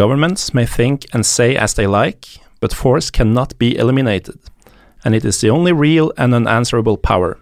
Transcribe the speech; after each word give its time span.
Governments 0.00 0.54
may 0.54 0.64
think 0.64 1.04
and 1.12 1.26
say 1.26 1.56
as 1.56 1.74
they 1.74 1.86
like, 1.86 2.26
but 2.58 2.72
force 2.72 3.10
cannot 3.10 3.58
be 3.58 3.76
eliminated, 3.76 4.38
and 5.04 5.14
it 5.14 5.26
is 5.26 5.42
the 5.42 5.50
only 5.50 5.72
real 5.72 6.10
and 6.16 6.32
unanswerable 6.32 6.96
power. 6.96 7.36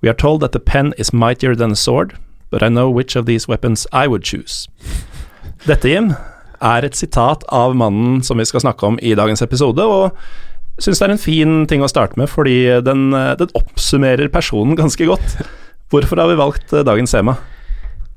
We 0.00 0.08
are 0.08 0.14
told 0.14 0.40
that 0.40 0.52
the 0.52 0.58
pen 0.58 0.94
is 0.96 1.12
mightier 1.12 1.54
than 1.54 1.72
a 1.72 1.76
sword, 1.76 2.16
but 2.48 2.62
I 2.62 2.70
know 2.70 2.88
which 2.88 3.14
of 3.14 3.26
these 3.26 3.46
weapons 3.46 3.86
I 3.92 4.06
would 4.06 4.22
choose. 4.22 4.68
Dette, 5.66 5.84
Jim, 5.84 6.14
er 6.62 6.82
et 6.82 6.96
sitat 6.96 7.44
av 7.52 7.76
mannen 7.76 8.22
som 8.24 8.40
vi 8.40 8.48
skal 8.48 8.64
snakke 8.64 8.86
om 8.86 8.96
i 9.02 9.12
dagens 9.12 9.44
episode, 9.44 9.84
og 9.84 10.16
syns 10.80 11.02
det 11.02 11.10
er 11.10 11.12
en 11.12 11.20
fin 11.26 11.66
ting 11.68 11.84
å 11.84 11.90
starte 11.92 12.16
med, 12.16 12.32
fordi 12.32 12.80
den, 12.88 13.10
den 13.12 13.52
oppsummerer 13.52 14.32
personen 14.32 14.80
ganske 14.80 15.12
godt. 15.12 15.36
Hvorfor 15.92 16.24
har 16.24 16.32
vi 16.32 16.40
valgt 16.40 16.72
eh, 16.72 16.88
dagens 16.88 17.12
tema? 17.12 17.36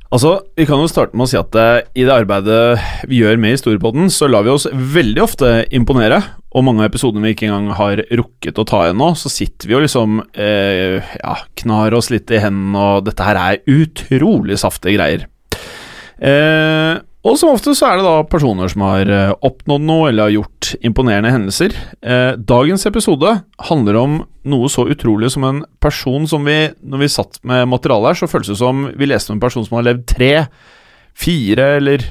Altså, 0.10 0.40
Vi 0.58 0.66
kan 0.66 0.82
jo 0.82 0.90
starte 0.90 1.14
med 1.14 1.28
å 1.28 1.30
si 1.30 1.38
at 1.38 1.56
eh, 1.60 1.84
i 2.02 2.06
det 2.08 2.14
arbeidet 2.16 3.06
vi 3.10 3.20
gjør 3.22 3.38
med 3.42 3.54
Historiepodden, 3.54 4.10
så 4.10 4.26
lar 4.30 4.46
vi 4.48 4.54
oss 4.56 4.66
veldig 4.70 5.22
ofte 5.22 5.52
imponere. 5.76 6.18
Og 6.58 6.66
mange 6.66 6.82
av 6.82 6.90
episodene 6.90 7.28
vi 7.28 7.36
ikke 7.36 7.46
engang 7.46 7.76
har 7.78 8.02
rukket 8.18 8.58
å 8.58 8.66
ta 8.66 8.88
ennå, 8.90 9.12
så 9.14 9.30
sitter 9.30 9.70
vi 9.70 9.78
og 9.78 9.84
liksom 9.86 10.24
eh, 10.34 11.12
ja, 11.22 11.36
knar 11.62 11.94
oss 11.94 12.10
litt 12.10 12.34
i 12.34 12.42
hendene, 12.42 12.74
og 12.82 13.06
dette 13.06 13.28
her 13.28 13.38
er 13.38 13.62
utrolig 13.70 14.58
saftige 14.58 14.98
greier. 14.98 15.28
Eh, 16.18 16.98
og 17.30 17.38
som 17.38 17.52
ofte 17.54 17.76
så 17.78 17.92
er 17.92 18.00
det 18.00 18.06
da 18.08 18.24
personer 18.26 18.72
som 18.72 18.84
har 18.88 19.10
eh, 19.14 19.32
oppnådd 19.46 19.84
noe 19.86 20.08
eller 20.10 20.28
har 20.28 20.34
gjort 20.34 20.72
imponerende 20.86 21.32
hendelser. 21.34 21.76
Eh, 22.02 22.32
dagens 22.38 22.88
episode 22.90 23.36
handler 23.70 24.00
om 24.00 24.16
noe 24.50 24.70
så 24.72 24.88
utrolig 24.90 25.30
som 25.36 25.46
en 25.46 25.60
person 25.84 26.26
som 26.30 26.48
vi, 26.48 26.58
når 26.82 27.04
vi 27.04 27.12
satt 27.14 27.38
med 27.46 27.68
materialet 27.70 28.14
her, 28.14 28.20
så 28.22 28.32
føltes 28.32 28.56
det 28.56 28.62
som 28.64 28.88
vi 28.98 29.10
leste 29.12 29.34
om 29.34 29.38
en 29.38 29.44
person 29.44 29.68
som 29.68 29.78
har 29.78 29.86
levd 29.92 30.08
tre, 30.10 30.34
fire 31.18 31.76
eller 31.78 32.08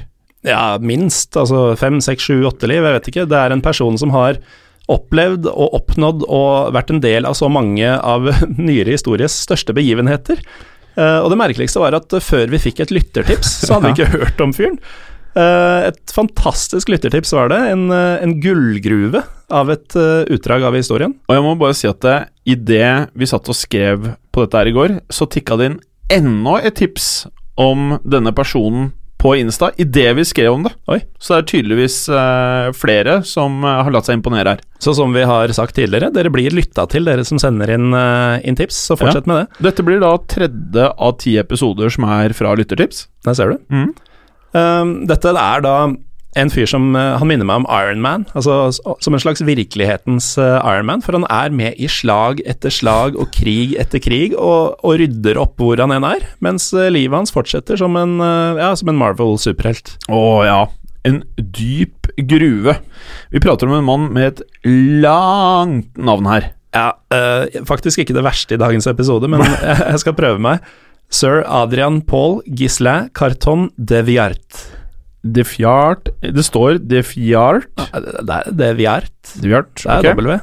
Ja, 0.47 0.77
minst. 0.79 1.35
Altså 1.35 1.73
fem, 1.75 1.97
seks, 1.99 2.29
sju, 2.29 2.45
åtte 2.47 2.69
liv. 2.71 2.79
Jeg 2.79 2.95
vet 2.95 3.07
ikke. 3.11 3.25
Det 3.27 3.35
er 3.35 3.51
en 3.51 3.63
person 3.65 3.97
som 3.99 4.13
har 4.15 4.37
opplevd 4.89 5.49
og 5.51 5.75
oppnådd 5.81 6.23
og 6.25 6.71
vært 6.77 6.93
en 6.93 7.01
del 7.03 7.27
av 7.27 7.35
så 7.35 7.49
mange 7.51 7.91
av 7.91 8.29
nyere 8.69 8.95
histories 8.95 9.35
største 9.43 9.75
begivenheter. 9.75 10.39
Uh, 10.95 11.19
og 11.23 11.29
det 11.31 11.39
merkeligste 11.39 11.83
var 11.83 11.95
at 11.95 12.15
før 12.23 12.49
vi 12.51 12.59
fikk 12.59 12.81
et 12.83 12.95
lyttertips, 12.95 13.51
så 13.67 13.77
hadde 13.77 13.91
vi 13.91 13.93
ikke 13.99 14.23
hørt 14.23 14.41
om 14.47 14.55
fyren. 14.55 14.79
Eh, 15.39 15.87
et 15.89 16.13
fantastisk 16.13 16.91
lyttertips 16.91 17.33
var 17.35 17.51
det. 17.53 17.59
En, 17.73 17.87
eh, 17.91 18.23
en 18.23 18.35
gullgruve 18.43 19.23
av 19.49 19.71
et 19.71 19.95
eh, 19.95 20.27
utdrag 20.35 20.65
av 20.67 20.77
historien. 20.77 21.15
Og 21.29 21.37
jeg 21.37 21.45
må 21.45 21.55
bare 21.59 21.77
si 21.77 21.89
at 21.89 22.05
idet 22.49 23.09
vi 23.15 23.29
satt 23.29 23.49
og 23.49 23.57
skrev 23.57 24.13
på 24.33 24.45
dette 24.45 24.61
her 24.61 24.71
i 24.71 24.75
går, 24.75 24.99
så 25.13 25.29
tikka 25.29 25.59
det 25.59 25.71
inn 25.71 25.81
enda 26.09 26.57
et 26.65 26.79
tips 26.79 27.27
om 27.59 27.99
denne 28.01 28.33
personen 28.33 28.93
på 29.19 29.33
Insta 29.35 29.67
idet 29.75 30.13
vi 30.15 30.23
skrev 30.23 30.53
om 30.53 30.63
det. 30.63 30.71
Oi. 30.87 31.01
Så 31.19 31.35
det 31.35 31.39
er 31.41 31.47
tydeligvis 31.51 31.97
eh, 32.07 32.69
flere 32.71 33.17
som 33.27 33.65
har 33.67 33.91
latt 33.91 34.07
seg 34.07 34.15
imponere 34.15 34.55
her. 34.55 34.61
Så 34.79 34.93
som 34.95 35.11
vi 35.13 35.25
har 35.27 35.51
sagt 35.55 35.75
tidligere, 35.75 36.07
dere 36.15 36.31
blir 36.31 36.55
lytta 36.55 36.85
til, 36.89 37.03
dere 37.09 37.25
som 37.27 37.41
sender 37.41 37.73
inn, 37.75 37.89
uh, 37.91 38.39
inn 38.47 38.55
tips. 38.55 38.77
Så 38.87 38.95
fortsett 38.95 39.27
med 39.27 39.41
det. 39.41 39.65
Dette 39.67 39.83
blir 39.83 39.99
da 39.99 40.13
tredje 40.31 40.85
av 40.87 41.17
ti 41.19 41.35
episoder 41.41 41.91
som 41.91 42.07
er 42.07 42.31
fra 42.37 42.55
lyttertips. 42.55 43.09
Der 43.27 43.35
ser 43.35 43.51
du. 43.51 43.59
Mhm. 43.67 43.91
Um, 44.53 45.03
dette 45.09 45.29
er 45.29 45.61
da 45.65 45.75
en 46.37 46.51
fyr 46.53 46.67
som 46.69 46.91
uh, 46.93 47.17
Han 47.21 47.29
minner 47.29 47.45
meg 47.45 47.61
om 47.61 47.67
Iron 47.73 48.01
Man, 48.01 48.25
altså 48.37 48.69
som 48.73 49.15
en 49.15 49.21
slags 49.21 49.43
virkelighetens 49.45 50.31
Ironman. 50.37 50.73
Iron 50.73 50.89
Man, 50.89 51.03
for 51.05 51.17
han 51.17 51.27
er 51.29 51.53
med 51.53 51.77
i 51.81 51.89
slag 51.89 52.41
etter 52.49 52.73
slag 52.73 53.17
og 53.19 53.31
krig 53.35 53.75
etter 53.81 54.01
krig, 54.03 54.35
og, 54.37 54.77
og 54.85 54.99
rydder 55.01 55.41
opp 55.41 55.57
hvor 55.61 55.81
han 55.81 55.93
enn 55.95 56.07
er, 56.07 56.25
mens 56.45 56.69
uh, 56.75 56.87
livet 56.93 57.17
hans 57.17 57.33
fortsetter 57.35 57.79
som 57.81 57.97
en, 57.99 58.19
ja, 58.59 58.73
som 58.77 58.91
en 58.91 58.99
Marvel-superhelt. 58.99 59.95
Å 60.09 60.21
ja. 60.47 60.61
En 61.07 61.23
dyp 61.37 62.09
gruve. 62.27 62.75
Vi 63.31 63.41
prater 63.41 63.69
om 63.69 63.77
en 63.77 63.87
mann 63.87 64.07
med 64.13 64.33
et 64.33 64.41
langt 65.03 65.97
navn 65.97 66.27
her. 66.29 66.51
Ja, 66.75 66.91
øh, 67.13 67.65
faktisk 67.65 68.03
ikke 68.03 68.13
det 68.13 68.23
verste 68.23 68.53
i 68.53 68.61
dagens 68.61 68.87
episode, 68.87 69.27
men 69.27 69.41
jeg, 69.41 69.77
jeg 69.91 69.99
skal 70.03 70.17
prøve 70.17 70.41
meg. 70.41 70.61
Sir 71.09 71.41
Adrian 71.45 72.01
Paul 72.05 72.39
Gislain 72.45 73.09
Carton 73.17 73.69
de 73.77 74.03
Viart. 74.05 74.65
De 75.23 75.43
Fjart 75.43 76.11
Det 76.21 76.43
står 76.45 76.77
De 76.85 77.01
Fjart. 77.03 77.67
Det 77.75 78.35
er 78.37 78.51
de 78.61 78.69
Viart. 78.77 79.15
De 79.41 79.49
Viart. 79.49 79.73
Det 79.81 79.89
er 79.89 80.13
okay. 80.13 80.15
W. 80.15 80.37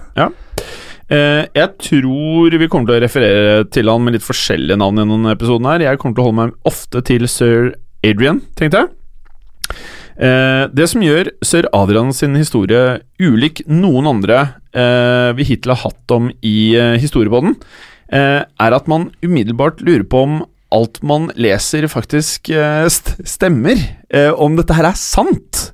Eh, 1.06 1.46
jeg 1.54 1.70
tror 1.78 2.56
vi 2.58 2.66
kommer 2.66 2.90
til 2.90 2.98
å 2.98 3.02
referere 3.04 3.66
til 3.70 3.88
han 3.92 4.02
med 4.02 4.16
litt 4.16 4.26
forskjellige 4.26 4.78
navn 4.80 4.98
i 4.98 5.06
denne 5.06 5.34
episoden 5.36 5.68
her. 5.70 5.84
Jeg 5.86 6.00
kommer 6.02 6.18
til 6.18 6.24
å 6.24 6.28
holde 6.28 6.40
meg 6.40 6.56
ofte 6.66 7.02
til 7.06 7.28
sir 7.30 7.70
Adrian, 8.06 8.42
tenkte 8.58 8.82
jeg. 8.82 8.90
Eh, 10.16 10.64
det 10.72 10.88
som 10.90 11.04
gjør 11.04 11.30
sir 11.46 11.68
Adrian 11.76 12.10
sin 12.16 12.34
historie 12.38 12.98
ulik 13.22 13.62
noen 13.68 14.08
andre 14.16 14.40
eh, 14.74 15.30
vi 15.38 15.46
hittil 15.46 15.76
har 15.76 15.84
hatt 15.84 16.16
om 16.16 16.30
i 16.42 16.74
eh, 16.74 16.96
historiebåten, 16.98 17.54
eh, 18.10 18.42
er 18.42 18.76
at 18.76 18.90
man 18.90 19.10
umiddelbart 19.22 19.84
lurer 19.86 20.06
på 20.10 20.26
om 20.26 20.38
alt 20.76 21.00
man 21.06 21.30
leser, 21.38 21.86
faktisk 21.90 22.50
eh, 22.52 22.86
stemmer. 23.26 23.80
Eh, 24.10 24.32
om 24.32 24.56
dette 24.58 24.76
her 24.76 24.88
er 24.90 24.98
sant. 24.98 25.70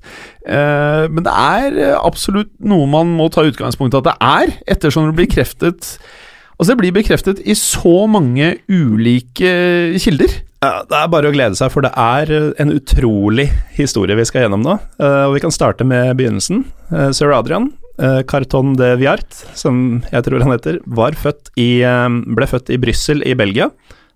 Eh, 0.47 1.07
men 1.13 1.27
det 1.27 1.33
er 1.33 1.97
absolutt 1.99 2.53
noe 2.63 2.89
man 2.91 3.15
må 3.19 3.29
ta 3.33 3.45
utgangspunkt 3.47 3.95
i 3.95 4.03
at 4.03 4.11
det 4.11 4.19
er, 4.19 4.55
ettersom 4.77 5.09
det 5.09 5.17
blir 5.17 5.31
bekreftet 5.31 5.97
Altså, 6.61 6.77
det 6.77 6.79
blir 6.79 6.93
bekreftet 6.95 7.41
i 7.49 7.55
så 7.59 8.05
mange 8.07 8.53
ulike 8.71 9.53
kilder. 9.99 10.35
Ja, 10.63 10.85
Det 10.87 10.95
er 10.95 11.09
bare 11.11 11.33
å 11.33 11.35
glede 11.35 11.57
seg, 11.59 11.73
for 11.75 11.83
det 11.83 11.91
er 11.99 12.53
en 12.63 12.71
utrolig 12.71 13.49
historie 13.75 14.15
vi 14.15 14.27
skal 14.29 14.45
gjennom 14.45 14.63
nå. 14.63 14.77
Og 15.01 15.33
Vi 15.35 15.43
kan 15.43 15.51
starte 15.51 15.83
med 15.83 16.13
begynnelsen. 16.21 16.63
Sir 17.17 17.35
Adrian, 17.35 17.73
Carton 18.31 18.77
de 18.79 18.93
Viart, 19.01 19.43
som 19.59 20.05
jeg 20.13 20.23
tror 20.29 20.45
han 20.45 20.55
heter, 20.55 20.79
født 21.25 21.51
i, 21.59 21.83
ble 21.83 22.51
født 22.53 22.71
i 22.71 22.79
Brussel 22.85 23.27
i 23.27 23.35
Belgia 23.35 23.73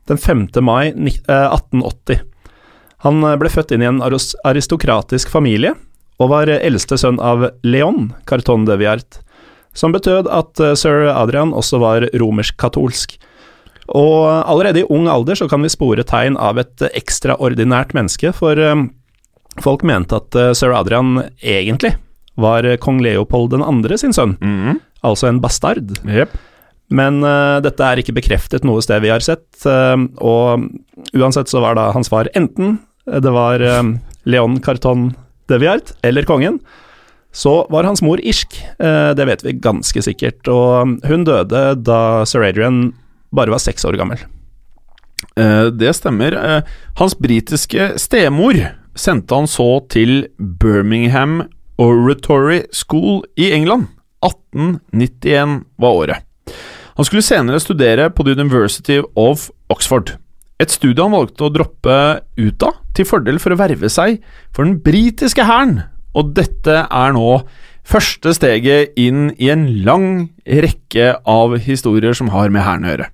den 0.08 0.18
5. 0.18 0.48
mai 0.62 0.88
eh, 0.88 1.48
1880. 1.50 2.22
Han 3.04 3.22
eh, 3.24 3.36
ble 3.40 3.50
født 3.52 3.74
inn 3.74 3.84
i 3.84 3.90
en 3.90 4.02
aristokratisk 4.02 5.30
familie, 5.32 5.74
og 6.22 6.32
var 6.32 6.50
eh, 6.50 6.62
eldste 6.66 6.98
sønn 7.00 7.20
av 7.20 7.48
Leon 7.66 8.12
Carton 8.28 8.66
de 8.68 8.78
Viart, 8.80 9.20
som 9.76 9.92
betød 9.92 10.30
at 10.32 10.60
eh, 10.62 10.74
sir 10.78 11.10
Adrian 11.12 11.54
også 11.56 11.80
var 11.82 12.06
romersk-katolsk. 12.16 13.18
Og 13.94 14.26
allerede 14.26 14.82
i 14.82 14.88
ung 14.90 15.06
alder 15.10 15.38
så 15.38 15.46
kan 15.50 15.62
vi 15.62 15.70
spore 15.70 16.02
tegn 16.06 16.38
av 16.40 16.58
et 16.62 16.82
eh, 16.82 16.94
ekstraordinært 16.98 17.94
menneske, 17.96 18.34
for 18.36 18.58
eh, 18.58 18.86
Folk 19.64 19.86
mente 19.88 20.12
at 20.18 20.36
eh, 20.36 20.50
sir 20.52 20.74
Adrian 20.76 21.14
egentlig 21.40 21.94
var 22.36 22.66
kong 22.84 22.98
Leopold 23.00 23.54
2. 23.56 23.96
sin 23.96 24.12
sønn, 24.12 24.34
altså 25.00 25.30
en 25.30 25.38
bastard. 25.40 25.94
Jep. 26.04 26.34
Men 26.94 27.22
uh, 27.24 27.58
dette 27.64 27.82
er 27.82 28.02
ikke 28.02 28.14
bekreftet 28.14 28.66
noe 28.66 28.82
sted 28.84 29.02
vi 29.02 29.10
har 29.10 29.24
sett, 29.24 29.48
uh, 29.66 29.98
og 30.22 30.68
uansett 31.16 31.50
så 31.50 31.62
var 31.64 31.78
da 31.78 31.90
hans 31.96 32.12
far 32.12 32.30
enten 32.38 32.78
det 33.06 33.30
var 33.30 33.62
uh, 33.62 33.94
Leon 34.26 34.60
Carton 34.62 35.10
de 35.48 35.58
Viart 35.62 35.92
eller 36.02 36.26
kongen, 36.26 36.58
så 37.36 37.66
var 37.70 37.84
hans 37.84 38.02
mor 38.02 38.20
irsk. 38.24 38.56
Eh, 38.80 39.10
det 39.16 39.26
vet 39.28 39.44
vi 39.44 39.58
ganske 39.60 40.02
sikkert, 40.02 40.48
og 40.48 40.96
hun 41.04 41.26
døde 41.28 41.64
da 41.84 42.00
sir 42.28 42.46
Adrian 42.46 42.94
bare 43.34 43.52
var 43.52 43.60
seks 43.62 43.84
år 43.84 43.98
gammel. 44.00 44.22
Eh, 45.36 45.68
det 45.68 45.92
stemmer. 45.98 46.32
Eh, 46.32 46.62
hans 46.96 47.16
britiske 47.18 47.92
stemor 48.00 48.56
sendte 48.96 49.36
han 49.36 49.50
så 49.50 49.68
til 49.92 50.30
Birmingham 50.38 51.42
Oratory 51.76 52.62
School 52.72 53.22
i 53.36 53.52
England. 53.52 53.90
1891 54.24 55.60
var 55.76 56.00
året. 56.00 56.24
Han 56.96 57.04
skulle 57.04 57.24
senere 57.24 57.60
studere 57.60 58.08
på 58.08 58.24
The 58.24 58.32
University 58.38 59.02
of 59.20 59.50
Oxford. 59.68 60.14
Et 60.56 60.72
studie 60.72 61.04
han 61.04 61.12
valgte 61.12 61.44
å 61.44 61.52
droppe 61.52 61.96
ut 62.40 62.64
av, 62.64 62.78
til 62.96 63.04
fordel 63.04 63.40
for 63.42 63.52
å 63.52 63.58
verve 63.60 63.90
seg 63.92 64.22
for 64.56 64.64
den 64.64 64.78
britiske 64.80 65.44
hæren. 65.44 65.82
Og 66.16 66.32
dette 66.38 66.86
er 66.86 67.12
nå 67.12 67.42
første 67.86 68.32
steget 68.34 68.96
inn 68.96 69.28
i 69.36 69.50
en 69.52 69.66
lang 69.84 70.08
rekke 70.48 71.18
av 71.28 71.58
historier 71.60 72.16
som 72.16 72.32
har 72.32 72.48
med 72.48 72.64
hæren 72.64 72.88
å 72.88 72.94
gjøre. 72.94 73.10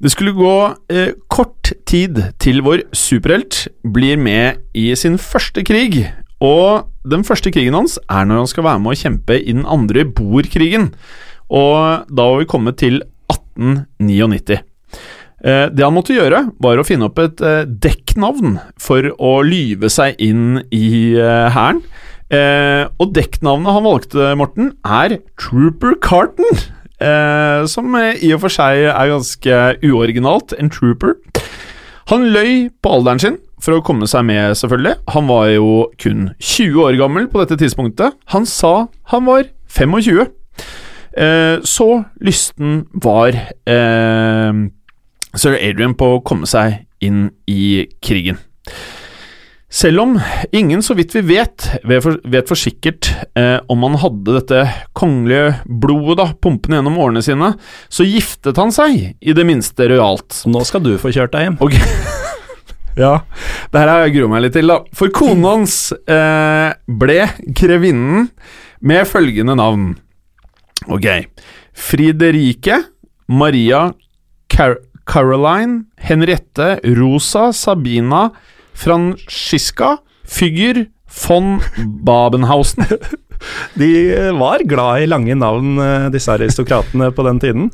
Det 0.00 0.12
skulle 0.14 0.32
gå 0.32 0.54
eh, 0.88 1.10
kort 1.28 1.72
tid 1.90 2.22
til 2.40 2.62
vår 2.64 2.86
superhelt 2.96 3.66
blir 3.82 4.16
med 4.16 4.62
i 4.72 4.86
sin 4.96 5.18
første 5.20 5.66
krig, 5.66 6.06
og 6.40 6.86
den 7.04 7.26
første 7.26 7.50
krigen 7.52 7.76
hans 7.76 7.98
er 8.06 8.24
når 8.24 8.44
han 8.44 8.48
skal 8.54 8.64
være 8.64 8.80
med 8.80 8.94
å 8.94 9.00
kjempe 9.02 9.36
i 9.36 9.52
den 9.52 9.66
andre 9.68 10.06
boerkrigen, 10.08 10.88
og 11.50 12.10
da 12.10 12.26
var 12.30 12.40
vi 12.40 12.50
kommet 12.50 12.78
til 12.80 13.02
1899. 13.30 14.60
Eh, 15.40 15.66
det 15.72 15.84
han 15.84 15.96
måtte 15.96 16.16
gjøre, 16.16 16.44
var 16.60 16.80
å 16.80 16.84
finne 16.86 17.08
opp 17.08 17.20
et 17.22 17.40
eh, 17.44 17.64
dekknavn 17.64 18.58
for 18.80 19.08
å 19.16 19.32
lyve 19.46 19.88
seg 19.92 20.20
inn 20.22 20.60
i 20.68 21.16
eh, 21.16 21.48
hæren. 21.54 21.82
Og 22.30 23.10
dekknavnet 23.10 23.74
han 23.74 23.82
valgte, 23.82 24.26
Morten, 24.38 24.68
er 24.86 25.16
Trooper 25.34 25.96
Carton. 25.98 26.60
Som 27.66 27.96
i 27.98 28.30
og 28.36 28.44
for 28.44 28.54
seg 28.54 28.84
er 28.86 29.10
ganske 29.10 29.56
uoriginalt. 29.82 30.54
En 30.54 30.70
trooper. 30.70 31.16
Han 32.12 32.28
løy 32.30 32.68
på 32.78 32.92
alderen 32.94 33.18
sin 33.18 33.40
for 33.58 33.74
å 33.74 33.82
komme 33.82 34.06
seg 34.06 34.28
med, 34.28 34.54
selvfølgelig. 34.60 35.00
Han 35.16 35.26
var 35.26 35.50
jo 35.50 35.88
kun 35.98 36.28
20 36.38 36.78
år 36.84 37.00
gammel 37.02 37.26
på 37.32 37.42
dette 37.42 37.58
tidspunktet. 37.58 38.14
Han 38.30 38.46
sa 38.46 38.86
han 39.10 39.26
var 39.26 39.50
25. 39.66 40.30
Eh, 41.16 41.58
så 41.66 41.88
lysten 42.22 42.84
var 43.02 43.34
eh, 43.34 44.62
sir 45.34 45.58
Adrian 45.58 45.96
på 45.98 46.16
å 46.16 46.24
komme 46.26 46.48
seg 46.50 46.84
inn 47.02 47.28
i 47.50 47.86
krigen. 48.04 48.38
Selv 49.70 50.02
om 50.02 50.16
ingen, 50.50 50.82
så 50.82 50.96
vidt 50.98 51.14
vi 51.14 51.20
vet, 51.28 51.68
vet 51.86 52.02
for, 52.02 52.18
vet 52.26 52.48
for 52.50 52.58
sikkert 52.58 53.06
eh, 53.38 53.60
om 53.70 53.84
han 53.86 54.00
hadde 54.02 54.34
dette 54.40 54.64
kongelige 54.98 55.60
blodet 55.64 56.16
da, 56.18 56.26
pumpende 56.34 56.80
gjennom 56.80 56.98
årene 56.98 57.22
sine, 57.22 57.52
så 57.86 58.06
giftet 58.06 58.58
han 58.58 58.74
seg 58.74 59.12
i 59.14 59.36
det 59.36 59.46
minste 59.46 59.86
rojalt. 59.92 60.42
Nå 60.50 60.64
skal 60.66 60.82
du 60.82 60.96
få 60.98 61.14
kjørt 61.14 61.36
deg 61.36 61.48
hjem. 61.48 61.60
Okay. 61.62 61.86
Ja, 62.98 63.20
det 63.70 63.80
her 63.80 63.88
har 63.88 64.00
jeg 64.02 64.16
grua 64.16 64.28
meg 64.32 64.42
litt 64.42 64.56
til, 64.58 64.66
da. 64.68 64.80
For 64.98 65.12
konen 65.14 65.46
hans 65.46 65.76
eh, 66.10 66.74
ble 67.00 67.20
grevinnen 67.56 68.26
med 68.82 69.06
følgende 69.08 69.54
navn. 69.56 69.92
Ok. 70.88 71.06
Friderike 71.76 72.82
Maria 73.28 73.92
Car 74.48 74.78
Caroline 75.06 75.84
Henriette 75.96 76.80
Rosa 76.96 77.52
Sabina 77.52 78.30
Francisca 78.74 79.98
Fygger 80.24 80.86
von 81.26 81.58
Babenhausen. 82.06 82.86
De 83.80 83.90
var 84.36 84.62
glad 84.68 85.02
i 85.02 85.08
lange 85.08 85.34
navn, 85.34 85.78
eh, 85.80 86.08
disse 86.12 86.30
aristokratene 86.34 87.08
på 87.16 87.24
den 87.26 87.40
tiden. 87.42 87.70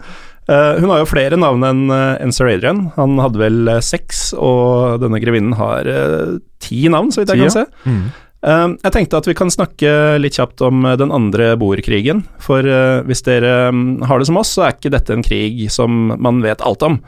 Eh, 0.49 0.79
hun 0.81 0.93
har 0.93 1.02
jo 1.02 1.09
flere 1.11 1.37
navn 1.37 1.64
enn 1.67 2.32
sir 2.32 2.49
Adrian. 2.52 2.87
Han 2.97 3.19
hadde 3.19 3.41
vel 3.43 3.69
eh, 3.69 3.82
seks, 3.82 4.31
og 4.38 5.02
denne 5.02 5.19
grevinnen 5.23 5.56
har 5.59 5.91
eh, 5.91 6.37
ti 6.62 6.87
navn, 6.93 7.11
så 7.12 7.25
vidt 7.25 7.35
jeg 7.35 7.43
kan 7.44 7.56
se. 7.59 7.67
Eh, 7.91 8.23
jeg 8.44 8.93
tenkte 8.93 9.19
at 9.19 9.27
vi 9.27 9.35
kan 9.35 9.50
snakke 9.50 9.91
litt 10.21 10.37
kjapt 10.38 10.61
om 10.67 10.85
eh, 10.85 10.97
den 11.00 11.12
andre 11.15 11.55
boerkrigen. 11.59 12.25
For 12.43 12.67
eh, 12.67 13.03
hvis 13.09 13.25
dere 13.27 13.73
mm, 13.73 14.05
har 14.06 14.21
det 14.21 14.29
som 14.29 14.38
oss, 14.41 14.53
så 14.56 14.67
er 14.67 14.77
ikke 14.77 14.93
dette 14.94 15.15
en 15.15 15.25
krig 15.27 15.67
som 15.73 16.15
man 16.21 16.43
vet 16.44 16.62
alt 16.62 16.85
om. 16.87 17.00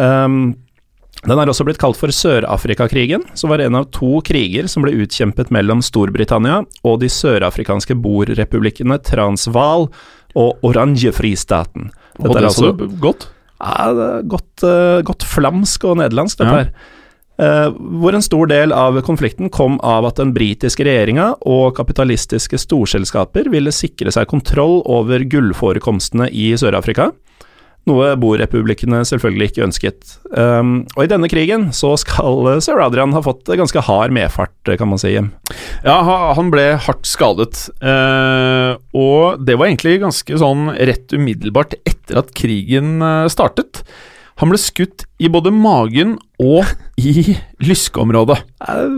Um, 0.00 0.54
den 1.26 1.36
er 1.36 1.50
også 1.52 1.66
blitt 1.68 1.80
kalt 1.80 1.98
for 2.00 2.12
Sør-Afrika-krigen, 2.14 3.26
som 3.36 3.52
var 3.52 3.60
en 3.60 3.76
av 3.76 3.90
to 3.92 4.22
kriger 4.24 4.70
som 4.72 4.86
ble 4.86 4.94
utkjempet 5.02 5.50
mellom 5.52 5.82
Storbritannia 5.84 6.62
og 6.86 7.02
de 7.02 7.10
sørafrikanske 7.12 7.98
boerrepublikkene 8.00 8.96
Transvaal 9.04 9.90
og 10.38 10.64
Oranjefristaten. 10.64 11.90
Og 12.22 12.30
det 12.30 12.40
er 12.40 12.48
altså 12.48 12.72
godt. 13.02 13.28
Ja, 13.60 13.90
det 13.92 14.06
er 14.06 14.24
godt, 14.32 14.64
eh, 14.64 15.02
godt 15.04 15.26
flamsk 15.28 15.84
og 15.84 16.00
nederlandsk, 16.00 16.38
dette 16.40 16.56
Ja. 16.56 16.64
her. 16.64 16.72
Eh, 17.40 17.68
hvor 18.02 18.12
en 18.12 18.24
stor 18.24 18.50
del 18.50 18.74
av 18.76 18.98
konflikten 19.06 19.48
kom 19.52 19.78
av 19.86 20.04
at 20.10 20.20
den 20.20 20.34
britiske 20.36 20.84
regjeringa 20.84 21.32
og 21.48 21.72
kapitalistiske 21.78 22.60
storselskaper 22.60 23.48
ville 23.52 23.72
sikre 23.72 24.12
seg 24.12 24.28
kontroll 24.28 24.80
over 24.84 25.24
gullforekomstene 25.24 26.28
i 26.36 26.50
Sør-Afrika, 26.60 27.10
noe 27.88 28.10
borepublikkene 28.20 29.00
selvfølgelig 29.08 29.50
ikke 29.50 29.64
ønsket. 29.64 30.14
Um, 30.36 30.82
og 30.98 31.06
i 31.06 31.10
denne 31.10 31.30
krigen 31.32 31.70
så 31.76 31.94
skal 32.00 32.60
sir 32.60 32.82
Adrian 32.84 33.14
ha 33.16 33.22
fått 33.24 33.48
ganske 33.48 33.84
hard 33.86 34.12
medfart, 34.14 34.52
kan 34.68 34.90
man 34.90 35.00
si. 35.00 35.14
Ja, 35.16 35.96
han 36.36 36.52
ble 36.52 36.74
hardt 36.84 37.08
skadet, 37.08 37.64
uh, 37.80 38.76
og 38.92 39.40
det 39.46 39.56
var 39.56 39.70
egentlig 39.70 39.96
ganske 40.04 40.42
sånn 40.44 40.74
rett 40.76 41.16
umiddelbart 41.16 41.78
etter 41.80 42.20
at 42.20 42.34
krigen 42.36 42.98
eh, 43.06 43.28
startet. 43.32 43.84
Han 44.40 44.48
ble 44.52 44.60
skutt 44.60 45.04
i 45.20 45.28
både 45.32 45.52
magen 45.52 46.16
og 46.40 46.68
i 46.96 47.36
lyskeområdet. 47.60 48.38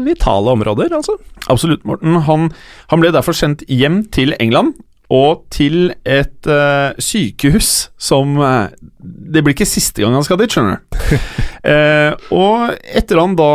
Vitale 0.06 0.54
områder, 0.54 0.94
altså. 0.94 1.18
Absolutt, 1.50 1.82
Morten. 1.88 2.20
Han, 2.28 2.48
han 2.92 3.02
ble 3.02 3.10
derfor 3.14 3.34
sendt 3.34 3.66
hjem 3.66 4.04
til 4.14 4.36
England. 4.38 4.76
Og 5.12 5.42
til 5.52 5.90
et 6.08 6.46
uh, 6.48 6.94
sykehus 6.96 7.90
som 8.00 8.30
uh, 8.40 8.70
Det 8.96 9.42
blir 9.42 9.52
ikke 9.52 9.66
siste 9.68 10.00
gang 10.00 10.14
han 10.16 10.24
skal 10.24 10.38
dit, 10.40 10.54
skjønner 10.54 10.78
du. 10.78 11.18
uh, 11.66 12.14
og 12.44 12.78
etter 12.80 13.20
han 13.20 13.34
da 13.36 13.50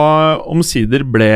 omsider 0.46 1.08
ble 1.08 1.32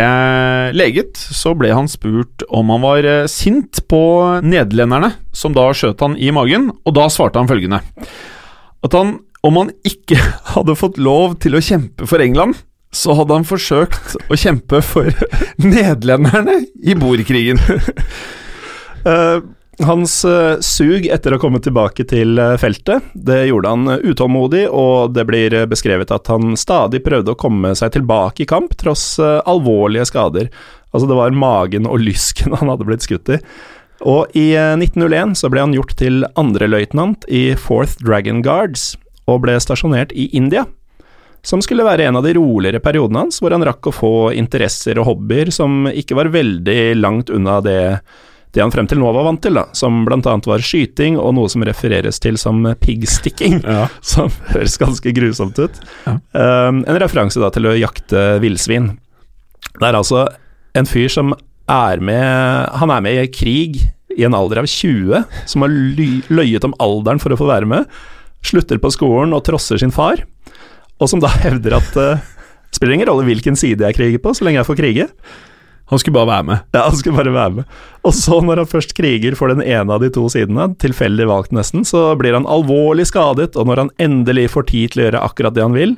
leget, 0.78 1.18
så 1.18 1.56
ble 1.58 1.72
han 1.74 1.90
spurt 1.90 2.46
om 2.54 2.70
han 2.76 2.86
var 2.86 3.10
sint 3.32 3.82
på 3.90 4.04
nederlenderne, 4.46 5.16
som 5.34 5.58
da 5.58 5.72
skjøt 5.74 6.06
han 6.06 6.20
i 6.20 6.30
magen, 6.36 6.70
og 6.86 6.98
da 7.00 7.10
svarte 7.10 7.42
han 7.42 7.50
følgende 7.50 7.82
At 8.86 9.00
han, 9.00 9.18
om 9.48 9.62
han 9.62 9.72
ikke 9.88 10.20
hadde 10.56 10.78
fått 10.80 11.00
lov 11.02 11.40
til 11.44 11.58
å 11.58 11.64
kjempe 11.64 12.10
for 12.10 12.24
England, 12.24 12.60
så 12.92 13.16
hadde 13.16 13.38
han 13.38 13.48
forsøkt 13.48 14.18
å 14.28 14.38
kjempe 14.40 14.82
for 14.84 15.08
nederlenderne 15.64 16.60
i 16.84 16.98
bordkrigen. 17.00 17.62
uh, 19.08 19.40
hans 19.86 20.26
eh, 20.26 20.60
sug 20.60 21.08
etter 21.08 21.36
å 21.36 21.40
komme 21.42 21.62
tilbake 21.64 22.06
til 22.10 22.40
eh, 22.40 22.56
feltet, 22.62 23.12
det 23.14 23.46
gjorde 23.50 23.74
han 23.74 23.92
eh, 23.94 24.04
utålmodig, 24.12 24.66
og 24.70 25.14
det 25.16 25.26
blir 25.30 25.56
eh, 25.58 25.68
beskrevet 25.70 26.12
at 26.14 26.32
han 26.32 26.56
stadig 26.60 27.04
prøvde 27.06 27.34
å 27.34 27.40
komme 27.40 27.74
seg 27.78 27.96
tilbake 27.96 28.46
i 28.46 28.50
kamp, 28.50 28.76
tross 28.80 29.16
eh, 29.20 29.40
alvorlige 29.50 30.08
skader. 30.12 30.50
Altså, 30.92 31.08
det 31.08 31.20
var 31.20 31.36
magen 31.36 31.88
og 31.90 32.02
lysken 32.04 32.56
han 32.58 32.72
hadde 32.72 32.88
blitt 32.88 33.06
skutt 33.08 33.32
i. 33.32 33.40
Og 34.02 34.34
i 34.38 34.52
eh, 34.58 34.74
1901 34.78 35.38
så 35.42 35.52
ble 35.52 35.64
han 35.66 35.78
gjort 35.78 35.96
til 36.00 36.26
andreløytnant 36.40 37.28
i 37.32 37.52
Fourth 37.60 38.02
Dragon 38.04 38.44
Guards, 38.46 38.94
og 39.30 39.44
ble 39.44 39.58
stasjonert 39.62 40.14
i 40.14 40.30
India. 40.38 40.66
Som 41.42 41.62
skulle 41.66 41.86
være 41.86 42.06
en 42.06 42.20
av 42.20 42.26
de 42.26 42.36
roligere 42.38 42.82
periodene 42.84 43.26
hans, 43.26 43.40
hvor 43.42 43.54
han 43.54 43.66
rakk 43.66 43.90
å 43.90 43.96
få 43.96 44.14
interesser 44.38 45.00
og 45.02 45.08
hobbyer 45.10 45.50
som 45.54 45.88
ikke 45.90 46.18
var 46.20 46.30
veldig 46.34 46.82
langt 47.02 47.34
unna 47.34 47.62
det 47.66 47.82
det 48.52 48.60
han 48.60 48.72
frem 48.74 48.88
til 48.90 49.00
nå 49.00 49.08
var 49.16 49.24
vant 49.24 49.40
til, 49.44 49.56
da, 49.56 49.64
som 49.72 50.02
blant 50.04 50.26
annet 50.28 50.48
var 50.50 50.64
skyting 50.66 51.16
og 51.20 51.36
noe 51.38 51.48
som 51.52 51.64
refereres 51.64 52.20
til 52.20 52.36
som 52.40 52.66
piggsticking, 52.84 53.62
Ja. 53.64 53.86
som 54.14 54.28
høres 54.52 54.76
ganske 54.82 55.14
grusomt 55.16 55.60
ut. 55.62 55.80
Ja. 56.04 56.18
Um, 56.36 56.82
en 56.84 57.00
referanse 57.00 57.40
da 57.40 57.48
til 57.56 57.70
å 57.70 57.78
jakte 57.80 58.42
villsvin. 58.44 58.92
Det 59.78 59.88
er 59.88 59.96
altså 59.96 60.26
en 60.76 60.90
fyr 60.90 61.08
som 61.12 61.32
er 61.72 62.02
med 62.04 62.72
Han 62.82 62.92
er 62.92 63.04
med 63.06 63.22
i 63.22 63.32
krig 63.32 63.78
i 64.18 64.26
en 64.28 64.36
alder 64.36 64.60
av 64.60 64.68
20, 64.68 65.24
som 65.48 65.64
har 65.64 65.72
løyet 65.72 66.66
om 66.68 66.76
alderen 66.84 67.22
for 67.24 67.32
å 67.32 67.40
få 67.40 67.48
være 67.48 67.70
med, 67.70 67.88
slutter 68.46 68.82
på 68.82 68.92
skolen 68.94 69.36
og 69.38 69.46
trosser 69.48 69.82
sin 69.82 69.94
far, 69.94 70.24
og 71.02 71.10
som 71.10 71.22
da 71.24 71.32
hevder 71.46 71.80
at 71.80 71.98
uh, 72.00 72.30
Spiller 72.72 72.96
ingen 72.96 73.10
rolle 73.10 73.26
hvilken 73.28 73.58
side 73.60 73.84
jeg 73.84 73.98
kriger 73.98 74.22
på, 74.24 74.32
så 74.32 74.46
lenge 74.48 74.62
jeg 74.62 74.68
får 74.70 74.78
krige. 74.80 75.08
Han 75.92 76.00
skulle 76.00 76.16
bare 76.16 76.30
være 76.30 76.46
med. 76.48 76.60
Ja, 76.72 76.86
han 76.86 76.96
skulle 76.96 77.18
bare 77.18 77.34
være 77.36 77.56
med. 77.58 77.72
Og 78.08 78.14
så, 78.16 78.38
når 78.40 78.62
han 78.62 78.70
først 78.72 78.94
kriger 78.96 79.36
for 79.36 79.52
den 79.52 79.60
ene 79.60 79.92
av 79.92 80.00
de 80.00 80.08
to 80.16 80.24
sidene, 80.32 80.70
tilfeldig 80.80 81.28
valgt 81.28 81.52
nesten, 81.56 81.84
så 81.88 82.14
blir 82.16 82.38
han 82.38 82.48
alvorlig 82.48 83.10
skadet, 83.10 83.58
og 83.60 83.68
når 83.68 83.84
han 83.84 83.92
endelig 84.00 84.48
får 84.54 84.70
tid 84.72 84.94
til 84.94 85.02
å 85.02 85.08
gjøre 85.10 85.24
akkurat 85.28 85.58
det 85.58 85.66
han 85.66 85.76
vil, 85.76 85.98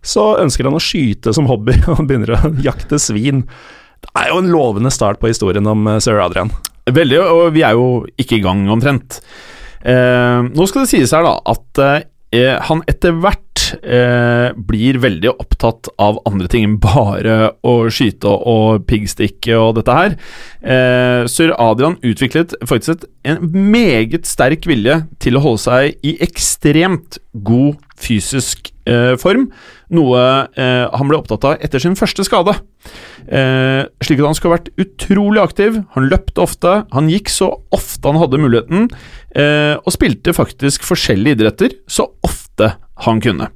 så 0.00 0.38
ønsker 0.40 0.70
han 0.70 0.78
å 0.78 0.80
skyte 0.80 1.34
som 1.36 1.50
hobby, 1.50 1.76
og 1.92 2.06
begynner 2.08 2.32
å 2.32 2.54
jakte 2.64 3.00
svin. 3.02 3.44
Det 4.00 4.14
er 4.16 4.32
jo 4.32 4.40
en 4.40 4.48
lovende 4.54 4.92
start 4.94 5.20
på 5.20 5.28
historien 5.28 5.68
om 5.68 5.84
eh, 5.90 6.00
sir 6.00 6.22
Adrian. 6.22 6.54
Veldig, 6.86 7.20
og 7.20 7.44
vi 7.52 7.66
er 7.66 7.76
jo 7.76 8.06
ikke 8.16 8.38
i 8.38 8.44
gang 8.44 8.64
omtrent. 8.72 9.20
Eh, 9.86 10.42
nå 10.50 10.66
skal 10.68 10.84
det 10.84 10.92
sies 10.92 11.14
her, 11.14 11.26
da, 11.26 11.36
at 11.52 11.82
eh, 12.34 12.56
han 12.68 12.82
etter 12.90 13.14
hvert 13.22 13.68
eh, 13.82 14.50
blir 14.68 14.98
veldig 15.02 15.32
opptatt 15.32 15.90
av 16.02 16.18
andre 16.28 16.50
ting 16.50 16.66
enn 16.66 16.78
bare 16.82 17.52
å 17.66 17.76
skyte 17.92 18.28
og 18.28 18.86
piggstikke 18.90 19.56
og 19.60 19.76
dette 19.78 19.96
her. 19.96 20.16
Eh, 20.62 21.22
Sir 21.30 21.54
Adrian 21.54 21.98
utviklet 22.02 22.56
faktisk 22.66 23.06
en 23.26 23.42
meget 23.52 24.26
sterk 24.28 24.66
vilje 24.68 25.04
til 25.22 25.38
å 25.38 25.44
holde 25.46 25.64
seg 25.66 26.06
i 26.06 26.16
ekstremt 26.26 27.20
god 27.46 27.78
fysisk 28.00 28.70
eh, 28.70 28.75
form, 29.18 29.48
noe 29.94 30.22
eh, 30.58 30.86
han 30.90 31.10
ble 31.10 31.18
opptatt 31.20 31.44
av 31.46 31.60
etter 31.62 31.82
sin 31.82 31.96
første 31.98 32.24
skade. 32.26 32.56
Eh, 33.26 33.82
slik 34.02 34.22
at 34.22 34.30
han 34.30 34.38
skulle 34.38 34.56
vært 34.56 34.72
utrolig 34.82 35.42
aktiv. 35.42 35.78
Han 35.94 36.08
løpte 36.10 36.42
ofte, 36.42 36.74
han 36.94 37.10
gikk 37.10 37.30
så 37.32 37.52
ofte 37.74 38.10
han 38.10 38.20
hadde 38.22 38.40
muligheten, 38.42 38.88
eh, 39.38 39.76
og 39.78 39.94
spilte 39.94 40.34
faktisk 40.36 40.86
forskjellige 40.86 41.40
idretter 41.40 41.78
så 41.90 42.08
ofte 42.26 42.74
han 43.06 43.22
kunne. 43.22 43.50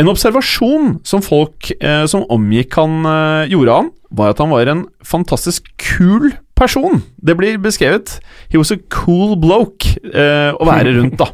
En 0.00 0.08
observasjon 0.08 1.00
som 1.04 1.20
folk 1.20 1.66
som 2.08 2.22
omgikk 2.32 2.76
han, 2.78 3.02
gjorde 3.50 3.74
han, 3.74 3.88
var 4.14 4.30
at 4.32 4.40
han 4.40 4.52
var 4.54 4.70
en 4.70 4.84
fantastisk 5.04 5.66
kul 5.82 6.30
person. 6.56 7.02
Det 7.18 7.34
blir 7.36 7.58
beskrevet. 7.60 8.14
He 8.48 8.56
was 8.56 8.72
a 8.72 8.78
cool 8.94 9.34
bloke 9.42 9.98
å 9.98 10.70
være 10.70 10.94
rundt, 10.94 11.18
da. 11.20 11.28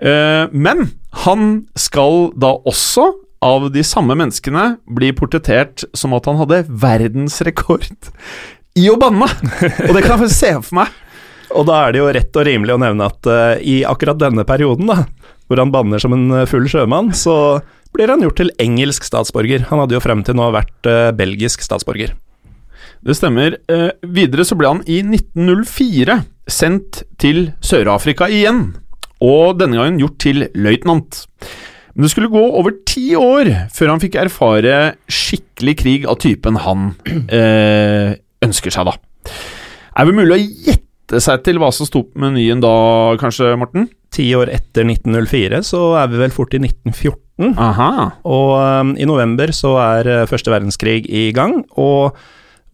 Eh, 0.00 0.46
men 0.50 0.88
han 1.24 1.52
skal 1.78 2.32
da 2.40 2.54
også, 2.66 3.12
av 3.44 3.66
de 3.74 3.82
samme 3.84 4.16
menneskene, 4.16 4.78
bli 4.88 5.10
portrettert 5.12 5.84
som 5.92 6.14
at 6.16 6.24
han 6.30 6.38
hadde 6.40 6.62
verdensrekord 6.68 7.90
i 8.80 8.86
å 8.88 8.96
banne! 8.96 9.28
Og 9.84 9.92
det 9.92 10.04
kan 10.06 10.22
jeg 10.24 10.32
se 10.32 10.52
for 10.56 10.80
meg. 10.80 10.94
Og 11.54 11.66
da 11.68 11.84
er 11.84 11.94
det 11.94 12.00
jo 12.00 12.10
rett 12.16 12.38
og 12.40 12.46
rimelig 12.48 12.74
å 12.74 12.80
nevne 12.82 13.06
at 13.06 13.28
uh, 13.30 13.54
i 13.60 13.82
akkurat 13.86 14.18
denne 14.18 14.46
perioden, 14.48 14.88
da, 14.90 15.04
hvor 15.46 15.60
han 15.60 15.70
banner 15.74 16.00
som 16.02 16.14
en 16.16 16.24
eh, 16.32 16.48
full 16.48 16.64
sjømann, 16.70 17.12
så 17.14 17.60
blir 17.94 18.10
han 18.10 18.24
gjort 18.24 18.40
til 18.40 18.50
engelsk 18.62 19.04
statsborger. 19.06 19.66
Han 19.68 19.82
hadde 19.82 19.94
jo 19.94 20.02
frem 20.02 20.24
til 20.26 20.38
nå 20.38 20.48
vært 20.56 20.88
uh, 20.88 21.12
belgisk 21.14 21.62
statsborger. 21.62 22.16
Det 23.04 23.14
stemmer. 23.14 23.60
Uh, 23.70 23.92
videre 24.02 24.46
så 24.48 24.56
ble 24.58 24.72
han 24.72 24.80
i 24.88 25.02
1904 25.04 26.22
sendt 26.50 27.04
til 27.20 27.52
Sør-Afrika 27.64 28.26
igjen, 28.32 28.72
og 29.24 29.60
denne 29.60 29.78
gangen 29.80 30.00
gjort 30.02 30.18
til 30.22 30.46
løytnant. 30.52 31.24
Men 31.94 32.06
det 32.06 32.10
skulle 32.10 32.32
gå 32.32 32.42
over 32.58 32.74
ti 32.88 33.12
år 33.18 33.50
før 33.74 33.94
han 33.94 34.02
fikk 34.02 34.18
erfare 34.18 34.78
skikkelig 35.06 35.74
krig 35.78 36.08
av 36.10 36.18
typen 36.22 36.58
han 36.64 36.88
eh, 37.38 38.16
ønsker 38.44 38.74
seg, 38.74 38.90
da. 38.90 39.34
Er 39.94 40.08
det 40.08 40.16
mulig 40.16 40.34
å 40.34 40.42
gjette 40.42 41.20
seg 41.22 41.44
til 41.46 41.60
hva 41.62 41.70
som 41.74 41.86
sto 41.86 42.02
på 42.08 42.22
menyen 42.22 42.62
da, 42.64 42.74
kanskje, 43.20 43.52
Morten? 43.60 43.86
Ti 44.14 44.26
år 44.38 44.50
etter 44.54 44.86
1904 44.86 45.62
så 45.66 45.84
er 46.00 46.10
vi 46.10 46.18
vel 46.22 46.34
fort 46.34 46.56
i 46.56 46.62
1914. 46.62 47.54
Aha. 47.62 47.90
Og 48.30 48.50
um, 48.58 48.94
i 48.98 49.06
november 49.06 49.50
så 49.54 49.76
er 49.82 50.10
uh, 50.10 50.26
første 50.30 50.50
verdenskrig 50.54 51.04
i 51.06 51.28
gang, 51.34 51.60
og 51.78 52.18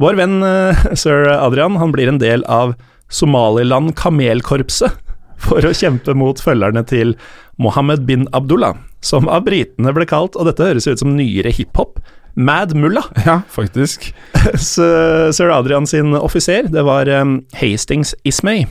vår 0.01 0.17
venn 0.21 0.41
uh, 0.41 0.81
sir 1.03 1.29
Adrian 1.37 1.77
han 1.81 1.93
blir 1.93 2.09
en 2.13 2.21
del 2.21 2.45
av 2.49 2.73
Somaliland 3.13 3.93
kamelkorpset 3.99 5.10
for 5.41 5.65
å 5.65 5.75
kjempe 5.77 6.15
mot 6.19 6.41
følgerne 6.41 6.85
til 6.89 7.15
Mohammed 7.61 8.07
bin 8.09 8.27
Abdullah, 8.37 8.77
som 9.05 9.29
av 9.29 9.45
britene 9.49 9.93
ble 9.97 10.07
kalt, 10.09 10.37
og 10.37 10.49
dette 10.49 10.65
høres 10.65 10.89
ut 10.89 11.03
som 11.03 11.15
nyere 11.17 11.53
hiphop, 11.55 12.01
Mad 12.35 12.75
Mullah. 12.79 13.09
Ja, 13.27 13.41
faktisk. 13.51 14.13
Sir 14.57 15.51
Adrian 15.51 15.87
sin 15.87 16.15
offiser, 16.15 16.69
det 16.71 16.85
var 16.87 17.09
um, 17.09 17.41
Hastings 17.59 18.15
Ismay, 18.25 18.67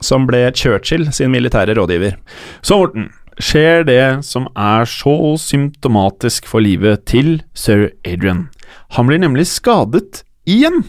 som 0.00 0.28
ble 0.28 0.46
Churchill 0.56 1.10
sin 1.12 1.32
militære 1.34 1.74
rådgiver. 1.76 2.16
Så, 2.62 2.78
Morten, 2.80 3.10
skjer 3.40 3.84
det 3.88 4.04
som 4.26 4.48
er 4.58 4.88
så 4.88 5.16
symptomatisk 5.40 6.48
for 6.48 6.64
livet 6.64 7.06
til 7.08 7.38
sir 7.56 7.88
Adrian. 8.04 8.48
Han 8.96 9.08
blir 9.08 9.20
nemlig 9.22 9.46
skadet 9.48 10.22
igjen. 10.48 10.82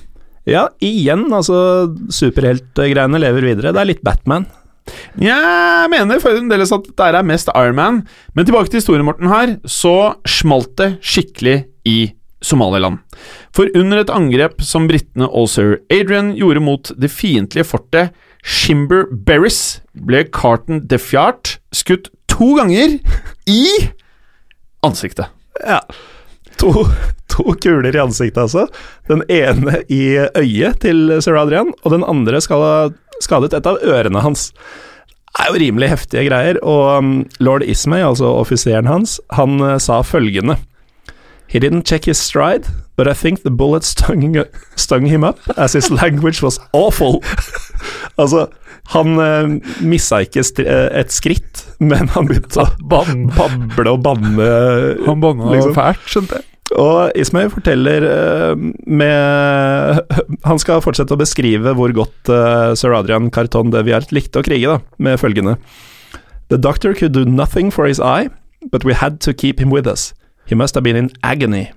Ja, 0.49 0.67
igjen. 0.83 1.27
Altså, 1.31 1.91
superheltgreiene 2.11 3.21
lever 3.21 3.45
videre. 3.51 3.73
Det 3.75 3.81
er 3.81 3.91
litt 3.91 4.03
Batman. 4.05 4.47
Jeg 5.21 5.91
mener 5.91 6.21
fremdeles 6.23 6.73
at 6.75 6.87
det 6.87 7.09
er 7.09 7.27
mest 7.27 7.51
Ironman. 7.53 8.01
Men 8.35 8.47
tilbake 8.47 8.71
til 8.71 8.81
historien, 8.81 9.05
Morten, 9.07 9.31
her. 9.31 9.57
Så 9.65 10.15
smalt 10.27 10.75
det 10.79 10.95
skikkelig 11.05 11.63
i 11.87 11.99
Somaliland. 12.41 12.99
For 13.53 13.69
under 13.77 14.01
et 14.01 14.11
angrep 14.13 14.61
som 14.65 14.87
britene 14.89 15.27
og 15.29 15.49
sir 15.53 15.77
Adrian 15.93 16.33
gjorde 16.37 16.63
mot 16.63 16.91
det 16.97 17.11
fiendtlige 17.13 17.67
fortet 17.69 18.15
Shimber 18.41 19.05
Berris, 19.11 19.81
ble 19.93 20.23
Carton 20.33 20.81
Defjart 20.89 21.59
skutt 21.75 22.09
to 22.31 22.55
ganger 22.57 22.97
i 23.45 23.65
ansiktet. 24.85 25.29
Ja. 25.61 25.83
To, 26.61 26.87
to, 27.31 27.53
kuler 27.61 27.93
i 27.93 28.01
ansiktet, 28.01 28.41
altså. 28.41 28.65
Den 29.09 29.21
ene 29.29 29.83
i 29.93 30.17
øyet 30.17 30.81
til 30.81 31.13
sir 31.21 31.37
Adrian, 31.37 31.69
og 31.83 31.93
den 31.93 32.05
andre 32.05 32.41
skal 32.41 32.65
ha 32.65 32.73
skadet 33.23 33.53
et 33.57 33.69
av 33.69 33.79
ørene 33.81 34.23
hans. 34.23 34.49
Det 35.31 35.45
er 35.45 35.51
jo 35.51 35.61
rimelig 35.61 35.91
heftige 35.93 36.25
greier, 36.27 36.59
og 36.59 36.97
um, 36.97 37.11
lord 37.39 37.63
Ismay, 37.63 38.03
altså 38.03 38.33
offiseren 38.41 38.89
hans, 38.89 39.19
han 39.31 39.61
uh, 39.63 39.77
sa 39.79 40.01
følgende 40.03 40.57
He 41.51 41.59
didn't 41.59 41.83
check 41.83 42.05
his 42.05 42.17
stride, 42.17 42.67
but 42.95 43.07
I 43.07 43.13
think 43.13 43.43
the 43.43 43.51
bullet 43.51 43.83
stung, 43.83 44.37
stung 44.75 45.05
him 45.05 45.23
up, 45.23 45.39
as 45.57 45.73
his 45.73 45.89
language 45.91 46.41
was 46.41 46.59
awful. 46.71 47.21
altså, 48.17 48.47
han 48.91 49.19
eh, 49.19 49.73
missa 49.83 50.21
ikke 50.23 50.43
uh, 50.63 50.87
et 50.99 51.11
skritt, 51.11 51.65
men 51.79 52.07
han 52.15 52.27
begynte 52.29 52.63
å 52.63 52.69
bable 52.87 53.91
og 53.91 53.99
banne. 54.03 54.47
Han 55.07 55.23
banna 55.23 55.51
liksom. 55.51 55.75
fælt, 55.75 56.07
skjønte 56.07 56.39
jeg. 56.39 56.50
Og 56.79 57.11
Ismøy 57.19 57.49
forteller 57.51 58.05
uh, 58.07 58.59
med 58.87 59.99
Han 60.49 60.61
skal 60.61 60.83
fortsette 60.83 61.15
å 61.15 61.19
beskrive 61.19 61.73
hvor 61.75 61.91
godt 61.95 62.31
uh, 62.31 62.71
sir 62.79 62.95
Adrian 62.95 63.27
Carton 63.33 63.73
de 63.73 63.83
Viart 63.87 64.13
likte 64.15 64.39
å 64.39 64.45
krige, 64.45 64.71
da, 64.71 64.79
med 64.97 65.19
følgende 65.19 65.57
The 66.51 66.59
doctor 66.59 66.93
could 66.93 67.13
do 67.15 67.25
nothing 67.25 67.71
for 67.71 67.85
his 67.87 67.99
eye, 67.99 68.29
but 68.71 68.83
we 68.83 68.93
had 68.93 69.21
to 69.21 69.33
keep 69.33 69.59
him 69.59 69.69
with 69.71 69.87
us. 69.87 70.13
He 70.45 70.55
must 70.55 70.75
have 70.75 70.83
been 70.83 70.97
in 70.97 71.09
agony. 71.23 71.71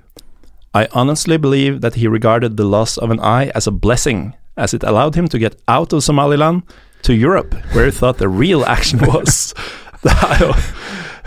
I 0.74 0.88
honestly 0.90 1.36
believe 1.36 1.80
that 1.82 1.94
he 1.94 2.08
regarded 2.08 2.56
the 2.56 2.64
loss 2.64 2.98
of 2.98 3.10
an 3.10 3.20
eye 3.20 3.52
as 3.54 3.68
a 3.68 3.70
blessing, 3.70 4.34
as 4.56 4.74
it 4.74 4.82
allowed 4.82 5.14
him 5.14 5.28
to 5.28 5.38
get 5.38 5.54
out 5.68 5.92
of 5.92 6.02
Somaliland 6.02 6.64
to 7.02 7.14
Europe, 7.14 7.54
where 7.72 7.84
he 7.84 7.92
thought 7.92 8.18
the 8.18 8.28
real 8.28 8.64
action 8.64 8.98
was. 9.06 9.54
det 10.02 10.10
er 10.10 10.42
jo 10.42 10.50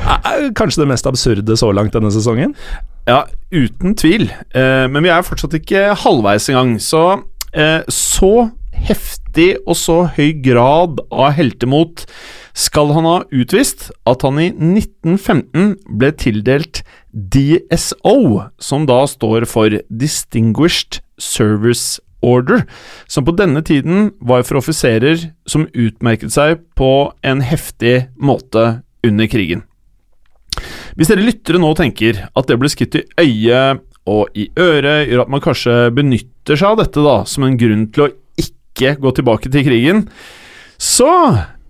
er 0.03 0.51
kanskje 0.55 0.81
det 0.83 0.89
mest 0.91 1.07
absurde 1.07 1.57
så 1.57 1.71
langt 1.71 1.95
denne 1.95 2.12
sesongen. 2.12 2.51
Ja, 3.08 3.24
uten 3.56 3.96
tvil. 3.96 4.28
Eh, 4.52 4.86
men 4.92 5.06
vi 5.06 5.12
er 5.14 5.24
fortsatt 5.24 5.56
ikke 5.56 5.94
halvveis 6.04 6.50
engang. 6.52 6.76
Så 6.84 7.04
eh, 7.56 7.86
så 7.88 8.50
heftig 8.78 9.54
og 9.66 9.78
så 9.80 10.02
høy 10.18 10.34
grad 10.44 11.00
av 11.08 11.32
heltemot 11.38 12.04
skal 12.58 12.92
han 12.96 13.08
ha 13.08 13.18
utvist 13.32 13.88
at 14.10 14.26
han 14.26 14.42
i 14.42 14.50
1915 14.52 15.78
ble 16.00 16.12
tildelt 16.20 16.82
DSO, 17.14 18.18
som 18.60 18.88
da 18.90 19.04
står 19.10 19.48
for 19.50 19.80
Distinguished 19.88 21.00
Service 21.22 22.02
Order, 22.26 22.66
som 23.08 23.26
på 23.26 23.36
denne 23.38 23.62
tiden 23.66 24.12
var 24.20 24.44
for 24.44 24.60
offiserer 24.60 25.30
som 25.48 25.70
utmerket 25.72 26.34
seg 26.34 26.60
på 26.78 27.14
en 27.24 27.46
heftig 27.46 28.10
måte 28.18 28.82
under 29.06 29.30
krigen. 29.32 29.64
Hvis 30.98 31.12
dere 31.12 31.22
lyttere 31.22 31.60
nå 31.62 31.70
tenker 31.77 32.24
at 32.25 32.48
det 32.50 32.56
ble 32.58 32.70
skutt 32.74 32.96
i 32.98 33.04
øyet 33.22 33.84
og 34.10 34.32
i 34.39 34.48
øret, 34.58 35.10
gjør 35.12 35.25
at 35.25 35.30
man 35.30 35.44
kanskje 35.44 35.75
benytter 35.94 36.58
seg 36.58 36.72
av 36.72 36.80
dette 36.80 37.04
da 37.06 37.20
som 37.30 37.46
en 37.46 37.58
grunn 37.60 37.84
til 37.94 38.08
å 38.08 38.13
ikke 38.42 38.96
gå 39.04 39.12
tilbake 39.13 39.51
til 39.54 39.66
krigen, 39.68 40.08
så 40.82 41.12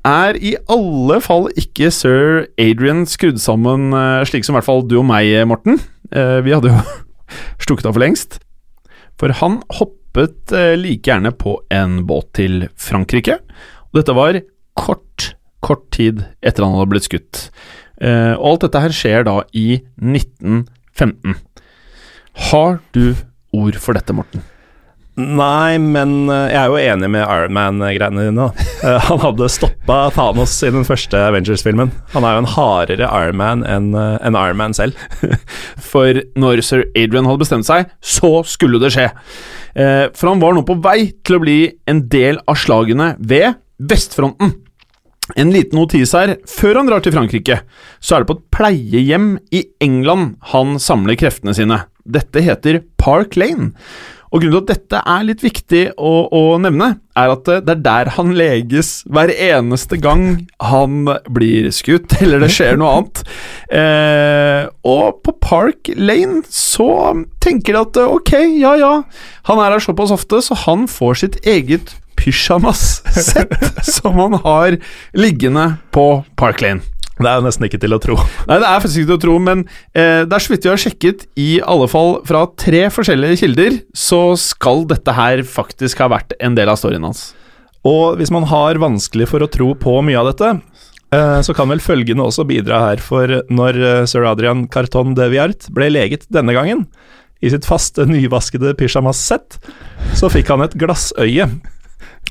er 0.07 0.37
i 0.39 0.53
alle 0.71 1.17
fall 1.23 1.49
ikke 1.59 1.89
sir 1.91 2.45
Adrian 2.61 3.03
skrudd 3.09 3.41
sammen 3.43 3.89
uh, 3.91 4.23
slik 4.27 4.47
som 4.47 4.55
i 4.55 4.61
hvert 4.61 4.67
fall 4.69 4.85
du 4.87 4.99
og 5.01 5.07
meg, 5.09 5.33
Morten. 5.49 5.81
Uh, 6.13 6.39
vi 6.45 6.53
hadde 6.55 6.71
jo 6.71 6.77
stukket 7.65 7.89
av 7.89 7.97
for 7.97 8.03
lengst. 8.05 8.37
For 9.19 9.33
han 9.41 9.59
hoppet 9.79 10.55
uh, 10.55 10.77
like 10.79 11.09
gjerne 11.09 11.33
på 11.35 11.57
en 11.73 12.05
båt 12.07 12.31
til 12.39 12.69
Frankrike. 12.79 13.41
Og 13.91 13.99
dette 13.99 14.15
var 14.15 14.39
kort, 14.79 15.33
kort 15.59 15.83
tid 15.91 16.23
etter 16.39 16.63
han 16.63 16.77
hadde 16.77 16.93
blitt 16.93 17.09
skutt. 17.09 17.49
Og 18.03 18.43
alt 18.51 18.65
dette 18.67 18.83
her 18.83 18.93
skjer 18.93 19.23
da 19.27 19.39
i 19.57 19.79
1915. 20.01 21.37
Har 22.51 22.77
du 22.93 23.15
ord 23.57 23.79
for 23.81 23.97
dette, 23.97 24.13
Morten? 24.13 24.43
Nei, 25.17 25.79
men 25.81 26.27
eh, 26.29 26.51
jeg 26.53 26.59
er 26.61 26.67
jo 26.69 26.77
enig 26.77 27.07
med 27.09 27.23
Ironman-greiene 27.25 28.27
dine. 28.27 28.43
da. 28.51 28.65
Eh, 28.85 29.07
Han 29.07 29.17
hadde 29.23 29.47
stoppa 29.49 29.95
Thanos 30.13 30.51
i 30.61 30.69
den 30.69 30.83
første 30.85 31.17
Avengers-filmen. 31.31 31.89
Han 32.13 32.27
er 32.27 32.35
jo 32.35 32.43
en 32.43 32.49
hardere 32.53 33.07
Ironman 33.09 33.63
enn 33.65 33.87
eh, 33.97 34.19
enn 34.21 34.37
Ironman 34.37 34.75
selv. 34.77 34.93
For 35.89 36.19
når 36.37 36.61
sir 36.67 36.83
Adrian 36.93 37.25
hadde 37.25 37.41
bestemt 37.41 37.65
seg, 37.65 37.89
så 38.05 38.29
skulle 38.45 38.77
det 38.83 38.91
skje. 38.93 39.07
Eh, 39.73 40.05
for 40.13 40.29
han 40.29 40.43
var 40.43 40.53
nå 40.53 40.61
på 40.69 40.77
vei 40.85 41.09
til 41.25 41.39
å 41.39 41.41
bli 41.41 41.57
en 41.89 42.03
del 42.13 42.37
av 42.45 42.57
slagene 42.61 43.15
ved 43.17 43.57
vestfronten. 43.89 44.53
En 45.35 45.51
liten 45.51 45.75
notis 45.79 46.13
her. 46.15 46.37
Før 46.47 46.81
han 46.81 46.89
drar 46.89 47.03
til 47.03 47.15
Frankrike, 47.15 47.61
så 47.99 48.15
er 48.15 48.23
det 48.23 48.29
på 48.29 48.37
et 48.37 48.45
pleiehjem 48.55 49.31
i 49.51 49.65
England 49.83 50.37
han 50.53 50.77
samler 50.79 51.19
kreftene 51.19 51.55
sine. 51.57 51.83
Dette 52.07 52.43
heter 52.45 52.83
Park 53.01 53.35
Lane. 53.35 53.73
Og 54.27 54.43
Grunnen 54.43 54.57
til 54.57 54.63
at 54.65 54.71
dette 54.73 54.99
er 55.07 55.23
litt 55.23 55.43
viktig 55.43 55.81
å, 55.95 56.11
å 56.35 56.41
nevne, 56.59 56.89
er 57.17 57.31
at 57.31 57.47
det 57.63 57.73
er 57.73 57.83
der 57.85 58.09
han 58.17 58.33
leges 58.35 59.05
hver 59.07 59.31
eneste 59.31 59.99
gang 60.03 60.25
han 60.59 61.07
blir 61.31 61.69
skutt, 61.75 62.17
eller 62.23 62.43
det 62.43 62.51
skjer 62.55 62.79
noe 62.79 62.97
annet. 62.97 63.23
Eh, 63.71 64.67
og 64.87 65.21
på 65.23 65.35
Park 65.43 65.93
Lane 65.95 66.43
så 66.51 66.89
tenker 67.43 67.77
de 67.77 67.85
at 67.85 68.01
ok, 68.03 68.33
ja 68.59 68.75
ja, 68.79 68.91
han 69.47 69.63
er 69.63 69.77
her 69.77 69.87
såpass 69.87 70.11
ofte, 70.15 70.43
så 70.43 70.59
han 70.67 70.89
får 70.91 71.23
sitt 71.23 71.39
eget 71.47 71.95
pysjamassett 72.27 73.81
som 73.87 74.19
han 74.19 74.37
har 74.43 74.77
liggende 75.15 75.77
på 75.95 76.09
Park 76.35 76.61
Lane. 76.61 76.83
Det 77.17 77.25
er 77.25 77.39
jo 77.39 77.47
nesten 77.47 77.65
ikke 77.65 77.79
til 77.81 77.95
å 77.95 78.01
tro. 78.01 78.15
Nei, 78.45 78.59
det 78.61 78.67
er 78.67 78.81
faktisk 78.83 79.01
ikke 79.01 79.09
til 79.09 79.17
å 79.17 79.23
tro, 79.23 79.37
men 79.41 79.63
eh, 79.97 80.21
det 80.27 80.35
er 80.37 80.43
så 80.43 80.53
vidt 80.53 80.67
vi 80.67 80.69
har 80.69 80.81
sjekket, 80.81 81.25
i 81.39 81.49
alle 81.65 81.87
fall 81.89 82.19
fra 82.29 82.43
tre 82.61 82.83
forskjellige 82.93 83.39
kilder, 83.41 83.79
så 83.97 84.21
skal 84.37 84.85
dette 84.91 85.15
her 85.17 85.41
faktisk 85.47 86.03
ha 86.03 86.11
vært 86.13 86.35
en 86.37 86.57
del 86.57 86.69
av 86.69 86.77
storyen 86.77 87.07
hans. 87.07 87.31
Og 87.87 88.19
hvis 88.19 88.33
man 88.33 88.45
har 88.51 88.77
vanskelig 88.81 89.29
for 89.31 89.41
å 89.41 89.49
tro 89.49 89.71
på 89.79 89.95
mye 90.05 90.19
av 90.19 90.29
dette, 90.29 90.51
eh, 91.15 91.39
så 91.41 91.57
kan 91.57 91.73
vel 91.73 91.81
følgende 91.81 92.27
også 92.27 92.45
bidra 92.49 92.83
her, 92.85 93.01
for 93.01 93.39
når 93.49 93.81
eh, 93.81 94.03
sir 94.09 94.27
Adrian 94.29 94.67
Carton 94.69 95.17
de 95.17 95.31
Viart 95.33 95.71
ble 95.73 95.89
leget 95.95 96.29
denne 96.29 96.53
gangen, 96.53 96.85
i 97.41 97.49
sitt 97.53 97.65
faste, 97.69 98.05
nyvaskede 98.09 98.75
pysjamassett, 98.77 99.59
så 100.17 100.29
fikk 100.33 100.53
han 100.53 100.63
et 100.65 100.77
glassøye. 100.77 101.49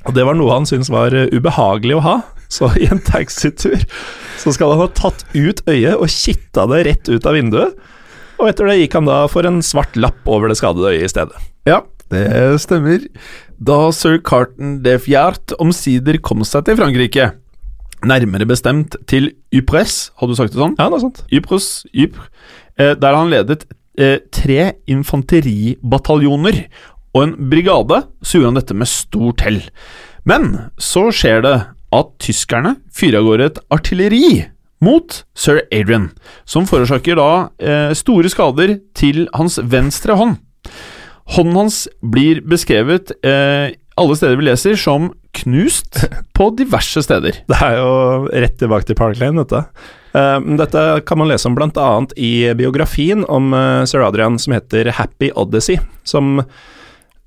Og 0.07 0.15
det 0.15 0.25
var 0.27 0.39
noe 0.39 0.55
han 0.55 0.69
syntes 0.69 0.91
var 0.93 1.15
eh, 1.17 1.31
ubehagelig 1.35 1.99
å 1.99 2.05
ha, 2.05 2.17
så 2.53 2.71
i 2.79 2.87
en 2.91 3.03
taxitur 3.03 3.81
så 4.39 4.53
skal 4.55 4.75
han 4.75 4.85
ha 4.85 4.91
tatt 4.95 5.25
ut 5.35 5.63
øyet 5.67 5.97
og 5.97 6.11
kitta 6.13 6.67
det 6.71 6.85
rett 6.87 7.11
ut 7.11 7.27
av 7.27 7.35
vinduet. 7.35 7.75
Og 8.37 8.51
etter 8.51 8.69
det 8.69 8.79
gikk 8.83 8.99
han 8.99 9.09
da 9.09 9.25
for 9.33 9.49
en 9.49 9.63
svart 9.65 9.97
lapp 9.99 10.29
over 10.29 10.53
det 10.53 10.59
skadede 10.61 10.93
øyet 10.93 11.09
i 11.09 11.13
stedet. 11.13 11.47
Ja, 11.67 11.81
det 12.13 12.61
stemmer. 12.63 13.03
Da 13.57 13.79
sir 13.97 14.21
Carton 14.23 14.79
de 14.85 14.99
Fjart 15.03 15.57
omsider 15.63 16.21
kom 16.23 16.45
seg 16.47 16.69
til 16.69 16.79
Frankrike, 16.79 17.31
nærmere 18.07 18.47
bestemt 18.47 18.95
til 19.11 19.33
Ypres, 19.57 20.13
hadde 20.21 20.37
du 20.37 20.39
sagt 20.39 20.55
det 20.55 20.61
sånn? 20.61 20.77
Ja, 20.79 20.91
noe 20.93 21.03
sånt. 21.03 21.25
Ypres, 21.33 21.87
Ypres, 21.97 22.29
eh, 22.79 22.93
der 23.01 23.17
han 23.17 23.33
ledet 23.33 23.65
eh, 23.99 24.21
tre 24.31 24.77
infanteribataljoner 24.93 26.67
og 27.17 27.23
en 27.23 27.37
brigade, 27.51 28.03
så 28.21 28.37
gjorde 28.37 28.53
han 28.53 28.61
dette 28.61 28.77
med 28.77 28.91
stort 28.91 29.45
hell. 29.47 29.63
Men 30.29 30.51
så 30.77 31.09
skjer 31.15 31.41
det 31.47 31.57
at 31.97 32.13
tyskerne 32.21 32.75
fyrer 32.93 33.23
av 33.23 33.31
gårde 33.31 33.49
et 33.49 33.63
artilleri 33.73 34.29
mot 34.85 35.23
sir 35.39 35.63
Adrian, 35.73 36.11
som 36.45 36.67
forårsaker 36.69 37.17
da 37.17 37.31
eh, 37.57 37.95
store 37.97 38.29
skader 38.33 38.77
til 38.99 39.25
hans 39.37 39.57
venstre 39.63 40.19
hånd. 40.19 40.37
Hånden 41.37 41.59
hans 41.59 41.87
blir 42.05 42.43
beskrevet 42.47 43.15
eh, 43.27 43.73
alle 43.97 44.17
steder 44.19 44.37
vi 44.37 44.47
leser 44.51 44.77
som 44.79 45.09
knust 45.41 46.03
på 46.37 46.51
diverse 46.59 47.03
steder. 47.03 47.41
Det 47.51 47.61
er 47.65 47.79
jo 47.81 47.93
rett 48.29 48.59
tilbake 48.61 48.91
til 48.91 48.99
Park 48.99 49.19
Lane, 49.23 49.43
dette. 49.43 49.65
Eh, 50.17 50.39
dette 50.61 50.87
kan 51.09 51.23
man 51.23 51.33
lese 51.33 51.49
om 51.49 51.57
bl.a. 51.57 51.91
i 52.21 52.53
biografien 52.59 53.25
om 53.25 53.55
eh, 53.57 53.85
sir 53.89 54.05
Adrian 54.05 54.39
som 54.43 54.57
heter 54.57 54.93
Happy 55.01 55.33
Odyssey, 55.35 55.81
som 56.05 56.43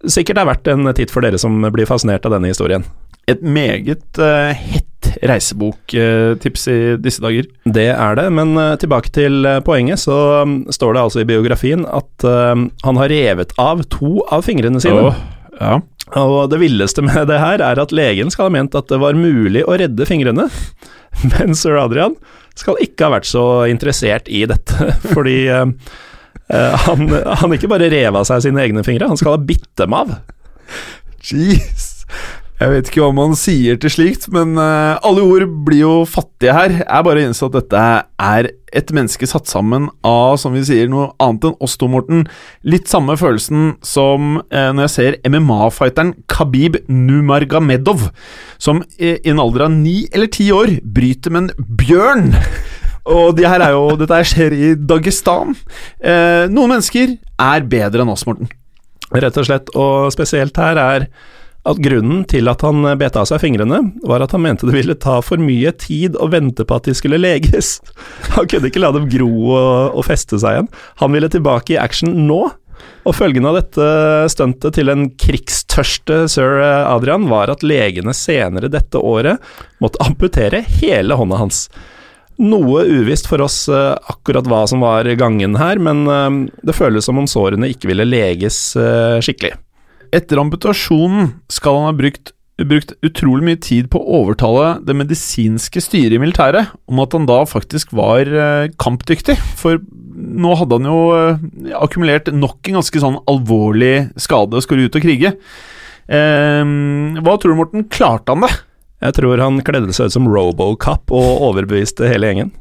sikkert 0.08 0.40
er 0.40 0.48
verdt 0.48 0.70
en 0.72 0.90
titt 0.96 1.12
for 1.14 1.26
dere 1.26 1.40
som 1.42 1.60
blir 1.74 1.90
fascinert 1.90 2.28
av 2.28 2.36
denne 2.36 2.52
historien. 2.52 2.86
Et 3.30 3.42
meget 3.44 4.22
uh, 4.22 4.52
hett 4.56 4.86
reiseboktips 5.26 6.68
i 6.70 6.78
disse 7.02 7.22
dager. 7.24 7.48
Det 7.66 7.88
er 7.92 8.18
det, 8.20 8.28
men 8.36 8.54
uh, 8.58 8.78
tilbake 8.80 9.10
til 9.16 9.46
eh, 9.48 9.62
poenget, 9.66 10.02
så 10.04 10.44
um, 10.46 10.60
står 10.70 10.96
det 10.96 11.02
altså 11.02 11.22
i 11.24 11.28
biografien 11.30 11.86
at 11.88 12.26
han 12.26 13.00
har 13.00 13.10
revet 13.10 13.54
av 13.62 13.82
to 13.90 14.20
av 14.30 14.44
fingrene 14.46 14.82
sine. 14.84 15.10
Oh, 15.10 15.22
ja. 15.58 15.80
Og 16.20 16.50
det 16.52 16.60
villeste 16.62 17.04
med 17.06 17.30
det 17.30 17.40
her 17.42 17.62
er 17.64 17.82
at 17.82 17.94
legen 17.96 18.32
skal 18.34 18.50
ha 18.50 18.54
ment 18.54 18.76
at 18.78 18.90
det 18.90 19.00
var 19.02 19.18
mulig 19.18 19.64
å 19.66 19.78
redde 19.80 20.08
fingrene, 20.10 20.50
men 21.34 21.58
sir 21.58 21.80
Adrian 21.80 22.18
skal 22.60 22.80
ikke 22.84 23.08
ha 23.08 23.16
vært 23.18 23.30
så 23.30 23.46
interessert 23.72 24.30
i 24.30 24.44
dette, 24.50 24.94
fordi 25.14 25.42
han, 26.50 27.08
han 27.44 27.56
ikke 27.56 27.70
bare 27.72 27.92
rev 27.94 28.20
av 28.20 28.28
seg 28.30 28.48
sine 28.48 28.64
egne 28.64 28.84
fingre, 28.86 29.10
han 29.12 29.20
skal 29.20 29.36
ha 29.38 29.42
bitt 29.52 29.70
dem 29.80 29.96
av. 29.98 30.18
Jeez. 31.22 32.00
Jeg 32.60 32.74
vet 32.74 32.90
ikke 32.90 33.06
hva 33.06 33.14
man 33.16 33.38
sier 33.40 33.78
til 33.80 33.92
slikt, 33.94 34.26
men 34.36 34.58
uh, 34.60 35.00
alle 35.08 35.24
ord 35.24 35.46
blir 35.64 35.80
jo 35.80 35.92
fattige 36.04 36.52
her. 36.52 36.74
Jeg 36.82 37.06
bare 37.08 37.22
å 37.30 37.48
at 37.48 37.56
dette 37.56 37.84
er 38.20 38.50
et 38.76 38.92
menneske 38.92 39.30
satt 39.32 39.48
sammen 39.48 39.88
av, 40.04 40.36
som 40.42 40.52
vi 40.52 40.66
sier, 40.68 40.90
noe 40.92 41.14
annet 41.24 41.48
enn 41.48 41.56
oss 41.64 41.78
to, 41.80 41.88
Morten. 41.88 42.26
Litt 42.68 42.92
samme 42.92 43.16
følelsen 43.20 43.78
som 43.80 44.42
uh, 44.42 44.74
når 44.76 44.90
jeg 44.90 44.94
ser 44.98 45.18
MMA-fighteren 45.32 46.12
Khabib 46.28 46.82
Numargamedov, 46.92 48.10
som 48.60 48.84
i 49.00 49.16
en 49.32 49.40
alder 49.40 49.70
av 49.70 49.78
ni 49.78 50.02
eller 50.12 50.28
ti 50.28 50.50
år 50.52 50.82
bryter 50.84 51.32
med 51.32 51.48
en 51.48 51.72
bjørn. 51.80 52.34
Og 53.10 53.34
de 53.38 53.48
her 53.50 53.64
er 53.66 53.74
jo, 53.74 53.98
dette 53.98 54.22
skjer 54.30 54.54
i 54.54 54.70
Dagestan. 54.78 55.56
Eh, 55.98 56.46
noen 56.52 56.76
mennesker 56.76 57.18
er 57.42 57.68
bedre 57.70 58.06
enn 58.06 58.14
oss, 58.14 58.28
Morten. 58.30 58.52
Rett 59.10 59.38
og 59.42 59.48
slett, 59.48 59.72
og 59.74 60.12
spesielt 60.14 60.58
her 60.62 60.78
er 60.78 61.08
at 61.70 61.82
grunnen 61.84 62.22
til 62.30 62.48
at 62.50 62.62
han 62.64 62.86
bet 63.00 63.18
av 63.20 63.26
seg 63.28 63.42
fingrene, 63.44 63.82
var 64.08 64.24
at 64.24 64.32
han 64.36 64.44
mente 64.46 64.70
det 64.70 64.78
ville 64.78 64.96
ta 64.96 65.18
for 65.26 65.42
mye 65.42 65.74
tid 65.82 66.16
å 66.16 66.30
vente 66.32 66.64
på 66.66 66.78
at 66.78 66.88
de 66.88 66.96
skulle 66.98 67.20
leges. 67.20 67.78
Han 68.38 68.48
kunne 68.50 68.70
ikke 68.70 68.82
la 68.82 68.94
dem 68.96 69.10
gro 69.12 69.28
og, 69.28 69.98
og 70.00 70.06
feste 70.08 70.40
seg 70.40 70.56
igjen. 70.56 70.72
Han 71.04 71.14
ville 71.16 71.30
tilbake 71.32 71.76
i 71.76 71.82
action 71.82 72.16
nå. 72.30 72.46
Og 73.08 73.16
følgen 73.16 73.48
av 73.50 73.58
dette 73.58 73.86
stuntet 74.32 74.78
til 74.78 74.88
den 74.88 75.10
krigstørste 75.20 76.22
sir 76.32 76.62
Adrian 76.64 77.28
var 77.32 77.52
at 77.52 77.66
legene 77.66 78.14
senere 78.16 78.72
dette 78.72 79.02
året 79.04 79.44
måtte 79.84 80.00
amputere 80.06 80.62
hele 80.80 81.18
hånda 81.20 81.42
hans. 81.42 81.66
Noe 82.40 82.86
uvisst 82.88 83.28
for 83.28 83.44
oss 83.44 83.66
eh, 83.68 83.98
akkurat 84.08 84.48
hva 84.48 84.62
som 84.72 84.80
var 84.84 85.08
gangen 85.20 85.58
her, 85.60 85.80
men 85.84 86.06
eh, 86.08 86.36
det 86.64 86.76
føles 86.78 87.04
som 87.10 87.20
om 87.20 87.28
sårene 87.28 87.68
ikke 87.74 87.90
ville 87.92 88.08
leges 88.08 88.78
eh, 88.80 89.20
skikkelig. 89.24 89.58
Etter 90.16 90.40
amputasjonen 90.40 91.34
skal 91.52 91.82
han 91.82 91.90
ha 91.90 91.96
brukt, 91.98 92.32
brukt 92.64 92.94
utrolig 93.04 93.44
mye 93.46 93.60
tid 93.62 93.90
på 93.92 94.00
å 94.00 94.22
overtale 94.22 94.78
det 94.88 94.96
medisinske 94.98 95.84
styret 95.84 96.16
i 96.16 96.22
militæret 96.22 96.72
om 96.90 97.04
at 97.04 97.18
han 97.18 97.28
da 97.30 97.42
faktisk 97.46 97.92
var 97.94 98.32
kampdyktig. 98.82 99.36
For 99.60 99.78
nå 100.40 100.56
hadde 100.58 100.80
han 100.80 100.90
jo 100.90 101.76
akkumulert 101.78 102.32
nok 102.34 102.72
en 102.72 102.80
ganske 102.80 103.04
sånn 103.04 103.20
alvorlig 103.30 104.10
skade 104.18 104.58
og 104.58 104.66
skulle 104.66 104.90
ut 104.90 104.98
og 104.98 105.06
krige. 105.06 105.36
Hva 106.10 107.38
tror 107.38 107.54
du, 107.54 107.60
Morten? 107.60 107.86
Klarte 107.94 108.34
han 108.34 108.48
det? 108.48 108.52
Jeg 109.00 109.16
tror 109.16 109.40
han 109.40 109.62
kledde 109.64 109.96
seg 109.96 110.10
ut 110.10 110.16
som 110.18 110.28
Robocop 110.28 111.14
og 111.16 111.46
overbeviste 111.50 112.10
hele 112.10 112.32
gjengen. 112.32 112.52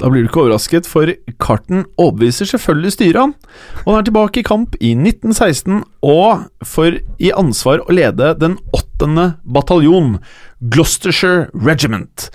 Da 0.00 0.08
blir 0.10 0.24
du 0.24 0.28
ikke 0.28 0.42
overrasket, 0.44 0.88
for 0.88 1.10
Carton 1.42 1.84
overbeviser 2.00 2.48
selvfølgelig 2.48 2.94
styret 2.96 3.20
han. 3.20 3.34
Og 3.84 3.92
han 3.92 4.00
er 4.00 4.08
tilbake 4.08 4.40
i 4.40 4.46
kamp 4.46 4.74
i 4.80 4.94
1916 4.96 5.82
og 6.06 6.46
får 6.66 6.98
i 7.22 7.30
ansvar 7.36 7.84
å 7.84 7.94
lede 7.94 8.32
den 8.40 8.56
åttende 8.76 9.34
bataljon, 9.44 10.18
Gloucestershire 10.74 11.48
Regiment. 11.66 12.28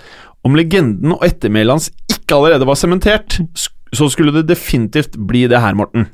Om 0.46 0.56
legenden 0.56 1.16
og 1.16 1.26
ettermælet 1.26 1.76
hans 1.76 1.90
ikke 2.08 2.38
allerede 2.38 2.68
var 2.68 2.78
sementert, 2.80 3.40
så 3.92 4.08
skulle 4.08 4.32
det 4.38 4.48
definitivt 4.48 5.18
bli 5.28 5.44
det 5.50 5.60
her, 5.60 5.76
Morten. 5.76 6.08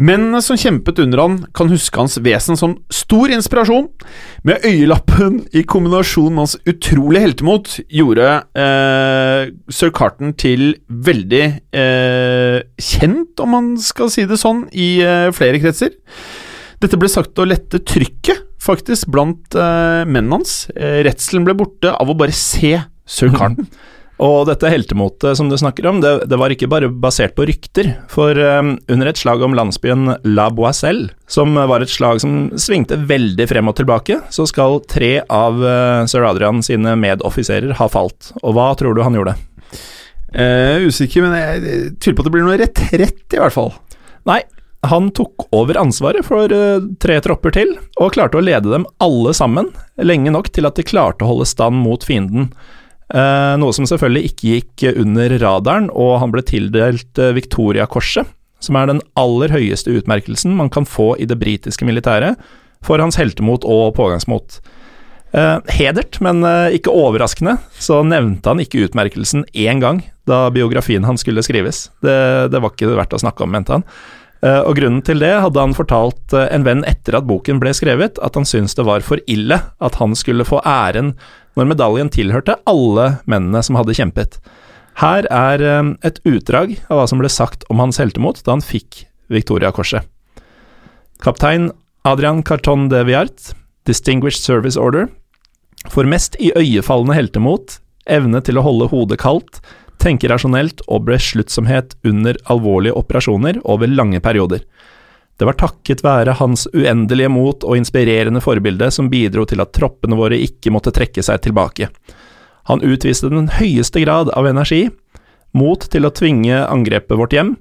Mennene 0.00 0.40
som 0.44 0.58
kjempet 0.58 1.00
under 1.02 1.20
han, 1.20 1.34
kan 1.56 1.70
huske 1.72 1.98
hans 2.00 2.16
vesen 2.24 2.58
som 2.58 2.76
stor 2.92 3.32
inspirasjon. 3.34 3.88
Med 4.48 4.64
øyelappen 4.66 5.42
i 5.52 5.64
kombinasjon 5.68 6.32
med 6.32 6.44
hans 6.46 6.56
utrolige 6.68 7.24
heltemot 7.26 7.74
gjorde 7.92 8.30
eh, 8.58 9.52
sir 9.72 9.92
Carton 9.96 10.32
til 10.38 10.72
veldig 10.88 11.44
eh, 11.76 12.58
kjent, 12.80 13.42
om 13.42 13.54
man 13.56 13.74
skal 13.80 14.12
si 14.12 14.26
det 14.28 14.40
sånn, 14.40 14.66
i 14.72 14.94
eh, 15.04 15.28
flere 15.36 15.60
kretser. 15.62 15.92
Dette 16.82 16.98
ble 16.98 17.10
sagt 17.10 17.38
å 17.38 17.46
lette 17.46 17.82
trykket, 17.86 18.48
faktisk, 18.62 19.10
blant 19.12 19.54
eh, 19.58 20.02
mennene 20.08 20.40
hans. 20.40 20.64
Eh, 20.74 21.02
redselen 21.06 21.46
ble 21.46 21.54
borte 21.58 21.92
av 21.92 22.10
å 22.10 22.16
bare 22.18 22.34
se 22.34 22.78
sir 23.06 23.34
Carton. 23.34 23.68
Og 24.22 24.44
dette 24.46 24.70
heltemotet 24.70 25.34
som 25.38 25.48
du 25.50 25.56
snakker 25.58 25.86
om, 25.90 25.98
det, 26.02 26.12
det 26.30 26.38
var 26.38 26.52
ikke 26.54 26.68
bare 26.70 26.90
basert 26.90 27.34
på 27.34 27.46
rykter. 27.48 27.88
For 28.12 28.38
um, 28.38 28.76
under 28.92 29.10
et 29.10 29.18
slag 29.18 29.42
om 29.42 29.56
landsbyen 29.58 30.12
La 30.36 30.46
Boiselle, 30.54 31.10
som 31.26 31.56
var 31.56 31.82
et 31.82 31.90
slag 31.90 32.20
som 32.22 32.52
svingte 32.60 33.00
veldig 33.08 33.48
frem 33.50 33.70
og 33.72 33.74
tilbake, 33.80 34.20
så 34.30 34.46
skal 34.46 34.78
tre 34.86 35.16
av 35.26 35.58
uh, 35.58 36.04
sir 36.10 36.26
Adrian 36.28 36.62
sine 36.62 36.94
medoffiserer 37.00 37.74
ha 37.80 37.88
falt. 37.90 38.30
Og 38.44 38.54
hva 38.54 38.70
tror 38.78 38.94
du 38.94 39.02
han 39.02 39.18
gjorde? 39.18 39.34
Uh, 40.32 40.86
usikker, 40.86 41.26
men 41.26 41.34
jeg 41.36 41.94
tviler 41.98 42.16
på 42.16 42.22
at 42.22 42.28
det 42.28 42.34
blir 42.36 42.46
noe 42.46 42.60
retrett, 42.60 43.24
i 43.34 43.40
hvert 43.42 43.56
fall. 43.56 43.72
Nei, 44.28 44.38
han 44.86 45.10
tok 45.14 45.48
over 45.54 45.80
ansvaret 45.82 46.26
for 46.26 46.52
uh, 46.54 46.84
tre 47.02 47.18
tropper 47.26 47.56
til, 47.58 47.74
og 47.98 48.14
klarte 48.14 48.38
å 48.38 48.44
lede 48.44 48.70
dem 48.70 48.86
alle 49.02 49.34
sammen, 49.34 49.72
lenge 49.98 50.30
nok 50.30 50.52
til 50.54 50.70
at 50.70 50.78
de 50.78 50.86
klarte 50.86 51.26
å 51.26 51.32
holde 51.34 51.48
stand 51.50 51.82
mot 51.82 52.06
fienden. 52.06 52.52
Uh, 53.12 53.58
noe 53.60 53.74
som 53.76 53.84
selvfølgelig 53.84 54.30
ikke 54.30 54.52
gikk 54.54 54.84
under 55.02 55.34
radaren, 55.42 55.90
og 55.92 56.16
han 56.22 56.30
ble 56.32 56.40
tildelt 56.48 57.18
uh, 57.20 57.34
Victoria-korset, 57.36 58.30
som 58.62 58.78
er 58.78 58.88
den 58.88 59.02
aller 59.20 59.52
høyeste 59.52 59.92
utmerkelsen 59.98 60.54
man 60.56 60.70
kan 60.72 60.86
få 60.88 61.12
i 61.20 61.26
det 61.28 61.36
britiske 61.40 61.84
militæret, 61.84 62.40
for 62.82 63.02
hans 63.02 63.18
heltemot 63.20 63.66
og 63.68 63.92
pågangsmot. 63.98 64.62
Uh, 65.36 65.60
hedert, 65.72 66.22
men 66.24 66.40
ikke 66.72 66.92
overraskende, 66.92 67.58
så 67.76 68.00
nevnte 68.06 68.48
han 68.48 68.64
ikke 68.64 68.86
utmerkelsen 68.86 69.44
én 69.52 69.84
gang 69.84 70.00
da 70.28 70.46
biografien 70.54 71.04
hans 71.04 71.24
skulle 71.24 71.44
skrives. 71.44 71.90
Det, 72.00 72.16
det 72.52 72.64
var 72.64 72.72
ikke 72.72 72.94
verdt 72.96 73.16
å 73.16 73.20
snakke 73.20 73.44
om, 73.44 73.52
mente 73.52 73.74
han. 73.74 73.84
og 74.42 74.76
grunnen 74.78 75.02
til 75.02 75.18
det 75.22 75.32
hadde 75.42 75.58
han 75.58 75.74
fortalt 75.74 76.34
en 76.38 76.64
venn 76.66 76.84
etter 76.86 77.16
at 77.18 77.26
boken 77.26 77.58
ble 77.62 77.72
skrevet, 77.74 78.20
at 78.22 78.38
han 78.38 78.46
syntes 78.46 78.76
det 78.78 78.86
var 78.86 79.02
for 79.02 79.18
ille 79.26 79.58
at 79.58 79.98
han 79.98 80.14
skulle 80.18 80.46
få 80.46 80.62
æren 80.62 81.12
når 81.58 81.70
medaljen 81.72 82.10
tilhørte 82.12 82.58
alle 82.68 83.16
mennene 83.28 83.62
som 83.64 83.78
hadde 83.78 83.96
kjempet. 83.96 84.38
Her 85.00 85.26
er 85.32 85.64
eh, 85.64 85.92
et 86.04 86.20
utdrag 86.28 86.76
av 86.88 87.00
hva 87.00 87.08
som 87.08 87.20
ble 87.22 87.30
sagt 87.32 87.64
om 87.72 87.80
hans 87.82 88.00
heltemot 88.02 88.42
da 88.44 88.56
han 88.56 88.64
fikk 88.64 89.04
Victoria-korset. 89.32 90.04
Kaptein 91.22 91.70
Adrian 92.04 92.42
Carton 92.42 92.88
de 92.90 93.04
Viart, 93.06 93.52
Distinguished 93.86 94.42
Service 94.42 94.78
Order, 94.80 95.06
for 95.90 96.06
mest 96.06 96.36
iøynefallende 96.42 97.16
heltemot, 97.16 97.78
evne 98.10 98.42
til 98.44 98.58
å 98.58 98.64
holde 98.66 98.90
hodet 98.90 99.20
kaldt, 99.22 99.60
tenke 100.02 100.26
rasjonelt 100.30 100.82
og 100.90 101.06
besluttsomhet 101.06 101.94
under 102.06 102.38
alvorlige 102.50 102.96
operasjoner 102.98 103.60
over 103.62 103.90
lange 103.90 104.18
perioder. 104.22 104.64
Det 105.38 105.48
var 105.48 105.56
takket 105.58 106.04
være 106.04 106.36
hans 106.38 106.66
uendelige 106.74 107.30
mot 107.32 107.64
og 107.64 107.78
inspirerende 107.78 108.42
forbilde 108.44 108.90
som 108.94 109.08
bidro 109.10 109.46
til 109.48 109.62
at 109.64 109.72
troppene 109.74 110.18
våre 110.18 110.38
ikke 110.38 110.72
måtte 110.74 110.92
trekke 110.94 111.24
seg 111.24 111.40
tilbake. 111.46 111.88
Han 112.70 112.84
utviste 112.84 113.30
den 113.32 113.48
høyeste 113.56 114.04
grad 114.04 114.30
av 114.36 114.46
energi, 114.46 114.86
mot 115.52 115.82
til 115.92 116.06
å 116.06 116.12
tvinge 116.14 116.62
angrepet 116.62 117.18
vårt 117.18 117.34
hjem. 117.36 117.56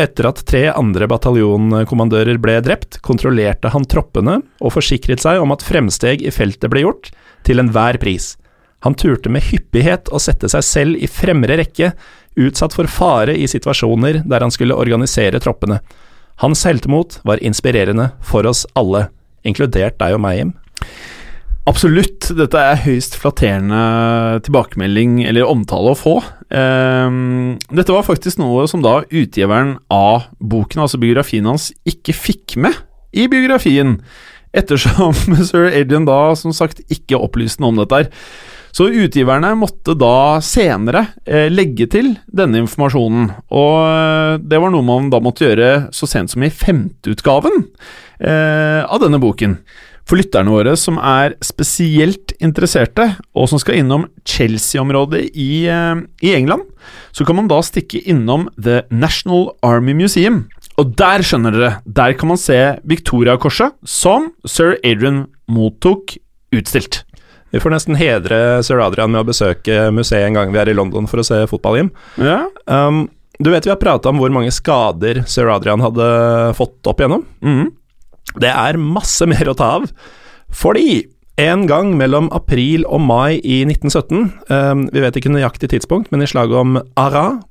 Etter 0.00 0.28
at 0.28 0.42
tre 0.48 0.66
andre 0.72 1.08
bataljonkommandører 1.08 2.40
ble 2.40 2.58
drept, 2.64 2.98
kontrollerte 3.04 3.70
han 3.72 3.86
troppene 3.88 4.40
og 4.60 4.74
forsikret 4.74 5.22
seg 5.24 5.40
om 5.40 5.54
at 5.54 5.64
fremsteg 5.64 6.24
i 6.24 6.32
feltet 6.34 6.68
ble 6.72 6.84
gjort, 6.84 7.12
til 7.46 7.62
enhver 7.62 7.96
pris. 8.02 8.34
Han 8.84 8.96
turte 8.98 9.32
med 9.32 9.46
hyppighet 9.46 10.10
å 10.12 10.20
sette 10.20 10.50
seg 10.52 10.64
selv 10.66 11.00
i 11.00 11.08
fremre 11.08 11.56
rekke, 11.56 11.92
utsatt 12.36 12.76
for 12.76 12.90
fare 12.92 13.32
i 13.36 13.48
situasjoner 13.48 14.20
der 14.28 14.44
han 14.44 14.52
skulle 14.52 14.76
organisere 14.76 15.40
troppene. 15.40 15.80
Hans 16.42 16.64
heltemot 16.68 17.20
var 17.24 17.40
inspirerende 17.44 18.10
for 18.24 18.46
oss 18.48 18.66
alle, 18.76 19.06
inkludert 19.46 19.96
deg 20.00 20.16
og 20.16 20.20
meg, 20.24 20.40
Jim. 20.40 20.50
Absolutt. 21.66 22.28
Dette 22.38 22.60
er 22.62 22.78
høyst 22.84 23.16
flatterende 23.18 24.38
tilbakemelding 24.46 25.24
eller 25.26 25.48
omtale 25.50 25.94
å 25.94 25.98
få. 25.98 26.20
Um, 26.52 27.56
dette 27.74 27.94
var 27.94 28.06
faktisk 28.06 28.38
noe 28.38 28.68
som 28.70 28.84
da 28.84 29.00
utgiveren 29.08 29.74
av 29.90 30.28
boken, 30.38 30.84
altså 30.84 31.00
biografien 31.02 31.48
hans, 31.50 31.72
ikke 31.88 32.14
fikk 32.14 32.54
med 32.62 32.76
i 33.16 33.26
biografien, 33.32 33.96
ettersom 34.56 35.16
sir 35.48 35.72
Adrian 35.72 36.06
da 36.06 36.36
som 36.38 36.54
sagt 36.54 36.84
ikke 36.86 37.18
opplyste 37.18 37.64
noe 37.64 37.74
om 37.74 37.82
dette. 37.82 38.04
her. 38.04 38.12
Så 38.76 38.90
utgiverne 38.92 39.54
måtte 39.56 39.94
da 39.96 40.36
senere 40.44 41.06
eh, 41.24 41.46
legge 41.48 41.86
til 41.88 42.10
denne 42.28 42.60
informasjonen, 42.60 43.30
og 43.48 43.76
eh, 43.88 44.32
det 44.44 44.60
var 44.60 44.72
noe 44.74 44.84
man 44.84 45.08
da 45.12 45.20
måtte 45.24 45.46
gjøre 45.46 45.70
så 45.96 46.08
sent 46.10 46.34
som 46.34 46.44
i 46.44 46.52
femteutgaven 46.52 47.62
eh, 48.20 48.82
av 48.84 49.00
denne 49.00 49.20
boken. 49.22 49.56
For 50.06 50.20
lytterne 50.20 50.52
våre 50.52 50.74
som 50.78 51.00
er 51.00 51.38
spesielt 51.42 52.36
interesserte, 52.36 53.08
og 53.32 53.48
som 53.50 53.62
skal 53.62 53.80
innom 53.80 54.04
Chelsea-området 54.28 55.24
i, 55.32 55.66
i 55.66 56.34
England, 56.36 56.68
så 57.16 57.26
kan 57.26 57.40
man 57.40 57.48
da 57.50 57.58
stikke 57.64 58.04
innom 58.06 58.46
The 58.54 58.84
National 58.92 59.48
Army 59.66 59.96
Museum. 59.98 60.44
Og 60.78 60.92
der, 61.00 61.24
skjønner 61.26 61.56
dere, 61.56 61.72
der 61.88 62.14
kan 62.20 62.30
man 62.30 62.38
se 62.38 62.60
Victoria-korset 62.86 63.74
som 63.88 64.30
sir 64.46 64.76
Adrian 64.84 65.24
mottok 65.50 66.20
utstilt. 66.54 67.02
Vi 67.54 67.62
får 67.62 67.72
nesten 67.72 67.98
hedre 67.98 68.38
sir 68.66 68.80
Adrian 68.82 69.12
med 69.12 69.22
å 69.22 69.28
besøke 69.28 69.86
museet 69.94 70.26
en 70.26 70.38
gang 70.38 70.52
vi 70.54 70.60
er 70.60 70.70
i 70.72 70.76
London 70.76 71.06
for 71.10 71.22
å 71.22 71.26
se 71.26 71.42
fotball, 71.50 71.78
Jim. 71.80 71.90
Ja. 72.18 72.44
Um, 72.66 73.06
du 73.38 73.50
vet 73.52 73.66
vi 73.68 73.72
har 73.72 73.80
prata 73.80 74.10
om 74.10 74.20
hvor 74.20 74.32
mange 74.32 74.52
skader 74.54 75.22
sir 75.30 75.50
Adrian 75.52 75.84
hadde 75.84 76.06
fått 76.58 76.88
opp 76.88 77.02
igjennom. 77.02 77.26
Mm. 77.44 77.68
Det 78.42 78.50
er 78.50 78.80
masse 78.80 79.28
mer 79.28 79.52
å 79.52 79.56
ta 79.56 79.76
av. 79.78 79.86
Fordi 80.52 81.04
en 81.40 81.66
gang 81.68 81.92
mellom 82.00 82.30
april 82.34 82.86
og 82.88 83.02
mai 83.04 83.36
i 83.44 83.60
1917, 83.68 84.22
um, 84.48 84.86
vi 84.92 85.02
vet 85.04 85.18
ikke 85.20 85.32
nøyaktig 85.34 85.68
tidspunkt, 85.74 86.08
men 86.10 86.24
i 86.24 86.30
slaget 86.30 86.56
om 86.62 86.78
Arras 86.96 87.42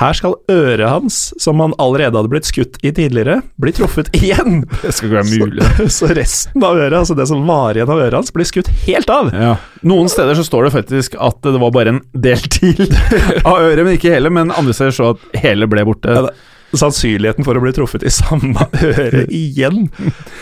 her 0.00 0.14
skal 0.16 0.38
øret 0.48 0.88
hans, 0.88 1.16
som 1.42 1.60
han 1.60 1.74
allerede 1.82 2.16
hadde 2.16 2.30
blitt 2.32 2.48
skutt 2.48 2.78
i 2.80 2.94
tidligere, 2.96 3.42
bli 3.60 3.74
truffet 3.76 4.08
igjen. 4.18 4.62
Det 4.80 4.92
skal 4.96 5.10
ikke 5.10 5.18
være 5.18 5.42
mulig. 5.42 5.66
Så, 5.82 5.88
så 5.98 6.14
resten 6.16 6.64
av 6.64 6.80
øret, 6.80 6.96
altså 7.02 7.16
det 7.18 7.28
som 7.28 7.44
var 7.48 7.76
igjen 7.76 7.92
av 7.92 8.00
øret 8.00 8.16
hans, 8.22 8.32
blir 8.32 8.48
skutt 8.48 8.70
helt 8.86 9.12
av. 9.12 9.28
Ja. 9.36 9.52
Noen 9.84 10.08
steder 10.12 10.38
så 10.38 10.46
står 10.48 10.68
det 10.68 10.72
faktisk 10.78 11.18
at 11.20 11.44
det 11.44 11.60
var 11.60 11.76
bare 11.76 11.96
en 11.96 12.00
del 12.16 12.40
til 12.48 12.86
av 13.50 13.60
øret, 13.60 13.84
men 13.84 13.98
ikke 13.98 14.16
hele. 14.16 14.32
Men 14.32 14.54
andre 14.56 14.76
steder 14.76 14.96
så 14.96 15.12
at 15.12 15.28
hele 15.44 15.68
ble 15.68 15.84
borte. 15.88 16.16
Ja, 16.16 16.32
sannsynligheten 16.72 17.44
for 17.44 17.58
å 17.58 17.60
bli 17.60 17.74
truffet 17.76 18.04
i 18.08 18.12
samme 18.12 18.64
øre 18.80 19.26
igjen. 19.28 19.90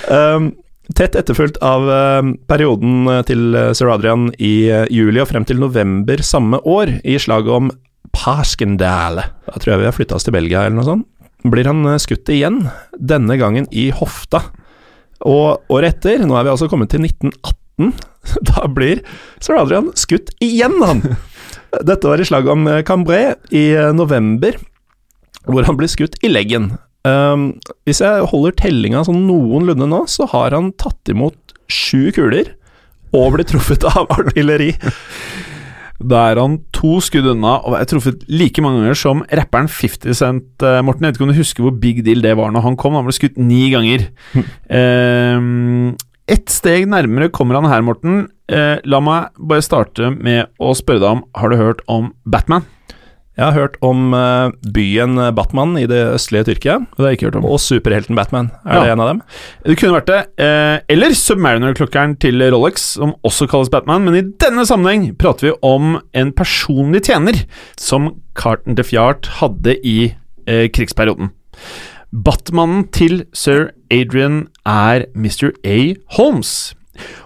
Um, 0.07 0.53
Tett 0.99 1.15
etterfulgt 1.15 1.61
av 1.63 1.85
uh, 1.87 2.33
perioden 2.51 3.07
til 3.29 3.55
sir 3.79 3.93
Adrian 3.93 4.25
i 4.43 4.67
uh, 4.75 4.89
juli 4.91 5.21
og 5.23 5.29
frem 5.31 5.45
til 5.47 5.61
november 5.63 6.19
samme 6.27 6.59
år, 6.67 6.97
i 7.07 7.15
slaget 7.23 7.53
om 7.55 7.69
Paskendale. 8.17 9.29
Da 9.47 9.59
tror 9.59 9.75
jeg 9.75 9.83
vi 9.83 9.89
har 9.89 9.97
flytta 9.97 10.19
oss 10.19 10.27
til 10.27 10.37
Belgia, 10.37 10.65
eller 10.67 10.81
noe 10.81 10.89
sånt. 10.89 11.09
Blir 11.51 11.69
han 11.71 11.85
eh, 11.89 12.01
skutt 12.03 12.29
igjen, 12.33 12.63
denne 12.97 13.37
gangen 13.41 13.69
i 13.73 13.89
hofta. 13.97 14.43
Og 15.29 15.73
året 15.73 15.99
etter, 15.99 16.25
nå 16.25 16.37
er 16.37 16.47
vi 16.47 16.53
altså 16.53 16.69
kommet 16.71 16.93
til 16.93 17.05
1918, 17.05 17.93
da 18.51 18.69
blir 18.73 19.03
sir 19.41 19.59
Adrian 19.61 19.91
skutt 19.99 20.33
igjen, 20.45 20.79
han! 20.85 21.05
Dette 21.87 22.09
var 22.09 22.21
i 22.21 22.27
slaget 22.27 22.53
om 22.53 22.67
eh, 22.69 22.85
Cambrai 22.87 23.35
i 23.55 23.71
eh, 23.79 23.93
november, 23.97 24.59
hvor 25.47 25.65
han 25.69 25.79
blir 25.79 25.91
skutt 25.91 26.19
i 26.25 26.31
leggen. 26.33 26.73
Um, 27.09 27.55
hvis 27.89 28.03
jeg 28.05 28.27
holder 28.29 28.53
tellinga 28.59 29.01
sånn 29.07 29.23
noenlunde 29.25 29.87
nå, 29.89 30.03
så 30.11 30.27
har 30.35 30.53
han 30.53 30.75
tatt 30.77 31.09
imot 31.09 31.55
sju 31.71 32.11
kuler 32.13 32.51
og 33.17 33.37
blitt 33.37 33.53
truffet 33.53 33.87
av 33.89 34.11
artilleri. 34.19 34.75
Da 36.01 36.23
er 36.31 36.41
han 36.41 36.59
to 36.73 36.99
skudd 37.05 37.29
unna 37.35 37.59
og 37.69 37.77
er 37.77 37.89
truffet 37.89 38.23
like 38.33 38.63
mange 38.65 38.81
ganger 38.81 38.99
som 38.99 39.25
rapperen 39.37 39.69
50 39.69 40.17
Cent. 40.17 40.49
Uh, 40.65 40.81
Morten, 40.87 41.05
jeg 41.05 41.13
vet 41.13 41.21
ikke 41.21 41.27
om 41.29 41.33
du 41.35 41.41
husker 41.41 41.67
hvor 41.67 41.77
big 41.83 42.01
deal 42.07 42.25
det 42.25 42.37
var 42.41 42.55
når 42.55 42.65
han 42.65 42.79
kom? 42.81 42.97
Han 42.97 43.09
ble 43.09 43.17
skutt 43.17 43.37
ni 43.41 43.67
ganger. 43.75 44.09
uh, 44.39 45.93
Ett 46.31 46.53
steg 46.53 46.87
nærmere 46.87 47.31
kommer 47.35 47.59
han 47.59 47.69
her, 47.69 47.83
Morten. 47.83 48.29
Uh, 48.51 48.79
la 48.89 49.01
meg 49.05 49.33
bare 49.37 49.65
starte 49.67 50.13
med 50.15 50.51
å 50.63 50.73
spørre 50.79 51.03
deg 51.03 51.17
om 51.19 51.25
Har 51.39 51.53
du 51.53 51.59
hørt 51.59 51.83
om 51.91 52.13
Batman? 52.27 52.67
Jeg 53.41 53.47
har 53.47 53.57
hørt 53.57 53.77
om 53.81 54.13
uh, 54.13 54.53
byen 54.75 55.17
Batman 55.33 55.73
i 55.81 55.87
det 55.89 56.01
østlige 56.13 56.51
Tyrkia. 56.51 56.75
Det 56.85 57.01
har 57.01 57.13
jeg 57.15 57.17
ikke 57.19 57.31
hørt 57.31 57.39
om. 57.41 57.47
Og 57.49 57.61
superhelten 57.65 58.19
Batman. 58.19 58.51
Er 58.67 58.77
ja. 58.77 58.83
det 58.85 58.93
en 58.93 59.01
av 59.01 59.09
dem? 59.09 59.23
Det 59.65 59.77
kunne 59.81 59.97
vært 59.97 60.11
det. 60.11 60.19
Eh, 60.45 60.77
eller 60.93 61.15
Submariner-klokkeren 61.17 62.19
til 62.21 62.45
Rolex, 62.53 62.85
som 62.99 63.15
også 63.25 63.49
kalles 63.49 63.73
Batman. 63.73 64.05
Men 64.05 64.19
i 64.19 64.27
denne 64.45 64.67
sammenheng 64.69 65.15
prater 65.17 65.49
vi 65.49 65.55
om 65.65 65.97
en 66.13 66.35
personlig 66.37 67.07
tjener 67.09 67.41
som 67.81 68.13
Carton 68.37 68.77
de 68.77 68.85
Fjart 68.85 69.31
hadde 69.41 69.79
i 69.81 70.13
eh, 70.45 70.67
krigsperioden. 70.69 71.33
Batmannen 72.11 72.89
til 72.93 73.25
sir 73.33 73.71
Adrian 73.95 74.49
er 74.67 75.07
Mr. 75.15 75.55
A. 75.65 75.95
Holmes. 76.19 76.75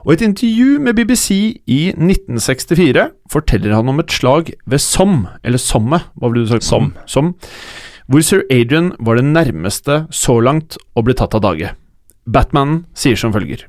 Og 0.04 0.12
i 0.12 0.16
et 0.18 0.24
intervju 0.26 0.80
med 0.80 0.96
BBC 0.98 1.30
i 1.66 1.80
1964 1.94 3.08
forteller 3.32 3.74
han 3.74 3.88
om 3.88 4.02
et 4.02 4.12
slag 4.12 4.52
ved 4.66 4.82
Somme, 4.82 5.36
eller 5.44 5.58
Somme, 5.58 6.00
hva 6.14 6.30
ville 6.30 6.44
du 6.44 6.52
sagt? 6.52 6.66
Somme. 6.66 6.92
Som, 7.06 7.34
hvor 8.08 8.20
sir 8.20 8.44
Adrian 8.52 8.92
var 9.00 9.16
det 9.16 9.24
nærmeste 9.24 10.04
så 10.12 10.38
langt 10.40 10.78
å 10.94 11.04
bli 11.06 11.16
tatt 11.16 11.34
av 11.34 11.44
dage. 11.46 11.72
Batman 12.26 12.84
sier 12.94 13.16
som 13.16 13.32
følger 13.32 13.66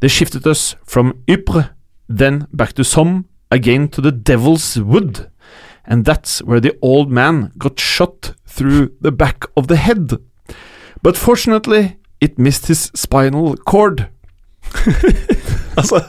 They 0.00 0.10
shifted 0.10 0.46
us 0.46 0.76
from 0.86 1.14
Ypres, 1.30 1.70
then 2.08 2.44
back 2.52 2.74
to 2.74 2.84
Somme, 2.84 3.24
again 3.50 3.88
to 3.88 4.02
the 4.02 4.12
Devil's 4.12 4.76
Wood. 4.78 5.26
and 5.86 6.04
that's 6.04 6.42
where 6.42 6.60
the 6.60 6.76
old 6.82 7.10
man 7.10 7.52
got 7.58 7.78
shot 7.78 8.34
through 8.46 8.90
the 9.00 9.12
back 9.12 9.44
of 9.56 9.68
the 9.68 9.76
head. 9.76 10.12
But 11.02 11.16
fortunately, 11.16 11.98
it 12.20 12.38
missed 12.38 12.66
his 12.66 12.90
spinal 12.94 13.56
cord. 13.56 14.08
Altså, 15.80 16.00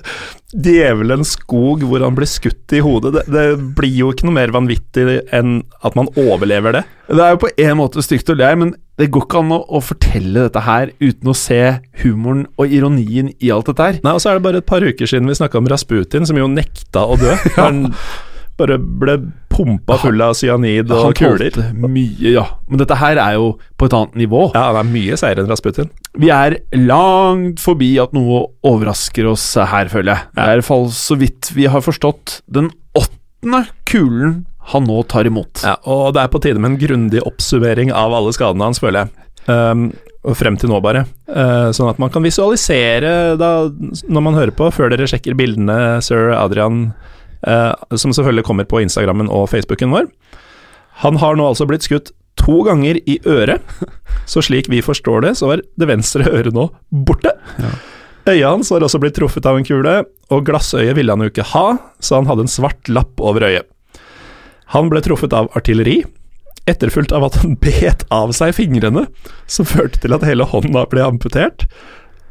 djevelens 0.56 1.34
skog 1.36 1.84
hvor 1.88 2.04
han 2.06 2.15
blir 2.15 2.30
skutt 2.30 2.71
i 2.75 2.82
hodet, 2.86 3.12
det, 3.17 3.23
det 3.34 3.45
blir 3.75 3.95
jo 3.97 4.12
ikke 4.13 4.28
noe 4.30 4.38
mer 4.38 4.54
vanvittig 4.56 5.19
enn 5.36 5.58
at 5.86 5.97
man 5.99 6.10
overlever 6.15 6.78
det. 6.78 6.84
Det 7.10 7.21
er 7.21 7.34
jo 7.36 7.41
på 7.43 7.51
en 7.65 7.80
måte 7.82 8.04
stygt 8.06 8.30
å 8.32 8.38
lei, 8.38 8.54
men 8.60 8.75
det 8.99 9.10
går 9.12 9.25
ikke 9.28 9.41
an 9.41 9.51
å, 9.51 9.60
å 9.67 9.82
fortelle 9.84 10.45
dette 10.47 10.63
her 10.63 10.93
uten 11.04 11.32
å 11.34 11.36
se 11.36 11.60
humoren 12.04 12.45
og 12.56 12.71
ironien 12.71 13.34
i 13.43 13.51
alt 13.51 13.67
dette 13.71 13.89
her. 13.89 13.99
Nei, 14.06 14.13
og 14.15 14.23
så 14.23 14.32
er 14.32 14.39
det 14.39 14.45
bare 14.47 14.62
et 14.63 14.69
par 14.69 14.86
uker 14.86 15.10
siden 15.12 15.28
vi 15.28 15.36
snakka 15.36 15.60
om 15.60 15.67
Rasputin, 15.71 16.28
som 16.30 16.39
jo 16.39 16.47
nekta 16.51 17.04
å 17.04 17.17
dø. 17.19 17.36
Han 17.60 17.89
bare 18.56 18.78
ble 18.80 19.17
pumpa 19.51 19.97
full 19.99 20.21
av 20.23 20.36
cyanid 20.39 20.91
og 20.91 21.10
Han 21.10 21.17
kuler. 21.19 21.58
mye, 21.75 22.32
ja. 22.32 22.45
Men 22.71 22.80
dette 22.80 22.95
her 23.01 23.19
er 23.19 23.36
jo 23.36 23.49
på 23.75 23.89
et 23.89 23.95
annet 23.97 24.15
nivå. 24.23 24.45
Ja, 24.56 24.69
han 24.71 24.80
er 24.80 24.88
mye 24.93 25.17
seigere 25.19 25.43
enn 25.43 25.51
Rasputin. 25.51 25.91
Vi 26.15 26.32
er 26.32 26.58
langt 26.80 27.60
forbi 27.63 27.91
at 27.99 28.13
noe 28.15 28.45
overrasker 28.65 29.28
oss 29.28 29.43
her, 29.60 29.89
føler 29.91 30.13
jeg. 30.13 30.28
Det 30.32 30.43
er 30.43 30.51
i 30.54 30.60
hvert 30.62 30.69
fall 30.69 30.89
så 30.95 31.17
vidt 31.19 31.51
vi 31.56 31.67
har 31.71 31.84
forstått 31.84 32.39
den 32.47 32.69
åttende 32.95 33.65
kulen 33.89 34.43
han 34.71 34.88
nå 34.89 35.04
tar 35.12 35.28
imot. 35.30 35.62
Ja, 35.65 35.75
og 35.84 36.15
det 36.15 36.23
er 36.23 36.32
på 36.34 36.41
tide 36.41 36.62
med 36.62 36.73
en 36.73 36.82
grundig 36.82 37.21
oppsummering 37.28 37.91
av 37.93 38.15
alle 38.17 38.34
skadene 38.34 38.65
hans, 38.65 38.82
føler 38.82 39.06
jeg. 39.06 39.25
Um, 39.45 39.89
frem 40.34 40.58
til 40.58 40.71
nå, 40.71 40.80
bare. 40.82 41.04
Uh, 41.30 41.69
sånn 41.75 41.91
at 41.91 41.99
man 42.01 42.10
kan 42.13 42.25
visualisere 42.25 43.36
da, 43.38 43.51
når 44.10 44.25
man 44.25 44.39
hører 44.39 44.56
på, 44.58 44.71
før 44.73 44.89
dere 44.93 45.10
sjekker 45.10 45.38
bildene 45.38 45.99
sir 46.06 46.34
Adrian, 46.34 46.88
uh, 47.45 47.75
som 47.93 48.15
selvfølgelig 48.15 48.47
kommer 48.47 48.69
på 48.69 48.82
Instagrammen 48.82 49.30
og 49.30 49.51
Facebooken 49.51 49.93
vår. 49.93 50.10
Han 51.06 51.19
har 51.21 51.38
nå 51.38 51.51
altså 51.51 51.67
blitt 51.69 51.86
skutt 51.86 52.13
to 52.39 52.61
ganger 52.67 52.99
i 53.09 53.19
øret, 53.25 53.61
så 54.29 54.43
slik 54.43 54.69
vi 54.71 54.83
forstår 54.85 55.25
det, 55.25 55.35
så 55.39 55.51
var 55.51 55.63
det 55.63 55.89
venstre 55.89 56.27
øret 56.29 56.55
nå 56.55 56.69
borte. 56.91 57.33
Øyet 58.25 58.47
hans 58.47 58.71
var 58.73 58.83
også 58.85 58.99
blitt 59.01 59.17
truffet 59.19 59.45
av 59.45 59.59
en 59.59 59.65
kule, 59.67 59.95
og 60.33 60.45
glassøyet 60.47 60.97
ville 60.97 61.13
han 61.13 61.21
jo 61.21 61.29
ikke 61.29 61.45
ha, 61.53 61.65
så 62.01 62.19
han 62.19 62.29
hadde 62.29 62.47
en 62.47 62.51
svart 62.51 62.89
lapp 62.89 63.21
over 63.21 63.45
øyet. 63.45 63.67
Han 64.73 64.89
ble 64.89 65.01
truffet 65.05 65.33
av 65.37 65.51
artilleri, 65.57 65.99
etterfulgt 66.65 67.13
av 67.13 67.27
at 67.27 67.37
han 67.43 67.53
bet 67.65 68.07
av 68.13 68.33
seg 68.33 68.55
fingrene, 68.57 69.05
som 69.45 69.69
førte 69.69 70.01
til 70.01 70.17
at 70.17 70.25
hele 70.25 70.47
hånda 70.49 70.87
ble 70.89 71.05
amputert. 71.05 71.67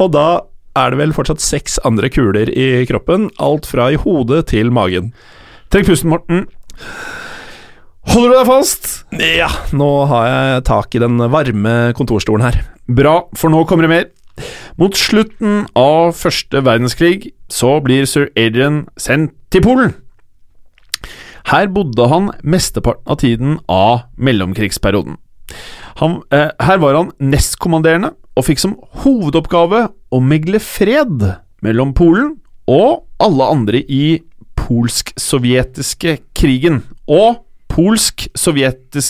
Og 0.03 0.11
da 0.17 0.43
er 0.75 0.91
det 0.91 0.99
vel 0.99 1.15
fortsatt 1.15 1.43
seks 1.43 1.79
andre 1.87 2.11
kuler 2.11 2.51
i 2.51 2.83
kroppen, 2.91 3.29
alt 3.39 3.69
fra 3.71 3.93
i 3.95 3.99
hodet 4.01 4.49
til 4.51 4.75
magen. 4.75 5.13
Trekk 5.71 5.93
pusten, 5.93 6.11
Morten. 6.11 6.49
Holder 8.11 8.31
du 8.31 8.37
deg 8.37 8.49
fast? 8.49 8.91
Ja, 9.17 9.49
nå 9.75 9.89
har 10.11 10.29
jeg 10.29 10.65
tak 10.69 10.95
i 10.95 11.03
den 11.03 11.19
varme 11.33 11.75
kontorstolen 11.97 12.45
her. 12.45 12.61
Bra, 12.87 13.17
for 13.39 13.53
nå 13.53 13.65
kommer 13.69 13.87
det 13.87 13.93
mer. 13.93 14.07
Mot 14.81 14.97
slutten 14.99 15.65
av 15.79 16.15
første 16.19 16.63
verdenskrig 16.67 17.33
så 17.53 17.77
blir 17.85 18.09
sir 18.11 18.31
Adrian 18.37 18.85
sendt 19.01 19.37
til 19.55 19.65
Polen. 19.65 19.95
Her 21.51 21.69
bodde 21.73 22.09
han 22.09 22.31
mesteparten 22.43 23.05
av 23.11 23.21
tiden 23.21 23.59
av 23.71 24.07
mellomkrigsperioden. 24.17 25.19
Han, 26.01 26.23
eh, 26.33 26.51
her 26.59 26.79
var 26.83 26.97
han 26.99 27.13
nestkommanderende 27.21 28.15
og 28.35 28.47
fikk 28.49 28.59
som 28.59 28.79
hovedoppgave 29.05 29.87
å 30.11 30.21
megle 30.25 30.59
fred 30.59 31.23
mellom 31.63 31.93
Polen 31.95 32.39
og 32.67 33.05
alle 33.23 33.51
andre 33.53 33.85
i 33.87 34.23
polsk-sovjetiske 34.59 36.19
krigen. 36.35 36.83
Og 37.07 37.44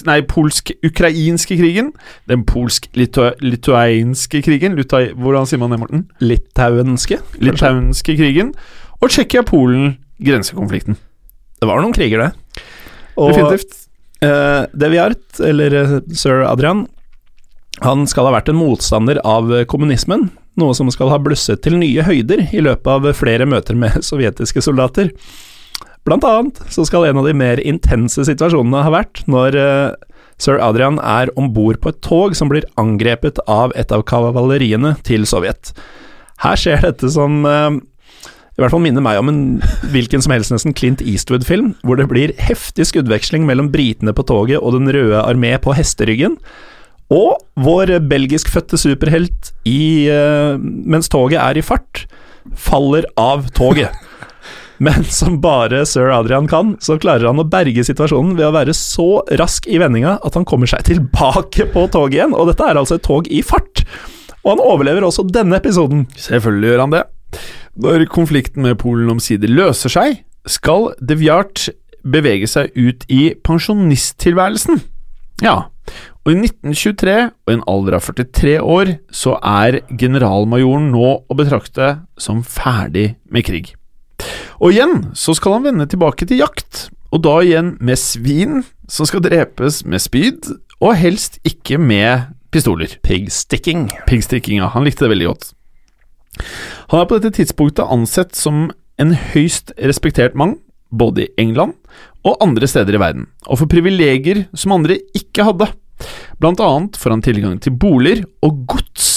Nei, 0.09 0.19
polsk-ukrainske 0.29 1.59
krigen. 1.61 1.93
Den 2.31 2.45
polsk-litueinske 2.49 4.43
krigen. 4.47 4.79
Litua, 4.79 5.11
hvordan 5.15 5.49
sier 5.49 5.61
man 5.63 5.75
det, 5.75 5.81
Morten? 5.83 6.07
Litauenske? 6.25 7.21
Litauenske 7.45 8.17
krigen. 8.19 8.55
Og 9.01 9.13
Tsjekkia-Polen-grensekonflikten. 9.13 10.99
Det 11.61 11.69
var 11.69 11.83
noen 11.83 11.95
kriger, 11.97 12.25
det. 12.25 12.65
Og, 13.17 13.33
Definitivt. 13.33 13.81
Eh, 14.25 14.65
Deviart, 14.73 15.41
eller 15.45 15.79
eh, 15.81 15.97
sir 16.17 16.45
Adrian, 16.49 16.87
han 17.85 18.07
skal 18.09 18.29
ha 18.29 18.37
vært 18.37 18.49
en 18.49 18.59
motstander 18.59 19.21
av 19.27 19.51
kommunismen, 19.71 20.29
noe 20.61 20.75
som 20.79 20.91
skal 20.95 21.11
ha 21.11 21.19
blusset 21.23 21.65
til 21.65 21.77
nye 21.81 22.05
høyder 22.07 22.47
i 22.55 22.63
løpet 22.63 22.91
av 22.91 23.09
flere 23.19 23.47
møter 23.51 23.77
med 23.79 24.01
sovjetiske 24.09 24.63
soldater. 24.65 25.11
Blant 26.05 26.25
annet 26.29 26.61
så 26.73 26.85
skal 26.85 27.09
en 27.09 27.23
av 27.23 27.29
de 27.29 27.33
mer 27.37 27.63
intense 27.65 28.27
situasjonene 28.29 28.83
ha 28.85 28.93
vært 28.93 29.23
når 29.31 29.57
eh, 29.57 29.95
sir 30.41 30.61
Adrian 30.61 30.99
er 31.01 31.33
om 31.41 31.49
bord 31.57 31.81
på 31.81 31.95
et 31.95 32.03
tog 32.05 32.37
som 32.37 32.51
blir 32.53 32.67
angrepet 32.81 33.41
av 33.49 33.73
et 33.79 33.93
av 33.95 34.05
kavaleriene 34.09 34.97
til 35.07 35.25
Sovjet. 35.29 35.73
Her 36.45 36.61
skjer 36.61 36.85
dette 36.85 37.09
som 37.15 37.41
eh, 37.49 37.81
i 38.55 38.63
hvert 38.63 38.71
fall 38.71 38.85
minner 38.85 39.03
meg 39.03 39.19
om 39.19 39.33
en 39.33 39.41
hvilken 39.91 40.23
som 40.23 40.35
helst 40.35 40.53
nesten 40.53 40.77
Clint 40.77 41.01
Eastwood-film, 41.03 41.73
hvor 41.83 41.99
det 41.99 42.07
blir 42.11 42.37
heftig 42.39 42.87
skuddveksling 42.91 43.49
mellom 43.49 43.73
britene 43.73 44.15
på 44.15 44.27
toget 44.29 44.61
og 44.61 44.77
Den 44.77 44.93
røde 44.95 45.25
armé 45.25 45.57
på 45.59 45.75
hesteryggen. 45.75 46.37
Og 47.13 47.41
vår 47.61 47.97
belgiskfødte 48.09 48.79
superhelt 48.81 49.51
i 49.69 50.07
eh, 50.13 50.61
Mens 50.61 51.09
toget 51.09 51.41
er 51.41 51.59
i 51.59 51.65
fart, 51.65 52.05
faller 52.55 53.09
av 53.17 53.49
toget. 53.57 53.91
Men 54.85 55.05
som 55.09 55.39
bare 55.41 55.85
sir 55.89 56.11
Adrian 56.13 56.49
kan, 56.51 56.75
så 56.83 56.99
klarer 57.01 57.31
han 57.31 57.41
å 57.41 57.47
berge 57.49 57.85
situasjonen 57.87 58.35
ved 58.37 58.49
å 58.49 58.55
være 58.55 58.75
så 58.77 59.23
rask 59.41 59.69
i 59.71 59.79
vendinga 59.81 60.19
at 60.27 60.37
han 60.37 60.45
kommer 60.49 60.69
seg 60.69 60.85
tilbake 60.89 61.69
på 61.73 61.87
toget 61.95 62.19
igjen, 62.19 62.35
og 62.37 62.51
dette 62.51 62.67
er 62.69 62.81
altså 62.81 62.99
et 62.99 63.07
tog 63.07 63.29
i 63.33 63.41
fart. 63.47 63.85
Og 64.45 64.53
han 64.53 64.65
overlever 64.65 65.07
også 65.07 65.25
denne 65.33 65.57
episoden. 65.57 66.05
Selvfølgelig 66.21 66.73
gjør 66.73 66.83
han 66.85 66.97
det. 66.97 67.05
Når 67.85 68.05
konflikten 68.13 68.67
med 68.67 68.77
Polen 68.83 69.09
omsider 69.15 69.51
løser 69.51 69.93
seg, 69.93 70.19
skal 70.45 70.91
de 71.01 71.17
Viart 71.23 71.71
bevege 72.05 72.49
seg 72.51 72.75
ut 72.77 73.07
i 73.09 73.31
pensjonisttilværelsen. 73.47 74.83
Ja, 75.43 75.71
og 76.25 76.33
i 76.33 76.37
1923, 76.37 77.17
og 77.45 77.53
i 77.53 77.57
en 77.57 77.65
alder 77.71 77.97
av 77.97 78.05
43 78.05 78.59
år, 78.61 78.93
så 79.13 79.39
er 79.41 79.81
generalmajoren 79.89 80.93
nå 80.93 81.09
å 81.25 81.39
betrakte 81.41 81.95
som 82.21 82.45
ferdig 82.45 83.15
med 83.33 83.49
krig. 83.49 83.73
Og 84.61 84.75
igjen 84.75 85.11
så 85.19 85.35
skal 85.37 85.59
han 85.59 85.67
vende 85.67 85.89
tilbake 85.91 86.27
til 86.29 86.43
jakt, 86.43 86.89
og 87.15 87.23
da 87.27 87.39
igjen 87.43 87.75
med 87.85 88.01
svin 88.01 88.63
som 88.91 89.09
skal 89.09 89.23
drepes 89.25 89.83
med 89.87 90.03
spyd, 90.03 90.51
og 90.83 90.97
helst 90.99 91.39
ikke 91.47 91.79
med 91.79 92.35
pistoler. 92.55 92.99
Pigsticking. 93.03 93.91
ja. 94.59 94.71
Han 94.75 94.85
likte 94.87 95.07
det 95.07 95.15
veldig 95.15 95.31
godt. 95.31 95.53
Han 96.91 97.01
er 97.01 97.09
på 97.09 97.19
dette 97.19 97.39
tidspunktet 97.39 97.91
ansett 97.91 98.35
som 98.39 98.69
en 98.99 99.15
høyst 99.33 99.73
respektert 99.79 100.37
mann, 100.39 100.59
både 100.91 101.25
i 101.25 101.33
England 101.43 101.75
og 102.25 102.39
andre 102.43 102.69
steder 102.71 102.97
i 102.97 103.01
verden, 103.03 103.27
og 103.51 103.59
for 103.61 103.71
privilegier 103.71 104.45
som 104.57 104.77
andre 104.77 105.01
ikke 105.17 105.47
hadde. 105.47 105.69
Blant 106.41 106.63
annet 106.63 106.99
får 106.99 107.15
han 107.15 107.25
tilgang 107.25 107.59
til 107.63 107.75
boliger 107.79 108.25
og 108.45 108.65
gods 108.71 109.11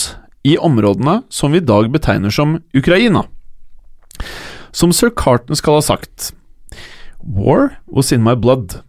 i 0.48 0.58
områdene 0.58 1.22
som 1.34 1.54
vi 1.54 1.62
i 1.62 1.68
dag 1.68 1.90
betegner 1.94 2.34
som 2.34 2.58
Ukraina. 2.78 3.26
Som 4.78 4.94
sir 4.94 5.10
Carton 5.18 5.58
skal 5.58 5.80
ha 5.80 5.86
sagt 5.86 6.34
War 7.18 7.80
was 7.90 8.12
in 8.14 8.22
my 8.24 8.36
blood. 8.38 8.82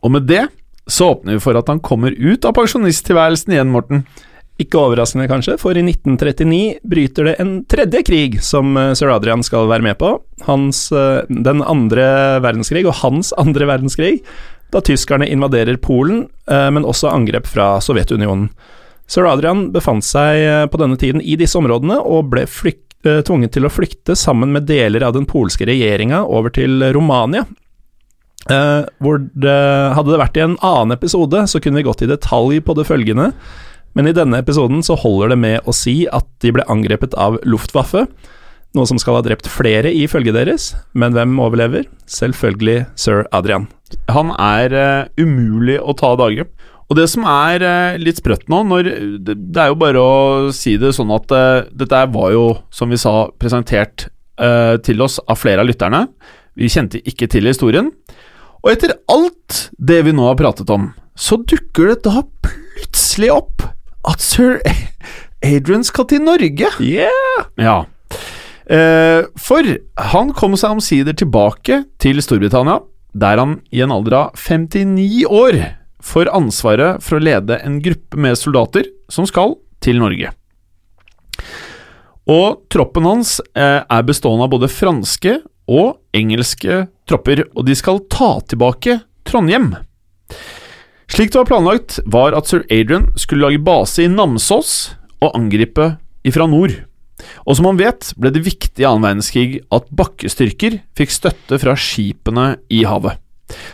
Og 0.00 0.14
med 0.16 0.28
det 0.28 0.46
så 0.90 1.10
åpner 1.14 1.36
vi 1.36 1.42
for 1.44 1.56
at 1.56 1.68
han 1.68 1.82
kommer 1.84 2.12
ut 2.16 2.44
av 2.44 2.56
pensjonisttilværelsen 2.56 3.54
igjen, 3.54 3.70
Morten. 3.72 4.02
Ikke 4.60 4.78
overraskende, 4.78 5.26
kanskje, 5.30 5.56
for 5.60 5.76
i 5.76 5.82
1939 5.82 6.86
bryter 6.86 7.28
det 7.28 7.34
en 7.42 7.54
tredje 7.70 8.02
krig 8.06 8.36
som 8.44 8.76
eh, 8.78 8.92
sir 8.98 9.10
Adrian 9.10 9.42
skal 9.44 9.66
være 9.70 9.86
med 9.86 9.98
på. 10.00 10.12
Hans, 10.46 10.86
eh, 10.92 11.24
den 11.28 11.64
andre 11.64 12.04
verdenskrig, 12.44 12.84
og 12.86 13.00
hans 13.00 13.32
andre 13.40 13.68
verdenskrig, 13.72 14.18
da 14.74 14.84
tyskerne 14.84 15.28
invaderer 15.30 15.80
Polen, 15.80 16.26
eh, 16.46 16.68
men 16.70 16.86
også 16.86 17.10
angrep 17.12 17.48
fra 17.50 17.78
Sovjetunionen. 17.84 18.50
Sir 19.10 19.26
Adrian 19.28 19.66
befant 19.74 20.06
seg 20.06 20.70
på 20.72 20.80
denne 20.80 20.96
tiden 21.00 21.20
i 21.20 21.36
disse 21.40 21.58
områdene, 21.60 21.98
og 22.00 22.30
ble 22.32 22.46
flyk 22.48 22.78
eh, 22.78 22.93
tvunget 23.04 23.52
til 23.56 23.68
å 23.68 23.72
flykte 23.72 24.16
sammen 24.16 24.54
med 24.54 24.66
deler 24.68 25.04
av 25.04 25.12
den 25.16 25.26
polske 25.28 25.66
regjeringa 25.68 26.22
over 26.24 26.54
til 26.54 26.82
Romania. 26.96 27.44
Eh, 28.50 28.84
det, 29.40 29.58
hadde 29.96 30.12
det 30.12 30.20
vært 30.20 30.36
i 30.36 30.44
en 30.44 30.58
annen 30.60 30.96
episode, 30.96 31.46
så 31.48 31.60
kunne 31.60 31.80
vi 31.80 31.86
gått 31.86 32.04
i 32.04 32.10
detalj 32.10 32.60
på 32.64 32.76
det 32.76 32.86
følgende. 32.88 33.30
Men 33.94 34.10
i 34.10 34.16
denne 34.16 34.40
episoden 34.42 34.82
så 34.82 34.96
holder 34.98 35.32
det 35.32 35.40
med 35.40 35.68
å 35.70 35.74
si 35.74 36.02
at 36.10 36.26
de 36.42 36.52
ble 36.54 36.66
angrepet 36.70 37.14
av 37.14 37.38
Luftwaffe, 37.46 38.08
noe 38.74 38.90
som 38.90 38.98
skal 38.98 39.20
ha 39.20 39.22
drept 39.22 39.46
flere 39.46 39.92
i 39.94 40.08
følget 40.10 40.34
deres. 40.34 40.72
Men 40.98 41.14
hvem 41.14 41.38
overlever? 41.38 41.86
Selvfølgelig 42.10 42.88
sir 42.98 43.22
Adrian. 43.30 43.68
Han 44.10 44.32
er 44.34 44.74
uh, 44.74 45.06
umulig 45.14 45.78
å 45.78 45.94
ta 45.94 46.16
dage. 46.18 46.48
Og 46.90 46.98
det 46.98 47.06
som 47.08 47.24
er 47.28 47.64
eh, 47.64 47.98
litt 48.00 48.20
sprøtt 48.20 48.48
nå, 48.52 48.60
når, 48.68 48.90
det, 49.24 49.36
er 49.60 49.70
jo 49.72 49.78
bare 49.80 50.00
å 50.00 50.16
si 50.54 50.76
det 50.80 50.92
sånn 50.96 51.12
at 51.14 51.32
eh, 51.32 51.66
dette 51.72 52.02
var 52.12 52.34
jo, 52.34 52.44
som 52.74 52.92
vi 52.92 53.00
sa, 53.00 53.30
presentert 53.40 54.08
eh, 54.40 54.76
til 54.84 55.04
oss 55.04 55.18
av 55.24 55.40
flere 55.40 55.64
av 55.64 55.70
lytterne. 55.70 56.04
Vi 56.58 56.70
kjente 56.70 57.00
ikke 57.08 57.28
til 57.32 57.48
historien. 57.48 57.90
Og 58.64 58.72
etter 58.72 58.96
alt 59.12 59.66
det 59.76 60.02
vi 60.06 60.14
nå 60.16 60.28
har 60.28 60.38
pratet 60.40 60.70
om, 60.72 60.90
så 61.16 61.38
dukker 61.40 61.92
det 61.92 62.02
da 62.06 62.22
plutselig 62.44 63.32
opp 63.32 63.64
at 64.08 64.20
sir 64.20 64.58
Adrian 65.44 65.84
skal 65.84 66.08
til 66.08 66.24
Norge. 66.24 66.70
Yeah! 66.80 67.48
Ja. 67.60 67.76
Eh, 68.64 69.26
for 69.36 69.68
han 70.12 70.32
kom 70.36 70.56
seg 70.56 70.78
omsider 70.78 71.16
tilbake 71.16 71.82
til 72.00 72.20
Storbritannia, 72.24 72.80
der 73.12 73.40
han 73.40 73.58
i 73.72 73.84
en 73.84 73.92
alder 73.94 74.16
av 74.22 74.38
59 74.40 75.24
år 75.28 75.60
får 76.04 76.30
ansvaret 76.36 77.02
for 77.04 77.18
å 77.18 77.24
lede 77.24 77.58
en 77.64 77.80
gruppe 77.82 78.20
med 78.20 78.38
soldater 78.38 78.88
som 79.12 79.26
skal 79.28 79.56
til 79.84 80.00
Norge. 80.02 80.32
Og 82.30 82.62
troppen 82.72 83.08
hans 83.08 83.38
eh, 83.52 83.80
er 83.84 84.06
bestående 84.06 84.46
av 84.46 84.52
både 84.54 84.70
franske 84.72 85.38
og 85.68 85.98
engelske 86.16 86.84
tropper, 87.08 87.44
og 87.52 87.66
de 87.68 87.76
skal 87.76 88.00
ta 88.12 88.38
tilbake 88.48 89.00
Trondheim. 89.28 89.72
Slik 91.10 91.32
det 91.32 91.40
var 91.42 91.50
planlagt, 91.50 91.98
var 92.08 92.36
at 92.36 92.48
sir 92.48 92.64
Adrian 92.72 93.10
skulle 93.20 93.44
lage 93.44 93.62
base 93.64 94.04
i 94.04 94.10
Namsos 94.10 94.94
og 95.20 95.36
angripe 95.36 95.94
ifra 96.24 96.48
nord. 96.48 96.74
Og 97.44 97.56
som 97.56 97.68
man 97.68 97.80
vet, 97.80 98.10
ble 98.20 98.32
det 98.34 98.44
viktig 98.44 98.82
i 98.82 98.88
annen 98.88 99.04
verdenskrig 99.04 99.60
at 99.72 99.92
bakkestyrker 99.94 100.80
fikk 100.98 101.12
støtte 101.12 101.60
fra 101.60 101.76
skipene 101.78 102.54
i 102.72 102.82
havet. 102.88 103.20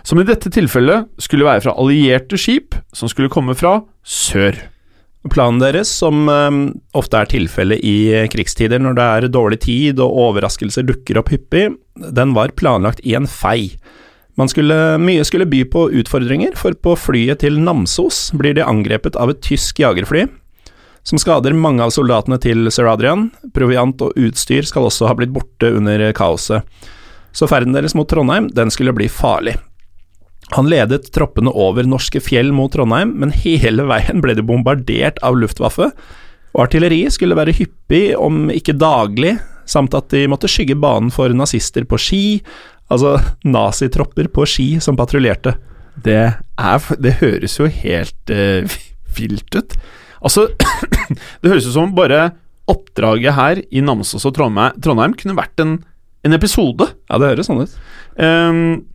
Som 0.02 0.20
i 0.20 0.26
dette 0.28 0.52
tilfellet 0.52 1.08
skulle 1.22 1.48
være 1.48 1.64
fra 1.66 1.76
allierte 1.80 2.38
skip 2.40 2.76
som 2.96 3.10
skulle 3.10 3.32
komme 3.32 3.56
fra 3.58 3.80
sør. 4.02 4.58
Planen 5.30 5.60
deres, 5.60 5.90
som 5.92 6.28
eh, 6.32 6.60
ofte 6.96 7.18
er 7.18 7.28
tilfellet 7.28 7.82
i 7.84 7.96
krigstider 8.32 8.80
når 8.80 8.96
det 8.96 9.08
er 9.08 9.32
dårlig 9.32 9.60
tid 9.66 10.00
og 10.00 10.16
overraskelser 10.28 10.86
dukker 10.88 11.20
opp 11.20 11.28
hyppig, 11.34 11.66
den 12.00 12.32
var 12.36 12.56
planlagt 12.56 13.04
i 13.04 13.12
en 13.18 13.28
fei. 13.28 13.74
Man 14.40 14.48
skulle, 14.48 14.96
mye 15.02 15.24
skulle 15.28 15.44
by 15.50 15.66
på 15.68 15.88
utfordringer, 16.00 16.54
for 16.56 16.72
på 16.72 16.94
flyet 16.96 17.42
til 17.42 17.58
Namsos 17.60 18.30
blir 18.32 18.56
de 18.56 18.64
angrepet 18.64 19.18
av 19.20 19.34
et 19.34 19.42
tysk 19.44 19.82
jagerfly, 19.82 20.24
som 21.04 21.20
skader 21.20 21.56
mange 21.56 21.84
av 21.84 21.92
soldatene 21.92 22.38
til 22.40 22.70
sir 22.72 22.88
Adrian. 22.88 23.28
Proviant 23.56 24.00
og 24.04 24.16
utstyr 24.20 24.64
skal 24.68 24.88
også 24.88 25.08
ha 25.10 25.16
blitt 25.18 25.34
borte 25.34 25.68
under 25.76 26.06
kaoset. 26.16 26.64
Så 27.36 27.48
ferden 27.50 27.76
deres 27.76 27.94
mot 27.96 28.08
Trondheim, 28.10 28.48
den 28.56 28.72
skulle 28.72 28.94
bli 28.96 29.08
farlig. 29.12 29.58
Han 30.56 30.70
ledet 30.70 31.12
troppene 31.14 31.52
over 31.54 31.86
norske 31.86 32.20
fjell 32.22 32.50
mot 32.54 32.72
Trondheim, 32.74 33.12
men 33.22 33.34
hele 33.34 33.86
veien 33.86 34.22
ble 34.22 34.34
de 34.38 34.44
bombardert 34.46 35.20
av 35.26 35.38
Luftwaffe, 35.38 35.90
og 36.50 36.64
artilleriet 36.64 37.14
skulle 37.14 37.38
være 37.38 37.54
hyppig, 37.54 38.16
om 38.18 38.48
ikke 38.50 38.74
daglig, 38.74 39.36
samt 39.70 39.94
at 39.94 40.10
de 40.10 40.24
måtte 40.30 40.50
skygge 40.50 40.74
banen 40.80 41.12
for 41.14 41.30
nazister 41.36 41.86
på 41.86 41.98
ski, 42.00 42.24
altså 42.90 43.16
nazitropper 43.46 44.30
på 44.34 44.46
ski 44.50 44.68
som 44.82 44.98
patruljerte. 44.98 45.54
Det, 46.02 46.22
er, 46.34 46.90
det 46.98 47.18
høres 47.20 47.58
jo 47.60 47.70
helt 47.70 48.34
uh, 48.34 48.66
vilt 49.18 49.54
ut. 49.54 49.76
Altså, 50.20 50.48
det 51.40 51.52
høres 51.52 51.68
ut 51.68 51.76
som 51.76 51.94
bare 51.94 52.32
oppdraget 52.70 53.34
her 53.34 53.62
i 53.70 53.82
Namsos 53.82 54.26
og 54.26 54.34
Trondheim, 54.36 54.76
Trondheim 54.82 55.14
kunne 55.18 55.38
vært 55.38 55.62
en, 55.62 55.78
en 56.26 56.36
episode. 56.36 56.90
Ja, 57.10 57.18
det 57.18 57.32
høres 57.32 57.50
sånn 57.50 57.62
ut. 57.62 57.78
Ehm, 58.20 58.89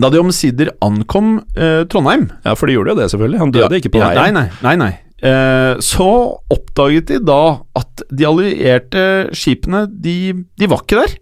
da 0.00 0.10
de 0.10 0.20
omsider 0.22 0.72
ankom 0.84 1.38
eh, 1.54 1.84
Trondheim 1.90 2.28
Ja, 2.44 2.54
for 2.58 2.66
de 2.66 2.76
gjorde 2.76 2.94
jo 2.94 3.00
det, 3.02 3.08
selvfølgelig. 3.12 3.40
Han 3.42 3.52
døde 3.54 3.70
Ja, 3.70 3.80
ikke 3.82 3.92
på 3.94 4.02
ja, 4.02 4.12
veien. 4.12 4.36
Nei, 4.36 4.44
nei, 4.44 4.62
nei, 4.64 4.76
nei. 4.80 4.92
Eh, 5.24 5.74
så 5.84 6.08
oppdaget 6.52 7.12
de 7.12 7.20
da 7.24 7.42
at 7.78 8.04
de 8.10 8.26
allierte 8.28 9.04
skipene, 9.36 9.86
de, 9.88 10.16
de 10.58 10.70
var 10.70 10.82
ikke 10.84 11.04
der. 11.04 11.14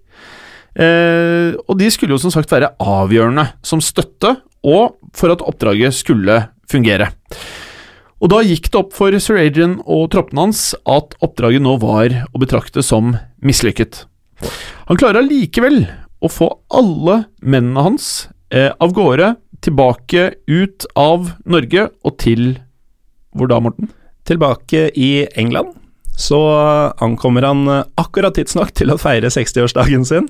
Eh, 0.72 1.58
og 1.68 1.76
de 1.78 1.90
skulle 1.92 2.16
jo 2.16 2.22
som 2.22 2.32
sagt 2.32 2.52
være 2.52 2.72
avgjørende 2.80 3.46
som 3.66 3.82
støtte, 3.84 4.38
og 4.62 4.96
for 5.16 5.34
at 5.34 5.44
oppdraget 5.44 5.94
skulle 5.94 6.38
fungere. 6.70 7.10
Og 8.22 8.30
da 8.30 8.38
gikk 8.46 8.70
det 8.70 8.78
opp 8.78 8.92
for 8.94 9.14
sir 9.18 9.40
Adrian 9.42 9.80
og 9.82 10.06
troppene 10.14 10.46
hans 10.46 10.70
at 10.86 11.16
oppdraget 11.26 11.64
nå 11.64 11.74
var 11.82 12.14
å 12.30 12.40
betrakte 12.42 12.84
som 12.86 13.16
mislykket. 13.42 14.04
Han 14.86 14.98
klarer 14.98 15.22
allikevel 15.22 15.84
å 16.22 16.30
få 16.30 16.48
alle 16.70 17.24
mennene 17.42 17.82
hans 17.82 18.28
eh, 18.52 18.70
av 18.78 18.92
gårde 18.96 19.34
tilbake 19.62 20.32
ut 20.50 20.86
av 20.98 21.32
Norge 21.44 21.88
og 22.02 22.18
til 22.22 22.56
Hvor 23.32 23.48
da, 23.48 23.60
Morten? 23.64 23.88
Tilbake 24.28 24.90
i 24.94 25.26
England 25.40 25.78
så 26.18 26.40
ankommer 27.00 27.46
han 27.48 27.64
eh, 27.68 27.86
akkurat 28.00 28.36
tidsnok 28.36 28.74
til 28.76 28.92
å 28.92 29.00
feire 29.00 29.32
60-årsdagen 29.32 30.04
sin. 30.08 30.28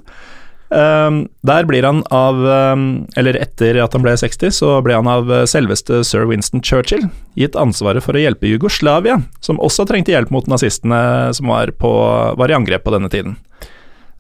Um, 0.73 1.27
der 1.45 1.67
blir 1.69 1.85
han 1.85 1.99
av 2.17 2.39
um, 2.49 2.85
Eller 3.21 3.37
etter 3.37 3.77
at 3.83 3.93
han 3.93 4.01
ble 4.01 4.15
60, 4.17 4.55
så 4.57 4.79
ble 4.81 4.95
han 4.97 5.11
av 5.11 5.29
uh, 5.29 5.43
selveste 5.45 5.99
sir 6.09 6.25
Winston 6.31 6.63
Churchill 6.65 7.11
gitt 7.37 7.59
ansvaret 7.61 8.01
for 8.01 8.17
å 8.17 8.23
hjelpe 8.23 8.49
Jugoslavia, 8.49 9.19
som 9.45 9.61
også 9.61 9.85
trengte 9.91 10.15
hjelp 10.15 10.33
mot 10.33 10.49
nazistene 10.49 11.29
som 11.37 11.53
var, 11.53 11.75
på, 11.77 11.93
var 12.41 12.49
i 12.49 12.57
angrep 12.57 12.87
på 12.87 12.95
denne 12.95 13.13
tiden. 13.13 13.37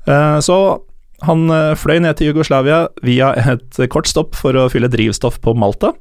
Uh, 0.04 0.44
så 0.44 0.58
han 1.26 1.46
uh, 1.50 1.72
fløy 1.78 2.00
ned 2.02 2.18
til 2.18 2.32
Jugoslavia 2.32 2.84
via 3.06 3.32
et 3.54 3.80
kort 3.92 4.10
stopp 4.10 4.36
for 4.38 4.56
å 4.58 4.68
fylle 4.72 4.90
drivstoff 4.92 5.40
på 5.42 5.54
Malta. 5.58 5.94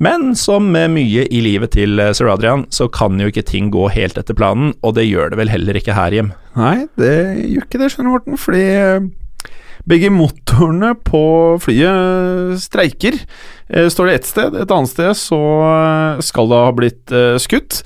Men 0.00 0.32
som 0.38 0.70
med 0.72 0.94
mye 0.94 1.26
i 1.28 1.42
livet 1.44 1.74
til 1.76 2.00
eh, 2.00 2.14
sir 2.16 2.30
Adrian, 2.32 2.62
så 2.72 2.86
kan 2.88 3.20
jo 3.20 3.28
ikke 3.28 3.44
ting 3.44 3.68
gå 3.72 3.84
helt 3.92 4.16
etter 4.16 4.36
planen, 4.36 4.72
og 4.80 4.94
det 4.96 5.04
gjør 5.04 5.34
det 5.34 5.40
vel 5.42 5.52
heller 5.52 5.76
ikke 5.76 5.92
her 5.92 6.14
hjem. 6.16 6.30
Nei, 6.56 6.86
det 6.96 7.16
gjør 7.36 7.66
ikke 7.66 7.80
det, 7.82 7.90
skjønner 7.92 8.14
Morten, 8.14 8.38
fordi 8.40 8.62
eh, 8.80 9.50
begge 9.92 10.08
motorene 10.14 10.94
på 11.04 11.22
flyet 11.60 12.56
streiker. 12.64 13.20
Eh, 13.68 13.90
Står 13.92 14.08
det 14.08 14.14
ett 14.22 14.30
sted, 14.30 14.56
et 14.56 14.72
annet 14.72 14.92
sted 14.94 15.12
så 15.20 15.40
eh, 15.68 16.24
skal 16.24 16.48
det 16.48 16.62
ha 16.64 16.72
blitt 16.80 17.12
eh, 17.12 17.36
skutt. 17.42 17.82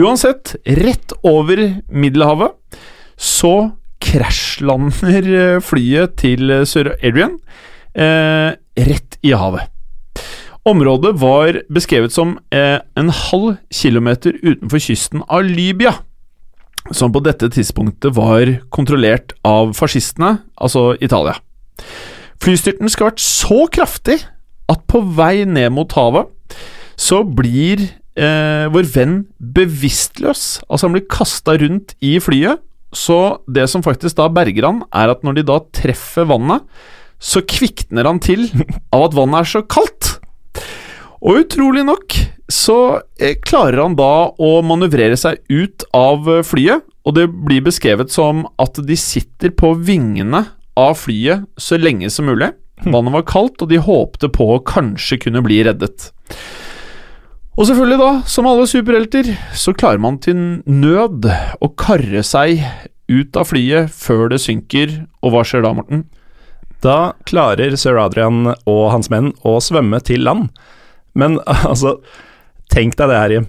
Uansett, 0.00 0.54
rett 0.80 1.12
over 1.26 1.66
Middelhavet 1.92 2.56
så 3.18 3.54
krasjlander 4.08 5.26
eh, 5.36 5.58
flyet 5.64 6.16
til 6.20 6.52
eh, 6.52 6.64
sir 6.68 6.94
Adrian 6.98 7.36
eh, 7.94 8.54
rett 8.88 9.18
i 9.26 9.34
havet. 9.36 9.68
Området 10.68 11.14
var 11.20 11.60
beskrevet 11.72 12.12
som 12.12 12.36
eh, 12.52 12.78
en 12.98 13.12
halv 13.12 13.56
kilometer 13.72 14.36
utenfor 14.42 14.82
kysten 14.82 15.24
av 15.28 15.46
Libya, 15.46 15.94
som 16.92 17.12
på 17.12 17.22
dette 17.24 17.50
tidspunktet 17.52 18.16
var 18.16 18.50
kontrollert 18.74 19.34
av 19.46 19.74
fascistene, 19.76 20.38
altså 20.56 20.92
Italia. 21.04 21.36
Flystyrten 22.42 22.90
skal 22.92 23.10
vært 23.10 23.24
så 23.24 23.64
kraftig 23.72 24.20
at 24.68 24.84
på 24.90 25.00
vei 25.16 25.44
ned 25.48 25.72
mot 25.74 25.92
havet 25.96 26.28
så 26.98 27.22
blir 27.22 27.86
eh, 28.18 28.66
vår 28.72 28.88
venn 28.94 29.18
bevisstløs. 29.38 30.64
Altså 30.68 30.88
han 30.88 30.96
blir 30.96 31.08
kasta 31.10 31.56
rundt 31.60 31.94
i 32.04 32.16
flyet, 32.22 32.60
så 32.94 33.40
det 33.50 33.66
som 33.70 33.84
faktisk 33.84 34.16
da 34.18 34.28
berger 34.32 34.66
han, 34.68 34.82
er 34.94 35.12
at 35.12 35.24
når 35.26 35.38
de 35.38 35.46
da 35.50 35.58
treffer 35.76 36.28
vannet, 36.30 36.64
så 37.18 37.42
kvikner 37.42 38.06
han 38.06 38.20
til 38.22 38.46
av 38.94 39.08
at 39.08 39.16
vannet 39.18 39.42
er 39.42 39.52
så 39.56 39.64
kaldt. 39.66 40.14
Og 41.18 41.42
utrolig 41.42 41.82
nok 41.86 42.14
så 42.48 43.00
eh, 43.20 43.36
klarer 43.44 43.82
han 43.82 43.96
da 43.98 44.30
å 44.32 44.52
manøvrere 44.64 45.18
seg 45.18 45.40
ut 45.50 45.84
av 45.96 46.28
eh, 46.30 46.44
flyet, 46.46 46.86
og 47.04 47.16
det 47.16 47.26
blir 47.28 47.64
beskrevet 47.66 48.12
som 48.12 48.46
at 48.60 48.78
de 48.84 48.96
sitter 48.98 49.52
på 49.56 49.74
vingene 49.74 50.44
av 50.78 50.94
flyet 51.00 51.48
så 51.60 51.78
lenge 51.80 52.10
som 52.12 52.28
mulig. 52.30 52.52
Vannet 52.94 53.16
var 53.16 53.26
kaldt, 53.28 53.64
og 53.64 53.72
de 53.72 53.82
håpte 53.82 54.30
på 54.32 54.52
å 54.54 54.62
kanskje 54.64 55.20
kunne 55.26 55.42
bli 55.44 55.60
reddet. 55.66 56.10
Og 57.58 57.66
selvfølgelig, 57.66 57.98
da, 57.98 58.10
som 58.30 58.46
alle 58.46 58.68
superhelter, 58.70 59.32
så 59.50 59.72
klarer 59.74 59.98
man 59.98 60.20
til 60.22 60.38
nød 60.62 61.26
å 61.58 61.68
karre 61.74 62.22
seg 62.22 62.62
ut 63.10 63.38
av 63.40 63.48
flyet 63.50 63.90
før 63.90 64.28
det 64.30 64.38
synker, 64.44 64.92
og 65.24 65.34
hva 65.34 65.42
skjer 65.42 65.64
da, 65.66 65.72
Morten? 65.74 66.04
Da 66.84 67.16
klarer 67.26 67.74
sir 67.74 67.98
Adrian 67.98 68.52
og 68.52 68.82
hans 68.92 69.10
menn 69.10 69.32
å 69.42 69.56
svømme 69.64 69.98
til 70.06 70.22
land. 70.28 70.52
Men 71.18 71.40
altså, 71.70 71.96
tenk 72.70 72.94
deg 73.00 73.10
det 73.10 73.18
her, 73.18 73.34
Jim. 73.34 73.48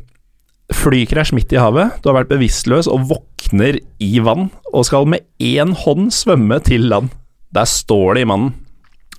Flykrasj 0.73 1.33
midt 1.37 1.53
i 1.53 1.61
havet, 1.61 2.01
du 2.01 2.09
har 2.09 2.17
vært 2.21 2.33
bevisstløs 2.33 2.89
og 2.89 3.05
våkner 3.11 3.77
i 4.01 4.11
vann, 4.25 4.49
og 4.73 4.89
skal 4.89 5.05
med 5.09 5.25
én 5.37 5.75
hånd 5.85 6.09
svømme 6.13 6.57
til 6.65 6.89
land. 6.89 7.13
Der 7.53 7.69
står 7.69 8.17
det 8.17 8.25
i 8.25 8.31
mannen. 8.33 8.57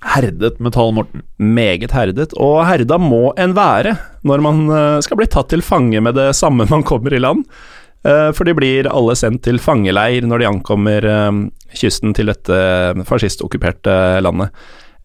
Herdet 0.01 0.57
metall, 0.63 0.93
Morten. 0.97 1.21
Meget 1.37 1.93
herdet, 1.93 2.33
og 2.41 2.63
herda 2.65 2.97
må 2.97 3.31
en 3.39 3.53
være 3.57 3.93
når 4.25 4.41
man 4.41 4.63
eh, 4.73 4.97
skal 5.05 5.19
bli 5.19 5.27
tatt 5.29 5.51
til 5.53 5.61
fange 5.65 6.01
med 6.01 6.17
det 6.17 6.31
samme 6.37 6.65
man 6.69 6.85
kommer 6.87 7.13
i 7.13 7.21
land. 7.21 7.45
Eh, 8.01 8.31
For 8.33 8.47
de 8.47 8.55
blir 8.57 8.89
alle 8.89 9.15
sendt 9.17 9.43
til 9.45 9.61
fangeleir 9.61 10.25
når 10.25 10.41
de 10.41 10.49
ankommer 10.49 11.05
eh, 11.05 11.41
kysten 11.77 12.15
til 12.17 12.33
dette 12.33 12.57
fascistokkuperte 13.09 13.93
landet. 14.25 14.49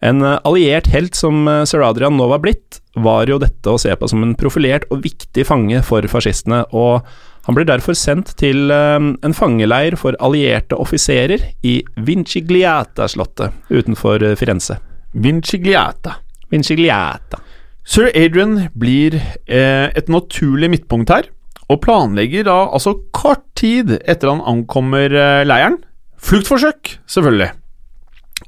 En 0.01 0.21
alliert 0.21 0.91
helt 0.93 1.15
som 1.17 1.47
sir 1.65 1.81
Adrian 1.81 2.19
nå 2.19 2.27
var 2.29 2.43
blitt, 2.43 2.83
var 2.93 3.25
jo 3.25 3.39
dette 3.41 3.71
å 3.71 3.79
se 3.81 3.89
på 3.97 4.05
som 4.09 4.21
en 4.21 4.35
profilert 4.37 4.85
og 4.93 5.01
viktig 5.01 5.41
fange 5.49 5.79
for 5.85 6.05
fascistene, 6.11 6.59
og 6.69 7.01
han 7.47 7.55
blir 7.55 7.67
derfor 7.69 7.95
sendt 7.95 8.33
til 8.39 8.71
eh, 8.75 8.99
en 8.99 9.35
fangeleir 9.35 9.95
for 9.99 10.17
allierte 10.19 10.75
offiserer 10.75 11.45
i 11.63 11.79
Vincigliata-slottet 11.95 13.55
utenfor 13.71 14.23
eh, 14.23 14.35
Firenze. 14.39 14.81
Vincigliata. 15.15 16.17
Vincigliata. 16.51 17.39
Sir 17.87 18.09
Adrian 18.11 18.67
blir 18.75 19.15
eh, 19.15 19.87
et 19.95 20.09
naturlig 20.11 20.69
midtpunkt 20.73 21.13
her, 21.13 21.29
og 21.71 21.79
planlegger 21.83 22.47
da 22.47 22.57
altså 22.67 22.97
kort 23.15 23.45
tid 23.59 23.93
etter 24.03 24.33
han 24.33 24.43
ankommer 24.43 25.07
eh, 25.07 25.45
leiren. 25.47 25.79
Fluktforsøk, 26.19 26.97
selvfølgelig. 27.07 27.53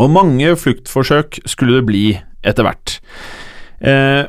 Og 0.03 0.11
mange 0.11 0.51
fluktforsøk 0.59 1.39
skulle 1.47 1.79
det 1.79 1.87
bli 1.87 2.03
etter 2.43 2.67
hvert. 2.67 2.99
Eh, 3.79 4.27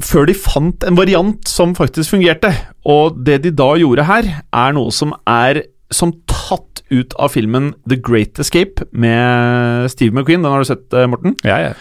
før 0.00 0.28
de 0.30 0.36
fant 0.36 0.86
en 0.88 0.96
variant 0.98 1.48
som 1.48 1.74
faktisk 1.76 2.14
fungerte. 2.14 2.52
Og 2.88 3.20
det 3.26 3.42
de 3.44 3.52
da 3.54 3.74
gjorde 3.80 4.06
her, 4.08 4.30
er 4.40 4.76
noe 4.76 4.94
som 4.94 5.14
er 5.28 5.64
som 5.92 6.14
tatt 6.30 6.82
ut 6.90 7.14
av 7.18 7.32
filmen 7.34 7.72
The 7.88 7.98
Great 8.00 8.38
Escape 8.42 8.86
med 8.90 9.90
Steve 9.92 10.14
McQueen. 10.14 10.42
Den 10.42 10.50
har 10.50 10.62
du 10.62 10.70
sett, 10.70 10.86
eh, 10.94 11.06
Morten? 11.10 11.36
Ja, 11.44 11.58
ja. 11.58 11.72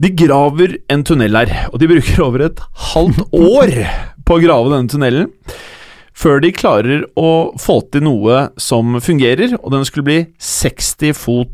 De 0.00 0.10
graver 0.10 0.78
en 0.90 1.04
tunnel 1.04 1.36
her, 1.36 1.68
og 1.72 1.78
de 1.80 1.88
bruker 1.88 2.24
over 2.24 2.46
et 2.48 2.60
halvt 2.92 3.22
år 3.32 3.72
på 4.26 4.36
å 4.36 4.42
grave 4.42 4.72
denne 4.72 4.90
tunnelen. 4.90 5.30
Før 6.14 6.40
de 6.40 6.52
klarer 6.54 7.04
å 7.18 7.54
få 7.58 7.80
til 7.90 8.04
noe 8.06 8.50
som 8.60 9.00
fungerer, 9.02 9.56
og 9.62 9.72
den 9.74 9.84
skulle 9.84 10.06
bli 10.06 10.20
60 10.38 11.14
fot 11.18 11.52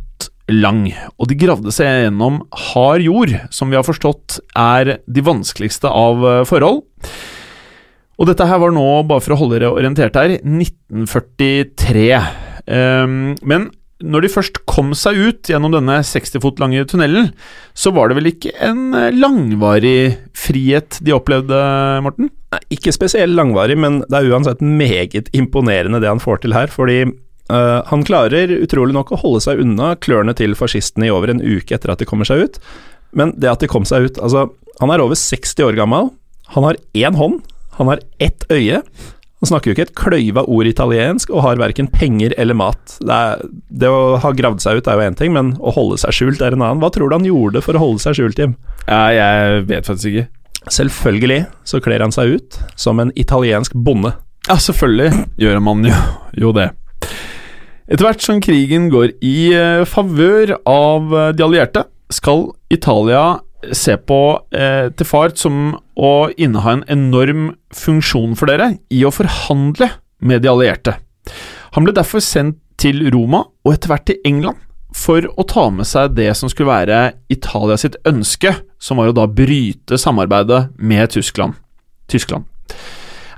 lang. 0.52 0.84
Og 1.18 1.30
de 1.30 1.38
gravde 1.38 1.72
seg 1.74 2.06
gjennom 2.06 2.42
hard 2.70 3.04
jord, 3.04 3.34
som 3.54 3.70
vi 3.70 3.78
har 3.78 3.86
forstått 3.86 4.40
er 4.58 4.96
de 5.06 5.26
vanskeligste 5.26 5.90
av 5.90 6.24
eh, 6.26 6.44
forhold. 6.48 6.84
Og 8.20 8.28
dette 8.28 8.44
her 8.44 8.60
var 8.60 8.72
nå, 8.76 8.86
bare 9.08 9.24
for 9.24 9.34
å 9.34 9.40
holde 9.40 9.56
dere 9.56 9.72
orientert 9.72 10.18
her, 10.20 10.36
1943. 10.44 12.08
Um, 12.68 13.14
men 13.48 13.70
når 14.00 14.24
de 14.24 14.32
først 14.32 14.60
kom 14.68 14.92
seg 14.96 15.18
ut 15.18 15.50
gjennom 15.50 15.72
denne 15.74 15.98
60 16.06 16.42
fot 16.42 16.60
lange 16.62 16.84
tunnelen, 16.88 17.30
så 17.76 17.92
var 17.96 18.08
det 18.08 18.16
vel 18.18 18.30
ikke 18.32 18.52
en 18.64 18.94
eh, 18.96 19.10
langvarig 19.12 20.16
frihet 20.36 21.00
de 21.04 21.14
opplevde, 21.16 21.58
Morten? 22.04 22.30
Nei, 22.50 22.62
ikke 22.76 22.94
spesielt 22.96 23.36
langvarig, 23.36 23.76
men 23.78 24.00
det 24.06 24.20
er 24.20 24.30
uansett 24.32 24.62
meget 24.64 25.28
imponerende 25.36 26.00
det 26.02 26.10
han 26.10 26.22
får 26.22 26.42
til 26.44 26.56
her. 26.56 26.72
Fordi 26.72 27.04
uh, 27.50 27.80
han 27.90 28.06
klarer 28.06 28.52
utrolig 28.60 28.96
nok 28.96 29.12
å 29.12 29.20
holde 29.20 29.42
seg 29.44 29.60
unna 29.62 29.92
klørne 30.00 30.34
til 30.38 30.56
fascistene 30.58 31.08
i 31.08 31.12
over 31.14 31.32
en 31.34 31.42
uke 31.42 31.76
etter 31.76 31.92
at 31.92 32.02
de 32.02 32.08
kommer 32.08 32.28
seg 32.28 32.46
ut. 32.46 32.60
Men 33.16 33.34
det 33.36 33.50
at 33.50 33.62
de 33.62 33.70
kom 33.70 33.82
seg 33.88 34.06
ut 34.06 34.18
Altså, 34.22 34.46
han 34.78 34.92
er 34.94 35.02
over 35.02 35.18
60 35.18 35.66
år 35.66 35.78
gammel. 35.78 36.12
Han 36.54 36.66
har 36.66 36.78
én 36.94 37.18
hånd. 37.18 37.40
Han 37.78 37.90
har 37.90 38.02
ett 38.22 38.46
øye. 38.52 38.82
Han 39.40 39.48
snakker 39.48 39.70
jo 39.70 39.74
ikke 39.74 39.84
et 39.88 39.96
kløyva 39.96 40.42
ord 40.52 40.68
italiensk, 40.68 41.30
og 41.32 41.46
har 41.46 41.60
verken 41.60 41.88
penger 41.88 42.34
eller 42.40 42.56
mat. 42.56 42.98
Det, 43.00 43.14
er, 43.16 43.44
det 43.72 43.88
å 43.88 44.18
ha 44.20 44.32
gravd 44.36 44.60
seg 44.60 44.80
ut 44.80 44.90
er 44.90 44.98
jo 44.98 45.06
én 45.08 45.16
ting, 45.16 45.32
men 45.32 45.54
å 45.56 45.72
holde 45.72 45.96
seg 46.02 46.12
skjult 46.12 46.44
er 46.44 46.56
en 46.56 46.64
annen. 46.64 46.82
Hva 46.82 46.90
tror 46.92 47.08
du 47.08 47.16
han 47.16 47.28
gjorde 47.28 47.62
for 47.64 47.78
å 47.78 47.80
holde 47.80 48.04
seg 48.04 48.18
skjult, 48.18 48.42
Jim? 48.42 48.52
Ja, 48.84 49.06
jeg 49.16 49.64
vet 49.70 49.88
faktisk 49.88 50.12
ikke. 50.12 50.26
Selvfølgelig 50.68 51.40
så 51.64 51.80
kler 51.80 52.04
han 52.04 52.12
seg 52.12 52.36
ut 52.36 52.60
som 52.76 53.00
en 53.00 53.14
italiensk 53.16 53.72
bonde. 53.72 54.12
Ja, 54.44 54.58
selvfølgelig 54.60 55.24
gjør 55.40 55.64
man 55.64 55.88
jo, 55.88 55.96
jo 56.36 56.52
det. 56.56 56.68
Etter 57.90 58.06
hvert 58.06 58.22
som 58.22 58.38
krigen 58.38 58.86
går 58.92 59.16
i 59.26 59.50
uh, 59.50 59.82
favør 59.88 60.54
av 60.68 61.10
uh, 61.10 61.30
de 61.34 61.42
allierte, 61.42 61.82
skal 62.10 62.52
Italia 62.70 63.40
se 63.76 63.96
på 64.08 64.18
eh, 64.56 64.88
til 64.96 65.06
fart 65.06 65.36
som 65.36 65.74
å 66.00 66.12
inneha 66.32 66.78
en 66.78 66.84
enorm 66.88 67.50
funksjon 67.76 68.32
for 68.38 68.48
dere 68.48 68.70
i 68.88 69.02
å 69.04 69.12
forhandle 69.12 69.90
med 70.24 70.40
de 70.40 70.48
allierte. 70.48 70.94
Han 71.76 71.84
ble 71.84 71.94
derfor 71.96 72.24
sendt 72.24 72.56
til 72.80 73.04
Roma, 73.12 73.44
og 73.66 73.74
etter 73.74 73.92
hvert 73.92 74.06
til 74.08 74.22
England, 74.24 74.56
for 74.96 75.28
å 75.28 75.44
ta 75.46 75.66
med 75.70 75.86
seg 75.86 76.16
det 76.16 76.30
som 76.38 76.50
skulle 76.50 76.72
være 76.72 77.02
Italia 77.30 77.76
sitt 77.78 77.98
ønske, 78.08 78.54
som 78.80 78.98
var 78.98 79.12
å 79.12 79.16
da 79.20 79.28
bryte 79.28 80.00
samarbeidet 80.00 80.70
med 80.80 81.12
Tyskland. 81.12 81.60
Tyskland. 82.10 82.48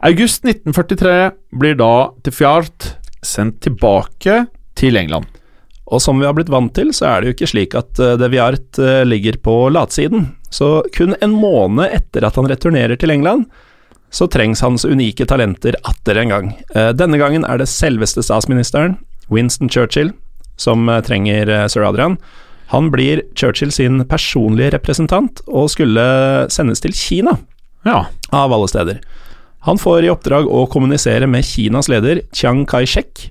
August 0.07 0.47
1943 0.47 1.33
blir 1.59 1.77
da 1.83 1.95
til 2.23 2.39
Fjart 2.39 2.93
sendt 3.23 3.61
tilbake 3.65 4.45
til 4.79 4.99
England. 4.99 5.27
Og 5.93 6.01
som 6.01 6.21
vi 6.21 6.27
har 6.27 6.37
blitt 6.37 6.53
vant 6.53 6.73
til, 6.75 6.93
så 6.95 7.09
er 7.09 7.21
det 7.21 7.29
jo 7.29 7.37
ikke 7.37 7.51
slik 7.51 7.77
at 7.77 8.01
uh, 8.01 8.15
De 8.21 8.31
Viart 8.33 8.81
uh, 8.81 9.03
ligger 9.05 9.37
på 9.45 9.57
latsiden. 9.75 10.31
Så 10.53 10.83
kun 10.97 11.17
en 11.21 11.37
måned 11.37 11.93
etter 11.93 12.25
at 12.25 12.39
han 12.39 12.49
returnerer 12.49 12.97
til 13.01 13.13
England, 13.13 13.49
så 14.13 14.29
trengs 14.29 14.61
hans 14.65 14.85
unike 14.85 15.25
talenter 15.29 15.77
atter 15.89 16.21
en 16.21 16.33
gang. 16.33 16.51
Uh, 16.77 16.91
denne 16.97 17.21
gangen 17.21 17.45
er 17.49 17.61
det 17.61 17.71
selveste 17.73 18.25
statsministeren, 18.25 18.99
Winston 19.33 19.71
Churchill, 19.73 20.13
som 20.61 20.89
trenger 21.07 21.49
sir 21.73 21.85
Adrian. 21.89 22.19
Han 22.73 22.91
blir 22.93 23.23
Churchill 23.37 23.73
sin 23.73 24.03
personlige 24.09 24.75
representant, 24.77 25.41
og 25.49 25.71
skulle 25.73 26.05
sendes 26.53 26.85
til 26.85 26.93
Kina, 26.97 27.35
ja. 27.89 28.05
av 28.31 28.53
alle 28.53 28.69
steder. 28.69 29.01
Han 29.63 29.79
får 29.79 30.05
i 30.05 30.11
oppdrag 30.11 30.49
å 30.51 30.65
kommunisere 30.71 31.29
med 31.31 31.47
Kinas 31.47 31.87
leder 31.91 32.25
Chiang 32.35 32.65
Kai-shek, 32.67 33.29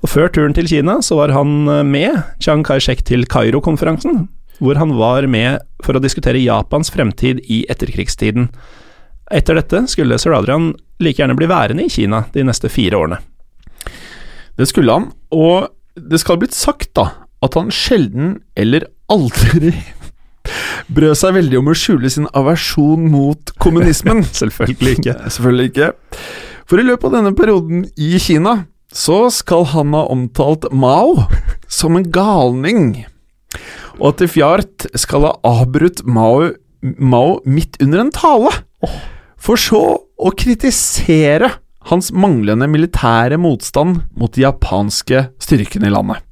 og 0.00 0.08
Før 0.08 0.30
turen 0.32 0.54
til 0.56 0.68
Kina 0.70 0.98
så 1.04 1.18
var 1.18 1.34
han 1.36 1.68
eh, 1.68 1.82
med 1.84 2.22
Chiang 2.40 2.62
Kai-shek 2.64 3.02
til 3.08 3.26
Kairo-konferansen, 3.28 4.22
hvor 4.60 4.80
han 4.80 4.94
var 4.96 5.26
med 5.28 5.60
for 5.84 5.96
å 5.96 6.02
diskutere 6.02 6.40
Japans 6.40 6.92
fremtid 6.92 7.42
i 7.52 7.62
etterkrigstiden. 7.72 8.48
Etter 9.30 9.60
dette 9.60 9.84
skulle 9.92 10.18
Sir 10.20 10.34
Adrian 10.36 10.72
like 11.00 11.20
gjerne 11.20 11.36
bli 11.36 11.48
værende 11.50 11.84
i 11.84 11.92
Kina 11.92 12.24
de 12.32 12.44
neste 12.48 12.72
fire 12.72 12.96
årene. 12.96 13.20
Det 14.56 14.68
skulle 14.68 14.96
han, 14.96 15.10
og 15.32 15.70
det 15.96 16.20
skal 16.20 16.36
ha 16.36 16.42
blitt 16.42 16.56
sagt 16.56 16.94
da, 16.96 17.06
at 17.44 17.56
han 17.56 17.72
sjelden 17.72 18.38
eller 18.56 18.88
aldri 19.12 19.74
brød 20.90 21.16
seg 21.18 21.36
veldig 21.36 21.60
om 21.60 21.70
å 21.70 21.76
skjule 21.76 22.10
sin 22.12 22.28
aversjon 22.36 23.08
mot 23.12 23.52
kommunismen. 23.62 24.24
Selvfølgelig 24.40 24.98
ikke. 24.98 25.16
Selvfølgelig 25.34 25.72
ikke. 25.72 25.92
For 26.70 26.80
i 26.80 26.86
løpet 26.86 27.08
av 27.10 27.16
denne 27.18 27.34
perioden 27.38 27.86
i 27.98 28.12
Kina 28.22 28.64
så 28.94 29.24
skal 29.30 29.68
han 29.70 29.94
ha 29.94 30.04
omtalt 30.10 30.66
Mao 30.74 31.26
som 31.70 31.98
en 31.98 32.08
galning, 32.10 33.04
og 34.00 34.12
at 34.12 34.24
Fjart 34.32 34.86
skal 34.98 35.28
ha 35.28 35.32
avbrutt 35.46 36.02
Mao, 36.06 36.50
Mao 36.82 37.38
midt 37.46 37.78
under 37.82 38.02
en 38.02 38.14
tale, 38.14 38.50
for 39.40 39.60
så 39.60 39.82
å 40.00 40.32
kritisere 40.36 41.52
hans 41.90 42.10
manglende 42.12 42.68
militære 42.70 43.38
motstand 43.40 44.02
mot 44.18 44.34
de 44.34 44.44
japanske 44.44 45.28
styrkene 45.42 45.88
i 45.88 45.94
landet. 45.94 46.22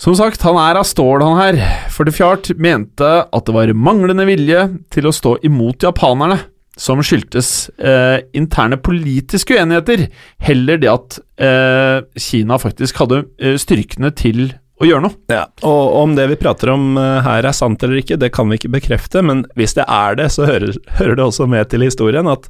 Som 0.00 0.14
sagt, 0.16 0.40
han 0.48 0.56
er 0.56 0.78
av 0.80 0.86
stål, 0.88 1.20
han 1.20 1.36
her, 1.36 1.58
for 1.92 2.08
de 2.08 2.14
Fjart 2.16 2.48
mente 2.56 3.08
at 3.20 3.44
det 3.44 3.52
var 3.52 3.72
manglende 3.76 4.24
vilje 4.24 4.62
til 4.94 5.10
å 5.10 5.12
stå 5.12 5.34
imot 5.44 5.84
japanerne 5.84 6.38
som 6.80 7.02
skyldtes 7.04 7.68
eh, 7.76 8.22
interne 8.32 8.78
politiske 8.80 9.58
uenigheter, 9.58 10.06
heller 10.40 10.80
det 10.80 10.88
at 10.88 11.18
eh, 11.44 11.98
Kina 12.16 12.56
faktisk 12.62 13.02
hadde 13.02 13.26
eh, 13.42 13.58
styrkene 13.60 14.08
til 14.16 14.46
å 14.80 14.88
gjøre 14.88 15.04
noe. 15.04 15.18
Ja, 15.28 15.44
og 15.68 15.98
om 16.00 16.16
det 16.16 16.30
vi 16.30 16.40
prater 16.40 16.72
om 16.72 16.94
eh, 16.96 17.20
her 17.26 17.44
er 17.44 17.58
sant 17.58 17.84
eller 17.84 18.00
ikke, 18.00 18.16
det 18.22 18.32
kan 18.32 18.48
vi 18.48 18.56
ikke 18.56 18.72
bekrefte, 18.78 19.20
men 19.20 19.44
hvis 19.60 19.76
det 19.76 19.84
er 19.84 20.16
det, 20.16 20.30
så 20.32 20.48
hører, 20.48 20.80
hører 20.96 21.20
det 21.20 21.26
også 21.26 21.50
med 21.50 21.68
til 21.68 21.84
historien 21.84 22.30
at 22.32 22.48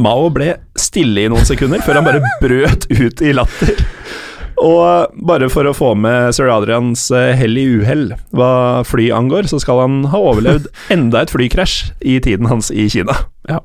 Mao 0.00 0.26
ble 0.32 0.56
stille 0.80 1.22
i 1.22 1.30
noen 1.30 1.46
sekunder 1.46 1.84
før 1.84 2.00
han 2.00 2.08
bare 2.08 2.34
brøt 2.42 2.88
ut 2.90 3.22
i 3.22 3.34
latter. 3.36 3.84
Og 4.60 5.14
bare 5.26 5.48
for 5.52 5.66
å 5.66 5.74
få 5.74 5.92
med 5.98 6.34
sir 6.36 6.50
Adrians 6.52 7.08
eh, 7.14 7.34
hell 7.38 7.58
i 7.58 7.66
uhell 7.80 8.06
hva 8.36 8.84
fly 8.86 9.10
angår, 9.14 9.48
så 9.50 9.58
skal 9.62 9.82
han 9.82 9.96
ha 10.12 10.20
overlevd 10.30 10.68
enda 10.94 11.24
et 11.24 11.34
flykrasj 11.34 11.94
i 12.06 12.20
tiden 12.24 12.50
hans 12.50 12.70
i 12.70 12.86
Kina. 12.92 13.16
Ja. 13.50 13.60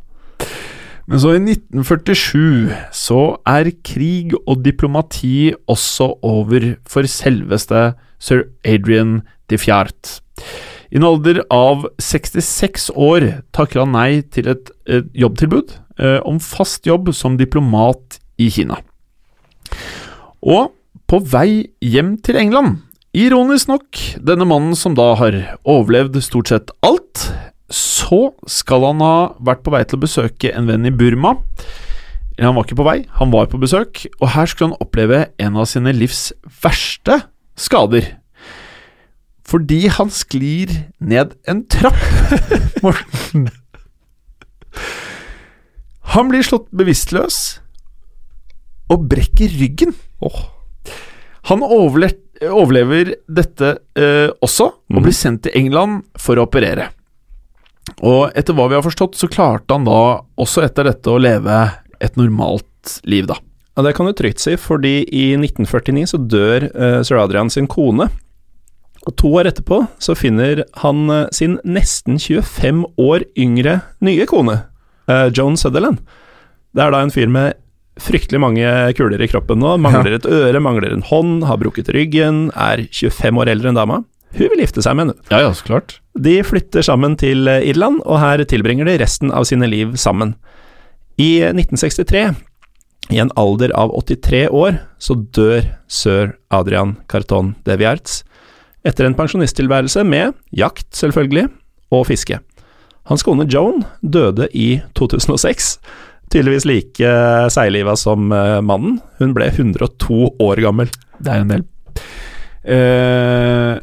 Men 1.10 1.22
så 1.22 1.34
i 1.34 1.42
1947 1.42 2.70
så 2.94 3.22
er 3.50 3.72
krig 3.86 4.36
og 4.44 4.62
diplomati 4.66 5.52
også 5.70 6.12
over 6.26 6.76
for 6.90 7.10
selveste 7.10 7.94
sir 8.22 8.46
Adrian 8.68 9.22
de 9.50 9.58
Fjart. 9.58 10.20
I 10.90 10.98
en 10.98 11.06
alder 11.06 11.42
av 11.54 11.86
66 12.02 12.90
år 12.98 13.26
takker 13.54 13.84
han 13.84 13.94
nei 13.94 14.22
til 14.34 14.50
et, 14.54 14.70
et 14.90 15.10
jobbtilbud 15.18 15.76
eh, 16.02 16.18
om 16.26 16.42
fast 16.42 16.90
jobb 16.90 17.12
som 17.14 17.38
diplomat 17.42 18.18
i 18.42 18.50
Kina. 18.54 18.80
Og 20.46 20.72
på 21.10 21.18
vei 21.26 21.72
hjem 21.82 22.18
til 22.22 22.38
England. 22.38 22.84
Ironisk 23.18 23.72
nok, 23.72 23.98
denne 24.22 24.46
mannen 24.46 24.76
som 24.78 24.94
da 24.94 25.16
har 25.18 25.36
overlevd 25.66 26.20
stort 26.22 26.52
sett 26.52 26.74
alt, 26.86 27.24
så 27.74 28.28
skal 28.50 28.86
han 28.86 29.02
ha 29.02 29.16
vært 29.42 29.64
på 29.66 29.74
vei 29.74 29.82
til 29.88 29.98
å 29.98 30.04
besøke 30.04 30.52
en 30.54 30.70
venn 30.70 30.86
i 30.86 30.94
Burma. 30.94 31.34
Han 32.38 32.54
var 32.56 32.68
ikke 32.68 32.78
på 32.78 32.86
vei, 32.86 33.00
han 33.18 33.34
var 33.34 33.50
på 33.50 33.60
besøk, 33.62 34.04
og 34.22 34.32
her 34.36 34.50
skulle 34.50 34.70
han 34.70 34.86
oppleve 34.86 35.24
en 35.42 35.58
av 35.58 35.66
sine 35.72 35.96
livs 35.98 36.30
verste 36.62 37.18
skader. 37.60 38.12
Fordi 39.50 39.88
han 39.90 40.14
sklir 40.14 40.76
ned 41.02 41.34
en 41.50 41.66
trapp, 41.74 41.98
Morten. 42.86 43.50
Han 46.14 46.30
blir 46.30 46.46
slått 46.46 46.70
bevisstløs 46.70 47.60
og 48.94 49.10
brekker 49.10 49.50
ryggen. 49.58 49.98
Oh. 50.22 50.59
Han 51.50 51.66
overlever 51.66 53.16
dette 53.26 53.74
eh, 53.98 54.30
også, 54.46 54.70
og 54.70 55.02
blir 55.02 55.16
sendt 55.16 55.48
til 55.48 55.56
England 55.58 56.04
for 56.22 56.38
å 56.38 56.46
operere. 56.46 56.92
Og 58.06 58.36
etter 58.38 58.54
hva 58.54 58.68
vi 58.70 58.78
har 58.78 58.86
forstått, 58.86 59.18
så 59.18 59.30
klarte 59.32 59.74
han 59.74 59.88
da 59.88 60.22
også 60.40 60.64
etter 60.68 60.92
dette 60.92 61.10
å 61.10 61.22
leve 61.22 61.58
et 62.00 62.20
normalt 62.20 63.00
liv, 63.10 63.26
da. 63.30 63.40
Ja, 63.76 63.84
Det 63.84 63.96
kan 63.96 64.06
du 64.06 64.14
trygt 64.14 64.42
si, 64.44 64.58
fordi 64.60 65.06
i 65.08 65.32
1949 65.40 66.10
så 66.12 66.20
dør 66.20 66.68
eh, 66.70 67.00
sir 67.08 67.20
Adrian 67.22 67.50
sin 67.50 67.68
kone. 67.68 68.10
Og 69.08 69.16
to 69.18 69.32
år 69.40 69.48
etterpå 69.50 69.86
så 70.04 70.16
finner 70.20 70.66
han 70.84 71.10
eh, 71.10 71.30
sin 71.32 71.58
nesten 71.64 72.20
25 72.20 72.84
år 73.00 73.26
yngre 73.40 73.80
nye 74.06 74.28
kone, 74.30 74.58
eh, 75.08 75.30
Joan 75.32 75.58
Sutherland. 75.58 76.04
Det 76.76 76.84
er 76.84 76.94
da 76.94 77.02
en 77.02 77.14
fyr 77.14 77.32
med 77.32 77.58
fryktelig 78.04 78.42
mange 78.42 78.70
kuler 78.98 79.22
i 79.22 79.30
kroppen 79.32 79.62
nå. 79.62 79.76
Mangler 79.82 80.18
et 80.18 80.28
øre, 80.30 80.62
mangler 80.64 80.94
en 80.96 81.06
hånd, 81.06 81.44
har 81.50 81.60
brukket 81.62 81.92
ryggen, 81.96 82.48
er 82.56 82.86
25 82.88 83.42
år 83.42 83.52
eldre 83.56 83.72
enn 83.72 83.80
dama. 83.80 84.02
Hun 84.38 84.52
vil 84.54 84.62
gifte 84.62 84.84
seg 84.86 84.96
med 84.98 85.08
henne. 85.08 85.30
Ja, 85.32 85.42
ja, 85.48 85.54
så 85.58 85.66
klart. 85.66 85.98
De 86.20 86.36
flytter 86.46 86.86
sammen 86.86 87.16
til 87.20 87.50
Irland, 87.50 88.04
og 88.06 88.22
her 88.22 88.44
tilbringer 88.50 88.90
de 88.90 89.00
resten 89.02 89.34
av 89.34 89.48
sine 89.50 89.70
liv 89.70 89.96
sammen. 89.98 90.36
I 91.20 91.42
1963, 91.50 92.28
i 93.10 93.20
en 93.20 93.32
alder 93.40 93.74
av 93.78 93.92
83 93.98 94.46
år, 94.54 94.78
så 95.02 95.18
dør 95.36 95.66
sir 95.90 96.36
Adrian 96.54 96.96
Carton 97.10 97.56
de 97.66 97.80
Viarts 97.82 98.22
etter 98.88 99.08
en 99.08 99.16
pensjonisttilværelse 99.18 100.06
med 100.08 100.38
jakt, 100.56 100.88
selvfølgelig, 100.96 101.50
og 101.92 102.06
fiske. 102.08 102.40
Hans 103.10 103.26
kone 103.26 103.48
Joan 103.50 103.84
døde 104.06 104.48
i 104.54 104.80
2006, 104.96 105.74
tydeligvis 106.34 106.68
like 106.70 107.12
seigliva 107.54 107.96
som 108.00 108.32
eh, 108.36 108.60
mannen. 108.66 109.00
Hun 109.20 109.36
ble 109.38 109.50
102 109.52 110.36
år 110.40 110.64
gammel. 110.64 110.92
Det 111.20 111.34
er 111.34 111.44
en 111.44 111.54
del. 111.54 111.66
Eh, 112.64 113.80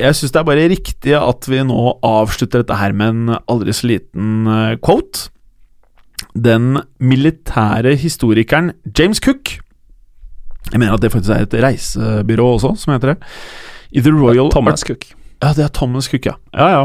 jeg 0.00 0.16
syns 0.16 0.32
det 0.32 0.40
er 0.40 0.48
bare 0.48 0.70
riktig 0.72 1.14
at 1.18 1.48
vi 1.50 1.60
nå 1.66 1.82
avslutter 2.06 2.62
dette 2.62 2.78
her 2.80 2.94
med 2.96 3.12
en 3.14 3.38
aldri 3.50 3.74
så 3.76 3.90
liten 3.90 4.48
eh, 4.48 4.76
quote. 4.82 5.28
Den 6.34 6.78
militære 7.02 7.96
historikeren 7.98 8.74
James 8.84 9.18
Cook 9.24 9.54
Jeg 10.68 10.78
mener 10.78 10.92
at 10.92 11.02
det 11.02 11.10
faktisk 11.10 11.32
er 11.32 11.46
et 11.46 11.56
reisebyrå 11.64 12.44
også, 12.54 12.74
som 12.78 12.92
heter 12.94 13.14
det. 13.14 13.30
I 13.96 14.04
The 14.04 14.12
Royal 14.14 14.52
Thomas 14.52 14.84
Cook. 14.86 15.08
Ja, 15.40 15.54
det 15.56 15.64
er 15.64 15.72
Thomas 15.72 16.06
Cook, 16.12 16.28
ja. 16.28 16.36
Ja, 16.52 16.68
ja. 16.68 16.84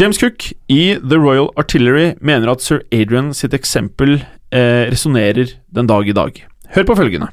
James 0.00 0.18
Cook 0.18 0.48
i 0.72 0.96
The 0.96 1.20
Royal 1.20 1.50
Artillery 1.60 2.14
mener 2.24 2.50
at 2.50 2.64
sir 2.64 2.80
Adrian 2.90 3.30
sitt 3.36 3.54
eksempel 3.54 4.22
eh, 4.52 4.90
resonnerer 4.90 5.56
den 5.74 5.86
dag 5.86 6.08
i 6.08 6.12
dag. 6.12 6.44
Hør 6.74 6.84
på 6.84 6.96
følgende. 6.96 7.28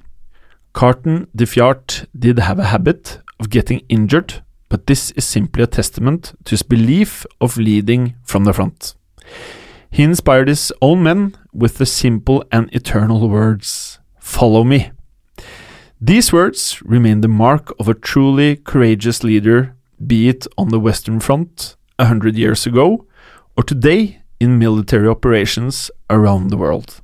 Carton 0.74 1.28
de 1.38 1.46
Fjart 1.46 2.06
did 2.14 2.40
have 2.40 2.60
a 2.60 2.72
habit 2.72 3.20
of 3.40 3.50
getting 3.50 3.82
injured, 3.90 4.42
but 4.70 4.88
this 4.88 5.12
is 5.18 5.24
simply 5.24 5.64
a 5.64 5.68
testament 5.68 6.34
to 6.46 6.52
his 6.52 6.64
belief 6.64 7.26
of 7.40 7.58
leading 7.58 8.16
from 8.26 8.46
the 8.46 8.54
front. 8.54 8.96
He 9.92 10.04
inspired 10.04 10.48
his 10.48 10.72
own 10.82 11.04
men 11.04 11.36
with 11.54 11.78
the 11.78 11.86
simple 11.86 12.44
and 12.52 12.70
eternal 12.72 13.28
words, 13.30 14.00
Follow 14.20 14.64
me. 14.64 14.92
These 16.00 16.32
words 16.32 16.82
remain 16.86 17.22
the 17.22 17.28
mark 17.28 17.74
of 17.80 17.90
a 17.90 17.94
truly 17.94 18.56
courageous 18.56 19.24
leader, 19.24 19.76
be 20.06 20.30
it 20.30 20.48
on 20.58 20.70
the 20.70 20.80
Western 20.80 21.20
Front 21.20 21.76
a 21.98 22.06
hundred 22.06 22.38
years 22.38 22.68
ago, 22.68 23.06
or 23.58 23.64
today 23.64 24.22
in 24.40 24.60
military 24.60 25.08
operations 25.08 25.92
around 26.10 26.50
the 26.50 26.58
world. 26.58 27.02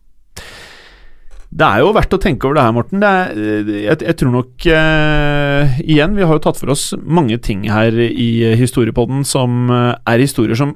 Det 1.55 1.67
er 1.67 1.83
jo 1.83 1.93
verdt 1.95 2.15
å 2.17 2.19
tenke 2.19 2.47
over 2.47 2.57
det 2.57 2.65
her, 2.65 2.73
Morten. 2.75 2.99
Det 2.99 3.09
er, 3.09 3.69
jeg, 3.71 3.99
jeg, 4.03 4.15
tror 4.19 4.33
nok 4.33 4.65
uh, 4.67 5.77
Igjen, 5.85 6.17
vi 6.17 6.25
har 6.27 6.35
jo 6.35 6.43
tatt 6.43 6.59
for 6.59 6.73
oss 6.73 6.89
mange 6.99 7.37
ting 7.43 7.63
her 7.71 7.95
i 7.95 8.29
historiepodden 8.59 9.23
som 9.27 9.71
uh, 9.71 9.95
er 10.03 10.23
historier 10.23 10.59
som 10.59 10.75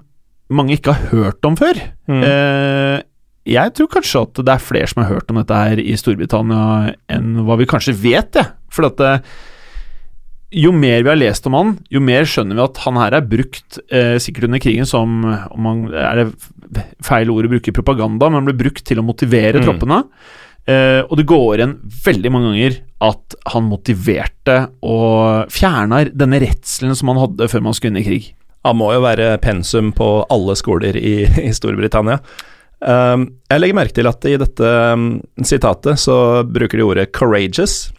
mange 0.50 0.78
ikke 0.78 0.96
har 0.96 1.12
hørt 1.12 1.46
om 1.46 1.60
før. 1.60 1.82
Mm. 2.10 2.24
Uh, 2.24 2.98
jeg 3.50 3.76
tror 3.76 3.92
kanskje 3.92 4.24
at 4.24 4.42
det 4.46 4.56
er 4.56 4.64
flere 4.64 4.88
som 4.90 5.04
har 5.04 5.12
hørt 5.12 5.30
om 5.34 5.40
dette 5.42 5.60
her 5.68 5.82
i 5.84 5.98
Storbritannia 6.00 6.96
enn 7.12 7.42
hva 7.48 7.60
vi 7.60 7.68
kanskje 7.70 7.98
vet, 7.98 8.40
jeg. 8.40 8.52
For 8.74 8.88
at 8.88 9.02
jo 10.50 10.72
mer 10.74 11.04
vi 11.04 11.10
har 11.12 11.18
lest 11.18 11.46
om 11.46 11.56
han, 11.58 11.76
jo 11.94 12.02
mer 12.02 12.26
skjønner 12.30 12.58
vi 12.58 12.64
at 12.64 12.82
han 12.86 12.98
her 12.98 13.16
er 13.20 13.26
brukt, 13.30 13.78
eh, 13.94 14.16
sikkert 14.22 14.48
under 14.48 14.62
krigen, 14.62 14.88
som 14.90 15.22
om 15.26 15.62
man, 15.62 15.84
Er 15.94 16.24
det 16.24 16.86
feil 17.06 17.30
ord 17.30 17.46
å 17.46 17.52
bruke 17.52 17.74
propaganda, 17.74 18.30
men 18.30 18.46
ble 18.46 18.58
brukt 18.58 18.84
til 18.84 18.98
å 18.98 19.06
motivere 19.06 19.62
Mm. 19.62 19.66
troppene. 19.66 20.04
Eh, 20.70 21.02
og 21.08 21.18
det 21.18 21.26
går 21.30 21.58
igjen 21.58 21.78
veldig 22.06 22.32
mange 22.34 22.52
ganger 22.52 22.76
at 23.10 23.36
han 23.54 23.70
motiverte 23.70 24.58
og 24.86 25.50
fjerna 25.54 26.04
denne 26.12 26.42
redselen 26.44 26.98
som 26.98 27.14
han 27.14 27.22
hadde 27.24 27.48
før 27.50 27.64
man 27.66 27.78
skulle 27.78 27.96
inn 27.96 28.04
i 28.04 28.06
krig. 28.06 28.28
Han 28.68 28.78
må 28.82 28.92
jo 28.94 29.04
være 29.06 29.38
pensum 29.42 29.94
på 29.96 30.10
alle 30.30 30.56
skoler 30.60 30.98
i, 31.00 31.24
i 31.48 31.52
Storbritannia. 31.56 32.20
Uh, 32.80 33.26
jeg 33.52 33.60
legger 33.60 33.76
merke 33.76 33.96
til 33.98 34.08
at 34.08 34.28
i 34.30 34.38
dette 34.40 34.74
um, 34.96 35.08
sitatet 35.44 36.00
så 36.00 36.20
bruker 36.48 36.80
de 36.80 36.86
ordet 36.86 37.10
'courageous'. 37.16 37.90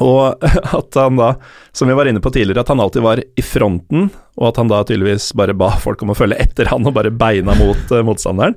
Og 0.00 0.40
at 0.78 0.96
han 0.96 1.18
da, 1.20 1.34
som 1.76 1.90
vi 1.90 1.98
var 1.98 2.08
inne 2.08 2.22
på 2.22 2.32
tidligere, 2.32 2.64
at 2.64 2.72
han 2.72 2.80
alltid 2.80 3.04
var 3.04 3.20
i 3.20 3.44
fronten, 3.44 4.08
og 4.40 4.48
at 4.48 4.62
han 4.62 4.70
da 4.72 4.80
tydeligvis 4.88 5.34
bare 5.36 5.54
ba 5.54 5.74
folk 5.82 6.02
om 6.02 6.14
å 6.14 6.16
følge 6.16 6.40
etter 6.40 6.70
han 6.72 6.88
og 6.88 6.96
bare 6.96 7.12
beina 7.12 7.54
mot 7.58 7.92
uh, 7.92 8.00
motstanderen. 8.06 8.56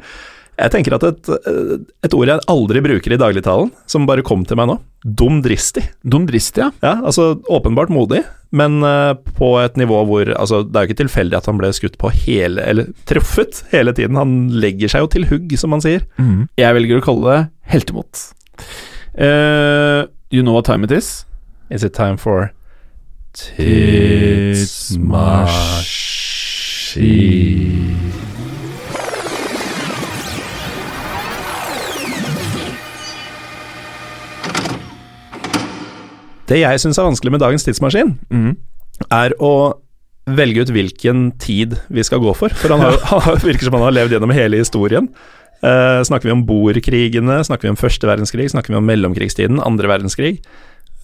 Jeg 0.56 0.72
tenker 0.72 0.96
at 0.96 1.04
et, 1.04 1.30
et 2.08 2.14
ord 2.16 2.30
jeg 2.32 2.44
aldri 2.52 2.82
bruker 2.84 3.12
i 3.16 3.20
dagligtalen, 3.20 3.72
som 3.92 4.08
bare 4.08 4.24
kom 4.26 4.46
til 4.48 4.60
meg 4.60 4.70
nå, 4.70 4.78
dumdristig. 5.04 5.84
Dumdristig, 6.08 6.64
ja. 6.64 6.70
Ja, 6.86 6.94
altså 7.04 7.36
åpenbart 7.52 7.92
modig, 7.92 8.22
men 8.56 8.80
eh, 8.88 9.12
på 9.36 9.52
et 9.60 9.76
nivå 9.76 10.00
hvor 10.08 10.32
altså, 10.32 10.62
Det 10.64 10.78
er 10.78 10.86
jo 10.86 10.92
ikke 10.92 11.02
tilfeldig 11.04 11.38
at 11.42 11.50
han 11.50 11.60
ble 11.60 11.72
skutt 11.76 11.98
på 12.00 12.12
hele 12.24 12.64
Eller 12.64 12.92
truffet 13.10 13.66
hele 13.74 13.92
tiden. 13.98 14.16
Han 14.16 14.48
legger 14.64 14.92
seg 14.92 15.04
jo 15.04 15.12
til 15.12 15.28
hugg, 15.28 15.52
som 15.60 15.76
man 15.76 15.84
sier. 15.84 16.06
Jeg 16.62 16.78
velger 16.80 17.02
å 17.02 17.06
kalle 17.06 17.26
det 17.34 17.42
heltemot. 17.76 18.28
Uh, 19.16 20.08
you 20.32 20.44
know 20.44 20.56
what 20.56 20.66
time 20.66 20.84
it 20.88 20.92
is? 20.92 21.26
Is 21.70 21.84
it 21.84 21.94
time 21.94 22.18
for 22.18 22.52
Det 36.50 36.62
jeg 36.62 36.82
syns 36.82 37.00
er 37.02 37.08
vanskelig 37.08 37.34
med 37.34 37.42
dagens 37.42 37.66
tidsmaskin, 37.66 38.14
mm. 38.30 38.52
er 39.14 39.34
å 39.42 39.54
velge 40.26 40.66
ut 40.66 40.74
hvilken 40.74 41.32
tid 41.42 41.76
vi 41.94 42.06
skal 42.06 42.22
gå 42.22 42.34
for. 42.38 42.54
For 42.58 42.74
han, 42.74 42.84
har, 42.86 43.00
han 43.30 43.42
virker 43.44 43.68
som 43.68 43.78
han 43.78 43.88
har 43.88 43.98
levd 43.98 44.18
gjennom 44.18 44.34
hele 44.36 44.62
historien. 44.62 45.10
Uh, 45.66 46.04
snakker 46.06 46.30
vi 46.30 46.36
om 46.36 46.46
boerkrigene, 46.46 47.40
snakker 47.48 47.68
vi 47.68 47.74
om 47.74 47.80
første 47.80 48.10
verdenskrig, 48.10 48.50
snakker 48.52 48.74
vi 48.74 48.80
om 48.80 48.86
mellomkrigstiden, 48.86 49.62
andre 49.64 49.90
verdenskrig? 49.90 50.36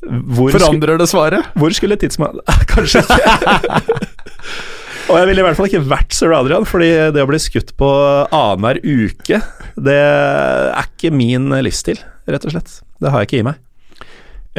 Hvor, 0.01 0.49
Forandrer 0.53 0.97
det 0.97 1.07
svaret? 1.09 1.49
hvor 1.53 1.73
skulle 1.77 1.97
tidsma... 2.01 2.31
Kanskje 2.71 3.03
ikke. 3.05 3.97
Og 5.11 5.17
jeg 5.17 5.27
ville 5.27 5.41
i 5.41 5.45
hvert 5.45 5.57
fall 5.57 5.67
ikke 5.67 5.83
vært 5.91 6.13
sir 6.15 6.31
Adrian, 6.33 6.65
fordi 6.67 6.87
det 7.11 7.23
å 7.23 7.27
bli 7.27 7.39
skutt 7.41 7.73
på 7.79 7.89
annenhver 8.31 8.79
uke, 8.85 9.41
det 9.75 9.97
er 9.97 10.87
ikke 10.87 11.11
min 11.13 11.49
livsstil, 11.65 11.99
rett 12.29 12.45
og 12.47 12.53
slett. 12.53 12.77
Det 13.01 13.11
har 13.11 13.23
jeg 13.23 13.29
ikke 13.29 13.41
i 13.41 13.47
meg. 13.49 13.59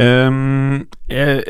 Ehm, 0.01 0.87
jeg, 1.13 1.43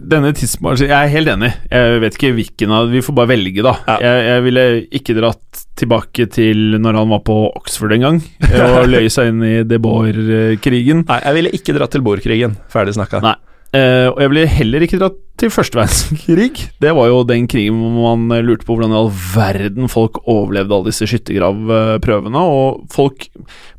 denne 0.00 0.30
tidsmaskinen 0.32 0.88
Jeg 0.88 0.96
er 0.96 1.10
helt 1.12 1.28
enig. 1.34 1.50
Jeg 1.68 2.00
vet 2.00 2.14
ikke 2.16 2.30
hvilken 2.38 2.72
av 2.72 2.88
Vi 2.88 3.02
får 3.04 3.16
bare 3.18 3.32
velge, 3.34 3.64
da. 3.66 3.74
Ja. 3.84 3.98
Jeg, 4.00 4.24
jeg 4.30 4.44
ville 4.46 4.66
ikke 5.00 5.16
dratt 5.18 5.62
tilbake 5.76 6.26
til 6.32 6.78
når 6.80 7.00
han 7.02 7.12
var 7.12 7.22
på 7.26 7.36
Oxford 7.50 7.92
en 7.96 8.04
gang 8.06 8.18
og 8.52 8.88
løy 8.92 9.08
seg 9.12 9.32
inn 9.32 9.44
i 9.44 9.54
De 9.68 9.78
Boer-krigen. 9.82 11.06
Nei, 11.08 11.22
jeg 11.24 11.38
ville 11.38 11.56
ikke 11.56 11.74
dratt 11.76 11.92
til 11.94 12.04
boerkrigen. 12.04 12.56
Ferdig 12.72 12.96
snakka. 12.96 13.22
Nei. 13.24 13.36
Eh, 13.72 14.06
og 14.10 14.18
jeg 14.20 14.28
ville 14.28 14.48
heller 14.52 14.84
ikke 14.84 14.98
dratt 15.00 15.16
til 15.40 15.52
første 15.52 15.78
verdenskrig. 15.80 16.66
Det 16.84 16.92
var 16.92 17.08
jo 17.08 17.22
den 17.24 17.46
krigen 17.48 17.78
hvor 17.80 18.16
man 18.18 18.36
eh, 18.36 18.44
lurte 18.44 18.68
på 18.68 18.76
hvordan 18.76 18.92
i 18.92 18.98
all 18.98 19.08
verden 19.32 19.88
folk 19.88 20.20
overlevde 20.28 20.76
alle 20.76 20.92
disse 20.92 21.08
skyttergravprøvene. 21.08 22.42
Og 22.52 22.84
folk, 22.92 23.30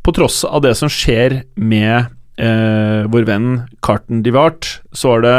på 0.01 0.15
tross 0.17 0.41
av 0.49 0.65
det 0.65 0.73
som 0.79 0.89
skjer 0.91 1.43
med 1.61 2.09
eh, 2.41 3.03
vår 3.11 3.27
venn 3.27 3.49
Carton 3.85 4.23
Divart, 4.25 4.79
så 4.95 5.13
var 5.13 5.23
det 5.25 5.35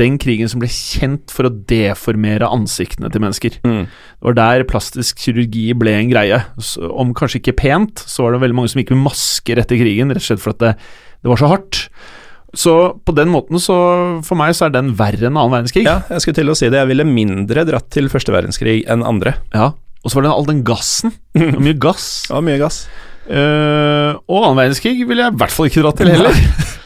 den 0.00 0.18
krigen 0.22 0.50
som 0.50 0.62
ble 0.62 0.70
kjent 0.72 1.32
for 1.34 1.48
å 1.48 1.54
deformere 1.70 2.48
ansiktene 2.48 3.10
til 3.12 3.24
mennesker. 3.24 3.60
Mm. 3.66 3.86
Det 3.86 4.28
var 4.28 4.38
der 4.40 4.66
plastisk 4.70 5.22
kirurgi 5.22 5.68
ble 5.78 5.96
en 5.98 6.12
greie. 6.12 6.42
Så, 6.58 6.88
om 6.90 7.14
kanskje 7.16 7.42
ikke 7.42 7.58
pent, 7.64 8.04
så 8.08 8.26
var 8.26 8.34
det 8.34 8.44
veldig 8.46 8.58
mange 8.60 8.72
som 8.72 8.82
gikk 8.82 8.94
med 8.94 9.06
masker 9.06 9.62
etter 9.62 9.80
krigen, 9.80 10.12
rett 10.14 10.24
og 10.24 10.30
slett 10.30 10.44
for 10.44 10.56
at 10.56 10.62
det, 10.64 10.74
det 11.22 11.32
var 11.32 11.42
så 11.42 11.52
hardt. 11.54 11.86
Så 12.54 12.74
på 13.02 13.14
den 13.16 13.32
måten, 13.34 13.58
så 13.58 13.76
for 14.26 14.38
meg 14.38 14.54
så 14.54 14.68
er 14.68 14.76
den 14.76 14.92
verre 14.98 15.26
enn 15.26 15.34
annen 15.34 15.56
verdenskrig. 15.56 15.86
Ja, 15.88 16.02
jeg 16.10 16.22
skulle 16.22 16.38
til 16.38 16.52
å 16.52 16.58
si 16.58 16.68
det. 16.70 16.78
Jeg 16.78 16.92
ville 16.92 17.06
mindre 17.08 17.66
dratt 17.66 17.90
til 17.94 18.10
første 18.12 18.34
verdenskrig 18.34 18.84
enn 18.90 19.02
andre. 19.06 19.34
Ja. 19.54 19.72
Og 20.04 20.12
så 20.12 20.18
var 20.18 20.26
det 20.26 20.34
all 20.36 20.46
den 20.46 20.62
gassen. 20.66 21.14
Og 21.34 21.60
mye 21.64 21.76
gass. 21.80 22.06
ja, 22.30 22.40
mye 22.44 22.60
gass. 22.60 22.84
Eh, 23.28 24.10
og 24.28 24.40
annen 24.44 24.58
verdenskrig 24.60 24.96
ville 25.08 25.24
jeg 25.24 25.32
i 25.34 25.38
hvert 25.40 25.54
fall 25.54 25.68
ikke 25.70 25.84
dratt 25.84 26.00
til 26.02 26.10
heller. 26.12 26.40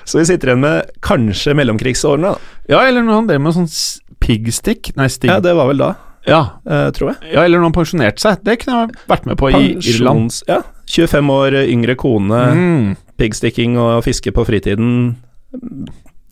Så 0.09 0.21
vi 0.21 0.25
sitter 0.29 0.53
igjen 0.53 0.63
med 0.63 0.91
kanskje 1.05 1.55
mellomkrigsårene. 1.59 2.31
da. 2.35 2.53
Ja, 2.71 2.83
eller 2.89 3.03
når 3.05 3.19
han 3.23 3.27
drev 3.31 3.41
med 3.45 3.57
sånn 3.57 3.69
piggstick 4.23 4.93
Nei, 4.97 5.07
stig... 5.13 5.29
Ja, 5.31 5.39
det 5.45 5.53
var 5.57 5.69
vel 5.71 5.79
da, 5.83 5.91
Ja. 6.29 6.41
Uh, 6.69 6.89
tror 6.97 7.13
jeg. 7.15 7.33
ja, 7.35 7.45
eller 7.45 7.59
når 7.61 7.69
han 7.71 7.77
pensjonerte 7.77 8.21
seg. 8.25 8.41
Det 8.45 8.59
kunne 8.63 8.81
jeg 8.87 8.97
vært 9.11 9.27
med 9.29 9.39
på 9.41 9.51
i 9.53 9.61
Irland. 9.79 10.41
Ja, 10.49 10.63
25 10.89 11.31
år 11.35 11.59
yngre 11.67 11.95
kone, 12.01 12.41
Mm. 12.57 12.97
piggsticking 13.21 13.77
og 13.81 14.03
fiske 14.07 14.33
på 14.33 14.45
fritiden. 14.49 15.17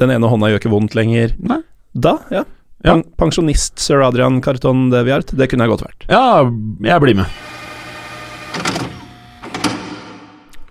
Den 0.01 0.13
ene 0.13 0.29
hånda 0.29 0.49
gjør 0.53 0.61
ikke 0.63 0.73
vondt 0.73 0.95
lenger. 0.97 1.35
Nei. 1.41 1.61
Da, 1.97 2.19
ja. 2.33 2.45
Ja. 2.85 2.99
Pensjonist 3.19 3.81
sir 3.81 4.03
Adrian 4.05 4.41
Carton 4.45 4.91
de 4.93 5.01
Viart, 5.09 5.33
det 5.37 5.49
kunne 5.51 5.65
jeg 5.67 5.73
godt 5.75 5.87
vært. 5.89 6.09
Ja, 6.13 6.45
jeg 6.85 7.01
blir 7.03 7.17
med. 7.23 7.27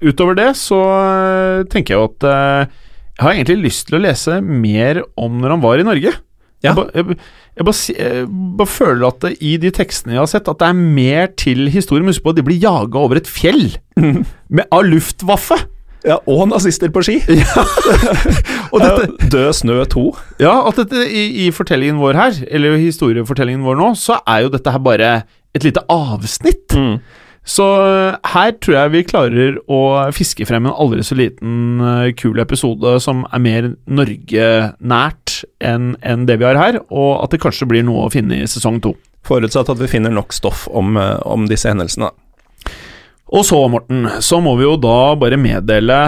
Utover 0.03 0.35
det 0.37 0.49
så 0.59 0.79
øh, 0.81 1.65
tenker 1.71 1.95
jeg 1.95 2.01
jo 2.01 2.09
at 2.09 2.27
øh, 2.27 2.73
jeg 3.15 3.23
har 3.23 3.35
egentlig 3.37 3.69
lyst 3.69 3.87
til 3.87 3.97
å 3.97 4.03
lese 4.03 4.41
mer 4.43 5.03
om 5.15 5.37
når 5.39 5.55
han 5.55 5.63
var 5.63 5.79
i 5.79 5.85
Norge. 5.87 6.11
Ja. 6.63 6.71
Jeg, 6.71 6.75
ba, 6.75 6.83
jeg, 6.95 7.15
jeg, 7.55 7.67
bare, 7.67 7.93
jeg 7.95 8.25
bare 8.59 8.73
føler 8.73 9.05
at 9.07 9.21
det, 9.23 9.31
i 9.39 9.53
de 9.61 9.71
tekstene 9.75 10.17
jeg 10.17 10.23
har 10.23 10.31
sett, 10.31 10.49
at 10.51 10.59
det 10.59 10.67
er 10.67 10.81
mer 10.99 11.31
til 11.39 11.69
historien. 11.71 12.09
Husk 12.09 12.25
på 12.25 12.33
at 12.33 12.41
de 12.41 12.43
blir 12.47 12.59
jaga 12.59 12.99
over 13.05 13.21
et 13.21 13.29
fjell 13.29 13.77
med, 13.95 14.65
av 14.67 14.83
Luftwaffe. 14.87 15.61
Ja, 16.05 16.19
og 16.29 16.43
nazister 16.51 16.91
på 16.93 17.01
ski. 17.05 17.15
Og 18.73 18.81
dette, 18.83 19.29
Død 19.31 19.53
snø 19.57 19.79
2. 19.89 20.05
Ja, 20.43 20.57
at 20.67 20.77
dette 20.83 21.05
i, 21.07 21.45
i 21.45 21.51
fortellingen 21.55 22.01
vår 22.01 22.19
her, 22.19 22.41
eller 22.51 22.75
historiefortellingen 22.81 23.63
vår 23.65 23.79
nå, 23.79 23.93
så 23.99 24.19
er 24.27 24.43
jo 24.45 24.51
dette 24.53 24.73
her 24.75 24.83
bare 24.83 25.13
et 25.55 25.65
lite 25.65 25.85
avsnitt. 25.89 26.75
Så 27.45 27.65
øh, 27.77 28.15
her 28.33 28.55
tror 28.57 28.73
jeg 28.73 28.93
vi 28.95 29.03
klarer 29.05 29.57
å 29.69 29.81
fiske 30.17 30.47
frem 30.49 30.65
en 30.65 30.73
aldri 30.73 31.03
så 31.05 31.17
liten 31.17 31.77
øh, 31.77 32.09
kul 32.17 32.41
episode 32.41 32.95
som 33.03 33.21
er 33.29 33.43
mer 33.43 33.67
Norge-nært 33.85 35.35
enn 35.61 35.93
en 36.01 36.25
det 36.25 36.39
vi 36.41 36.47
har 36.47 36.57
her, 36.57 36.79
og 36.89 37.21
at 37.21 37.35
det 37.35 37.43
kanskje 37.43 37.69
blir 37.69 37.85
noe 37.85 38.07
å 38.07 38.13
finne 38.13 38.41
i 38.41 38.49
sesong 38.49 38.81
to. 38.81 38.95
Forutsatt 39.25 39.69
at 39.73 39.81
vi 39.81 39.89
finner 39.89 40.13
nok 40.13 40.33
stoff 40.33 40.65
om, 40.73 40.97
eh, 40.97 41.17
om 41.25 41.45
disse 41.49 41.69
hendelsene. 41.69 42.09
da. 42.09 42.73
Og 43.33 43.45
så, 43.45 43.57
Morten, 43.69 44.05
så 44.21 44.39
må 44.43 44.53
vi 44.59 44.67
jo 44.67 44.75
da 44.77 45.15
bare 45.17 45.39
meddele 45.41 45.99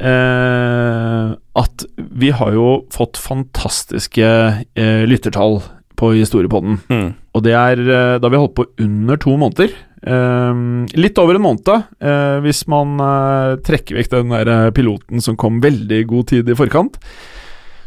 eh, 0.00 1.32
at 1.62 1.84
vi 1.96 2.32
har 2.32 2.52
jo 2.56 2.68
fått 2.92 3.20
fantastiske 3.20 4.24
eh, 4.24 5.04
lyttertall 5.08 5.60
på 6.00 6.14
Historiepodden. 6.16 6.80
Mm. 6.88 7.10
Og 7.36 7.44
det 7.44 7.52
er 7.58 7.82
eh, 7.84 8.18
da 8.20 8.28
vi 8.28 8.38
har 8.38 8.46
holdt 8.46 8.56
på 8.56 8.68
under 8.80 9.20
to 9.20 9.36
måneder. 9.36 9.76
Eh, 10.02 10.62
litt 10.98 11.18
over 11.22 11.38
en 11.38 11.44
måned, 11.44 11.68
eh, 12.02 12.38
hvis 12.42 12.64
man 12.70 12.96
eh, 12.98 13.56
trekker 13.62 14.00
vekk 14.00 14.10
den 14.16 14.32
der 14.34 14.48
eh, 14.50 14.70
piloten 14.74 15.22
som 15.22 15.36
kom 15.38 15.60
veldig 15.62 16.00
god 16.10 16.26
tid 16.32 16.50
i 16.50 16.56
forkant. 16.58 16.98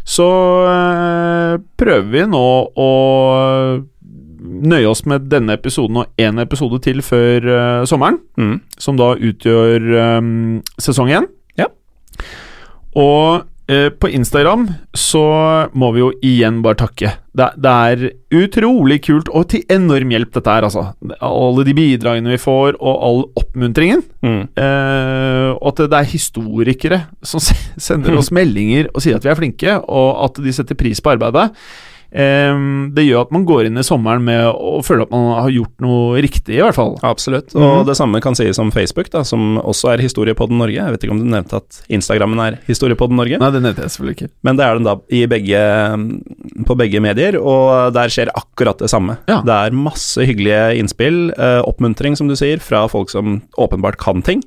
Så 0.05 0.24
prøver 1.82 2.09
vi 2.13 2.22
nå 2.30 2.41
å 2.78 2.89
nøye 4.45 4.86
oss 4.91 5.01
med 5.09 5.26
denne 5.32 5.55
episoden 5.57 5.97
og 6.03 6.22
én 6.22 6.38
episode 6.43 6.78
til 6.86 7.01
før 7.01 7.47
sommeren, 7.89 8.20
Mm. 8.38 8.59
som 8.78 8.95
da 8.99 9.16
utgjør 9.16 9.88
eh, 10.03 10.61
sesong 10.78 11.09
én. 11.09 11.26
Ja. 11.57 11.66
Og 12.95 13.43
på 13.66 14.09
Instagram 14.13 14.68
så 14.93 15.22
må 15.74 15.88
vi 15.95 16.03
jo 16.03 16.11
igjen 16.22 16.59
bare 16.61 16.78
takke. 16.84 17.16
Det, 17.36 17.47
det 17.59 17.72
er 17.72 18.03
utrolig 18.38 18.99
kult, 19.07 19.32
og 19.34 19.47
til 19.51 19.63
enorm 19.74 20.13
hjelp 20.13 20.36
dette 20.38 20.53
er, 20.53 20.68
altså. 20.68 20.84
Alle 21.18 21.66
de 21.68 21.74
bidragene 21.76 22.32
vi 22.36 22.39
får, 22.39 22.78
og 22.78 23.01
all 23.07 23.24
oppmuntringen. 23.41 24.05
Mm. 24.22 24.43
Eh, 24.53 25.49
og 25.55 25.68
at 25.72 25.82
det, 25.82 25.89
det 25.91 25.99
er 25.99 26.13
historikere 26.13 27.01
som 27.26 27.41
sender 27.41 28.16
oss 28.20 28.32
meldinger 28.38 28.91
og 28.93 29.03
sier 29.03 29.18
at 29.18 29.26
vi 29.26 29.34
er 29.34 29.41
flinke, 29.41 29.76
og 29.82 30.24
at 30.30 30.39
de 30.45 30.55
setter 30.55 30.80
pris 30.80 31.01
på 31.01 31.16
arbeidet. 31.16 31.49
Eh, 32.16 32.59
det 32.95 33.03
gjør 33.03 33.26
at 33.26 33.34
man 33.36 33.43
går 33.47 33.68
inn 33.68 33.80
i 33.80 33.84
sommeren 33.84 34.24
med 34.24 34.47
å 34.47 34.80
føle 34.86 35.03
at 35.03 35.11
man 35.11 35.28
har 35.36 35.51
gjort 35.51 35.84
noe 35.84 36.22
riktig, 36.24 36.55
i 36.55 36.63
hvert 36.63 36.78
fall. 36.78 36.95
Absolutt. 37.03 37.51
Og 37.57 37.82
mm. 37.82 37.84
det 37.89 37.97
samme 37.99 38.22
kan 38.24 38.38
sies 38.38 38.59
om 38.61 38.72
Facebook, 38.76 39.09
da, 39.11 39.26
som 39.28 39.59
også 39.59 39.91
er 39.93 40.03
Historiepodden 40.05 40.59
Norge. 40.61 40.80
Jeg 40.80 40.95
vet 40.95 41.03
ikke 41.03 41.16
om 41.18 41.22
du 41.24 41.28
nevnte 41.28 41.59
at 41.59 41.82
Instagrammen 41.91 42.41
er 42.45 42.59
Historiepodden 42.70 43.20
Norge, 43.20 43.39
Nei, 43.41 43.51
det 43.51 43.63
nevnte 43.66 43.84
jeg 43.84 43.95
selvfølgelig 43.95 44.18
ikke. 44.18 44.32
men 44.47 44.59
det 44.59 44.66
er 44.66 44.80
den 44.80 44.88
da 44.88 44.95
i 45.20 45.22
begge, 45.30 45.66
på 46.70 46.80
begge 46.80 47.03
medier, 47.03 47.39
og 47.41 47.91
der 47.95 48.13
skjer 48.13 48.32
akkurat 48.36 48.80
det 48.80 48.91
samme. 48.93 49.20
Ja. 49.30 49.41
Det 49.45 49.59
er 49.59 49.76
masse 49.76 50.24
hyggelige 50.26 50.63
innspill, 50.80 51.20
eh, 51.36 51.61
oppmuntring, 51.68 52.16
som 52.16 52.32
du 52.32 52.38
sier, 52.39 52.63
fra 52.63 52.86
folk 52.91 53.11
som 53.11 53.41
åpenbart 53.59 53.99
kan 53.99 54.24
ting, 54.26 54.45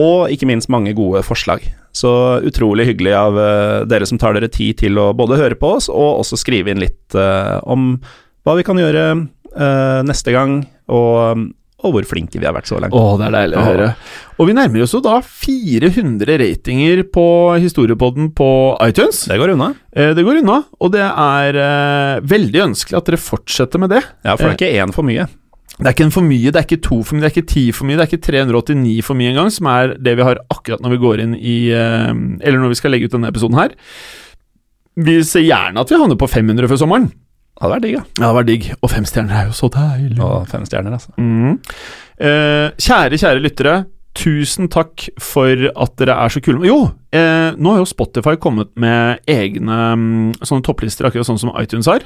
og 0.00 0.28
ikke 0.32 0.48
minst 0.48 0.68
mange 0.72 0.92
gode 0.96 1.24
forslag. 1.24 1.64
Så 1.92 2.10
utrolig 2.46 2.86
hyggelig 2.86 3.14
av 3.18 3.38
eh, 3.40 3.76
dere 3.90 4.06
som 4.06 4.18
tar 4.20 4.36
dere 4.36 4.50
tid 4.52 4.78
til 4.84 4.98
å 5.00 5.10
både 5.16 5.40
høre 5.40 5.58
på 5.58 5.74
oss, 5.78 5.88
og 5.90 6.20
også 6.22 6.38
skrive 6.38 6.70
inn 6.70 6.82
litt 6.82 7.16
eh, 7.18 7.56
om 7.66 7.96
hva 8.46 8.54
vi 8.58 8.66
kan 8.66 8.78
gjøre 8.78 9.06
eh, 9.10 10.02
neste 10.06 10.34
gang, 10.34 10.60
og, 10.90 11.42
og 11.82 11.96
hvor 11.96 12.06
flinke 12.08 12.38
vi 12.38 12.46
har 12.46 12.54
vært 12.54 12.70
så 12.70 12.78
langt. 12.80 12.94
Å, 12.94 13.16
det 13.18 13.26
er 13.26 13.34
deilig 13.40 13.58
å 13.58 13.66
høre. 13.66 13.88
Og 14.38 14.48
vi 14.48 14.54
nærmer 14.56 14.86
oss 14.86 14.94
jo 14.94 15.02
da 15.04 15.18
400 15.24 16.38
ratinger 16.40 17.02
på 17.10 17.26
Historiepodden 17.60 18.30
på 18.38 18.50
iTunes. 18.86 19.24
Det 19.28 19.40
går 19.42 19.56
unna. 19.56 19.72
Eh, 19.90 20.14
det 20.14 20.24
går 20.26 20.44
unna, 20.44 20.62
og 20.78 20.94
det 20.94 21.04
er 21.10 21.60
veldig 22.22 22.64
ønskelig 22.70 23.02
at 23.02 23.10
dere 23.10 23.20
fortsetter 23.20 23.82
med 23.82 23.96
det. 23.96 24.04
Ja, 24.22 24.36
for 24.36 24.46
det 24.46 24.54
er 24.54 24.58
ikke 24.60 24.86
én 24.86 24.94
for 24.94 25.10
mye. 25.10 25.26
Det 25.80 25.88
er 25.88 25.94
ikke 25.94 26.04
en 26.10 26.12
for 26.12 26.26
mye, 26.28 26.50
det 26.52 26.60
er 26.60 26.66
ikke 26.66 26.84
to 26.84 26.98
for 27.00 27.16
mye, 27.16 27.22
det 27.24 27.30
er 27.30 27.32
ikke 27.32 27.50
ti 27.54 27.62
for 27.72 27.88
mye, 27.88 27.96
det 27.96 28.04
er 28.04 28.10
ikke 28.10 28.26
389 28.26 28.96
for 29.06 29.16
mye 29.16 29.30
engang, 29.32 29.48
som 29.54 29.68
er 29.72 29.94
det 29.96 30.12
vi 30.18 30.26
har 30.26 30.42
akkurat 30.52 30.82
når 30.84 30.92
vi 30.92 30.98
går 31.00 31.22
inn 31.24 31.36
i 31.38 31.54
eh, 31.72 32.10
Eller 32.12 32.60
når 32.60 32.74
vi 32.74 32.80
skal 32.82 32.92
legge 32.92 33.08
ut 33.08 33.14
denne 33.16 33.30
episoden 33.32 33.56
her. 33.56 33.72
Vi 35.00 35.16
ser 35.24 35.46
gjerne 35.46 35.80
at 35.80 35.88
vi 35.88 35.96
havner 35.96 36.20
på 36.20 36.28
500 36.28 36.68
før 36.68 36.82
sommeren. 36.82 37.08
Det 37.08 37.64
hadde 37.64 37.72
vært 37.72 37.86
digg, 37.86 37.96
ja. 37.96 38.02
Ja, 38.18 38.26
det 38.26 38.34
var 38.36 38.46
digg. 38.48 38.68
Og 38.80 38.92
fem 38.92 39.06
stjerner 39.08 39.38
er 39.38 39.48
jo 39.48 39.56
så 39.56 39.70
deilig. 39.72 40.20
Og 40.24 40.46
fem 40.48 40.62
stjerner, 40.68 40.96
altså. 40.96 41.12
Mm. 41.16 41.56
Eh, 42.20 42.68
kjære, 42.80 43.18
kjære 43.20 43.42
lyttere. 43.44 43.74
Tusen 44.20 44.68
takk 44.72 45.04
for 45.22 45.66
at 45.70 45.92
dere 46.00 46.16
er 46.24 46.32
så 46.32 46.40
kule. 46.44 46.64
Jo, 46.66 46.78
eh, 47.14 47.56
nå 47.56 47.72
har 47.72 47.82
jo 47.82 47.88
Spotify 47.88 48.34
kommet 48.40 48.72
med 48.80 49.20
egne 49.30 49.80
mm, 49.96 50.40
sånne 50.40 50.64
topplister, 50.66 51.08
akkurat 51.08 51.28
sånn 51.28 51.40
som 51.40 51.52
iTunes 51.60 51.88
har. 51.88 52.04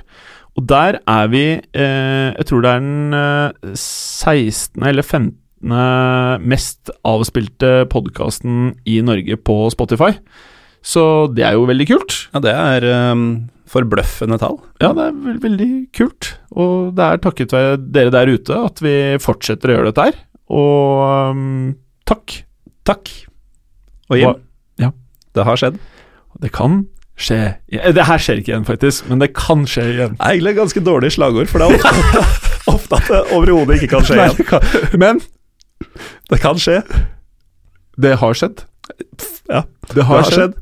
Og 0.55 0.67
der 0.71 1.01
er 1.11 1.31
vi 1.33 1.45
eh, 1.59 2.31
Jeg 2.37 2.47
tror 2.47 2.63
det 2.63 2.71
er 2.71 2.83
den 2.85 3.17
eh, 3.19 3.73
16. 3.75 4.83
eller 4.87 5.03
15. 5.03 5.33
mest 6.45 6.91
avspilte 7.09 7.87
podkasten 7.89 8.75
i 8.85 9.01
Norge 9.01 9.37
på 9.41 9.57
Spotify. 9.73 10.13
Så 10.85 11.33
det 11.33 11.47
er 11.49 11.57
jo 11.57 11.65
veldig 11.65 11.87
kult. 11.89 12.17
Ja, 12.35 12.43
det 12.45 12.53
er 12.53 12.85
um, 13.15 13.25
forbløffende 13.73 14.37
tall. 14.43 14.59
Ja, 14.83 14.93
det 14.93 15.07
er 15.09 15.17
veld 15.25 15.41
veldig 15.47 15.71
kult. 15.97 16.35
Og 16.53 16.93
det 16.99 17.07
er 17.07 17.23
takket 17.25 17.55
være 17.57 17.79
dere 17.81 18.13
der 18.13 18.35
ute 18.37 18.59
at 18.69 18.83
vi 18.85 18.95
fortsetter 19.25 19.73
å 19.73 19.79
gjøre 19.79 19.91
dette 19.91 20.07
her. 20.11 20.21
Og 20.53 21.33
um, 21.33 21.73
takk. 22.05 22.43
Takk. 22.85 23.09
Og 24.13 24.21
Jim, 24.21 24.37
ja. 24.83 24.93
det 25.33 25.49
har 25.49 25.61
skjedd. 25.61 25.81
Det 26.45 26.53
kan 26.53 26.83
skje 27.17 27.39
igjen. 27.71 27.95
Det 27.95 28.05
her 28.09 28.19
skjer 28.23 28.41
ikke 28.41 28.51
igjen, 28.53 28.65
faktisk, 28.67 29.07
men 29.11 29.21
det 29.23 29.31
kan 29.37 29.65
skje 29.71 29.85
igjen. 29.93 30.17
Egentlig 30.19 30.57
ganske 30.59 30.81
dårlig 30.85 31.13
slagord, 31.15 31.47
for 31.53 31.63
det 31.63 31.69
er 31.69 31.75
ofte, 31.79 32.25
ofte 32.75 32.99
at 33.01 33.11
det 33.13 33.23
overhodet 33.37 33.79
ikke 33.79 33.93
kan 33.95 34.07
skje 34.09 34.19
Nei, 34.19 34.29
igjen. 34.33 34.49
kan, 34.49 34.99
men 34.99 35.21
Det 36.31 36.41
kan 36.43 36.59
skje. 36.59 36.81
det 38.01 38.17
har 38.19 38.35
skjedd. 38.35 38.65
Ja, 39.49 39.63
Det 39.89 39.95
det 39.95 40.05
har, 40.09 40.23
skjedd. 40.31 40.55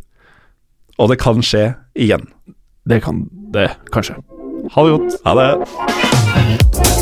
Og 0.99 1.09
det 1.11 1.19
kan 1.23 1.41
skje 1.43 1.75
igjen. 1.97 2.29
Det 2.89 3.01
kan 3.03 3.25
det, 3.55 3.71
kanskje. 3.95 4.19
Ha 4.75 4.85
det 4.87 4.99
godt. 4.99 5.21
Ha 5.25 5.35
det. 5.39 7.02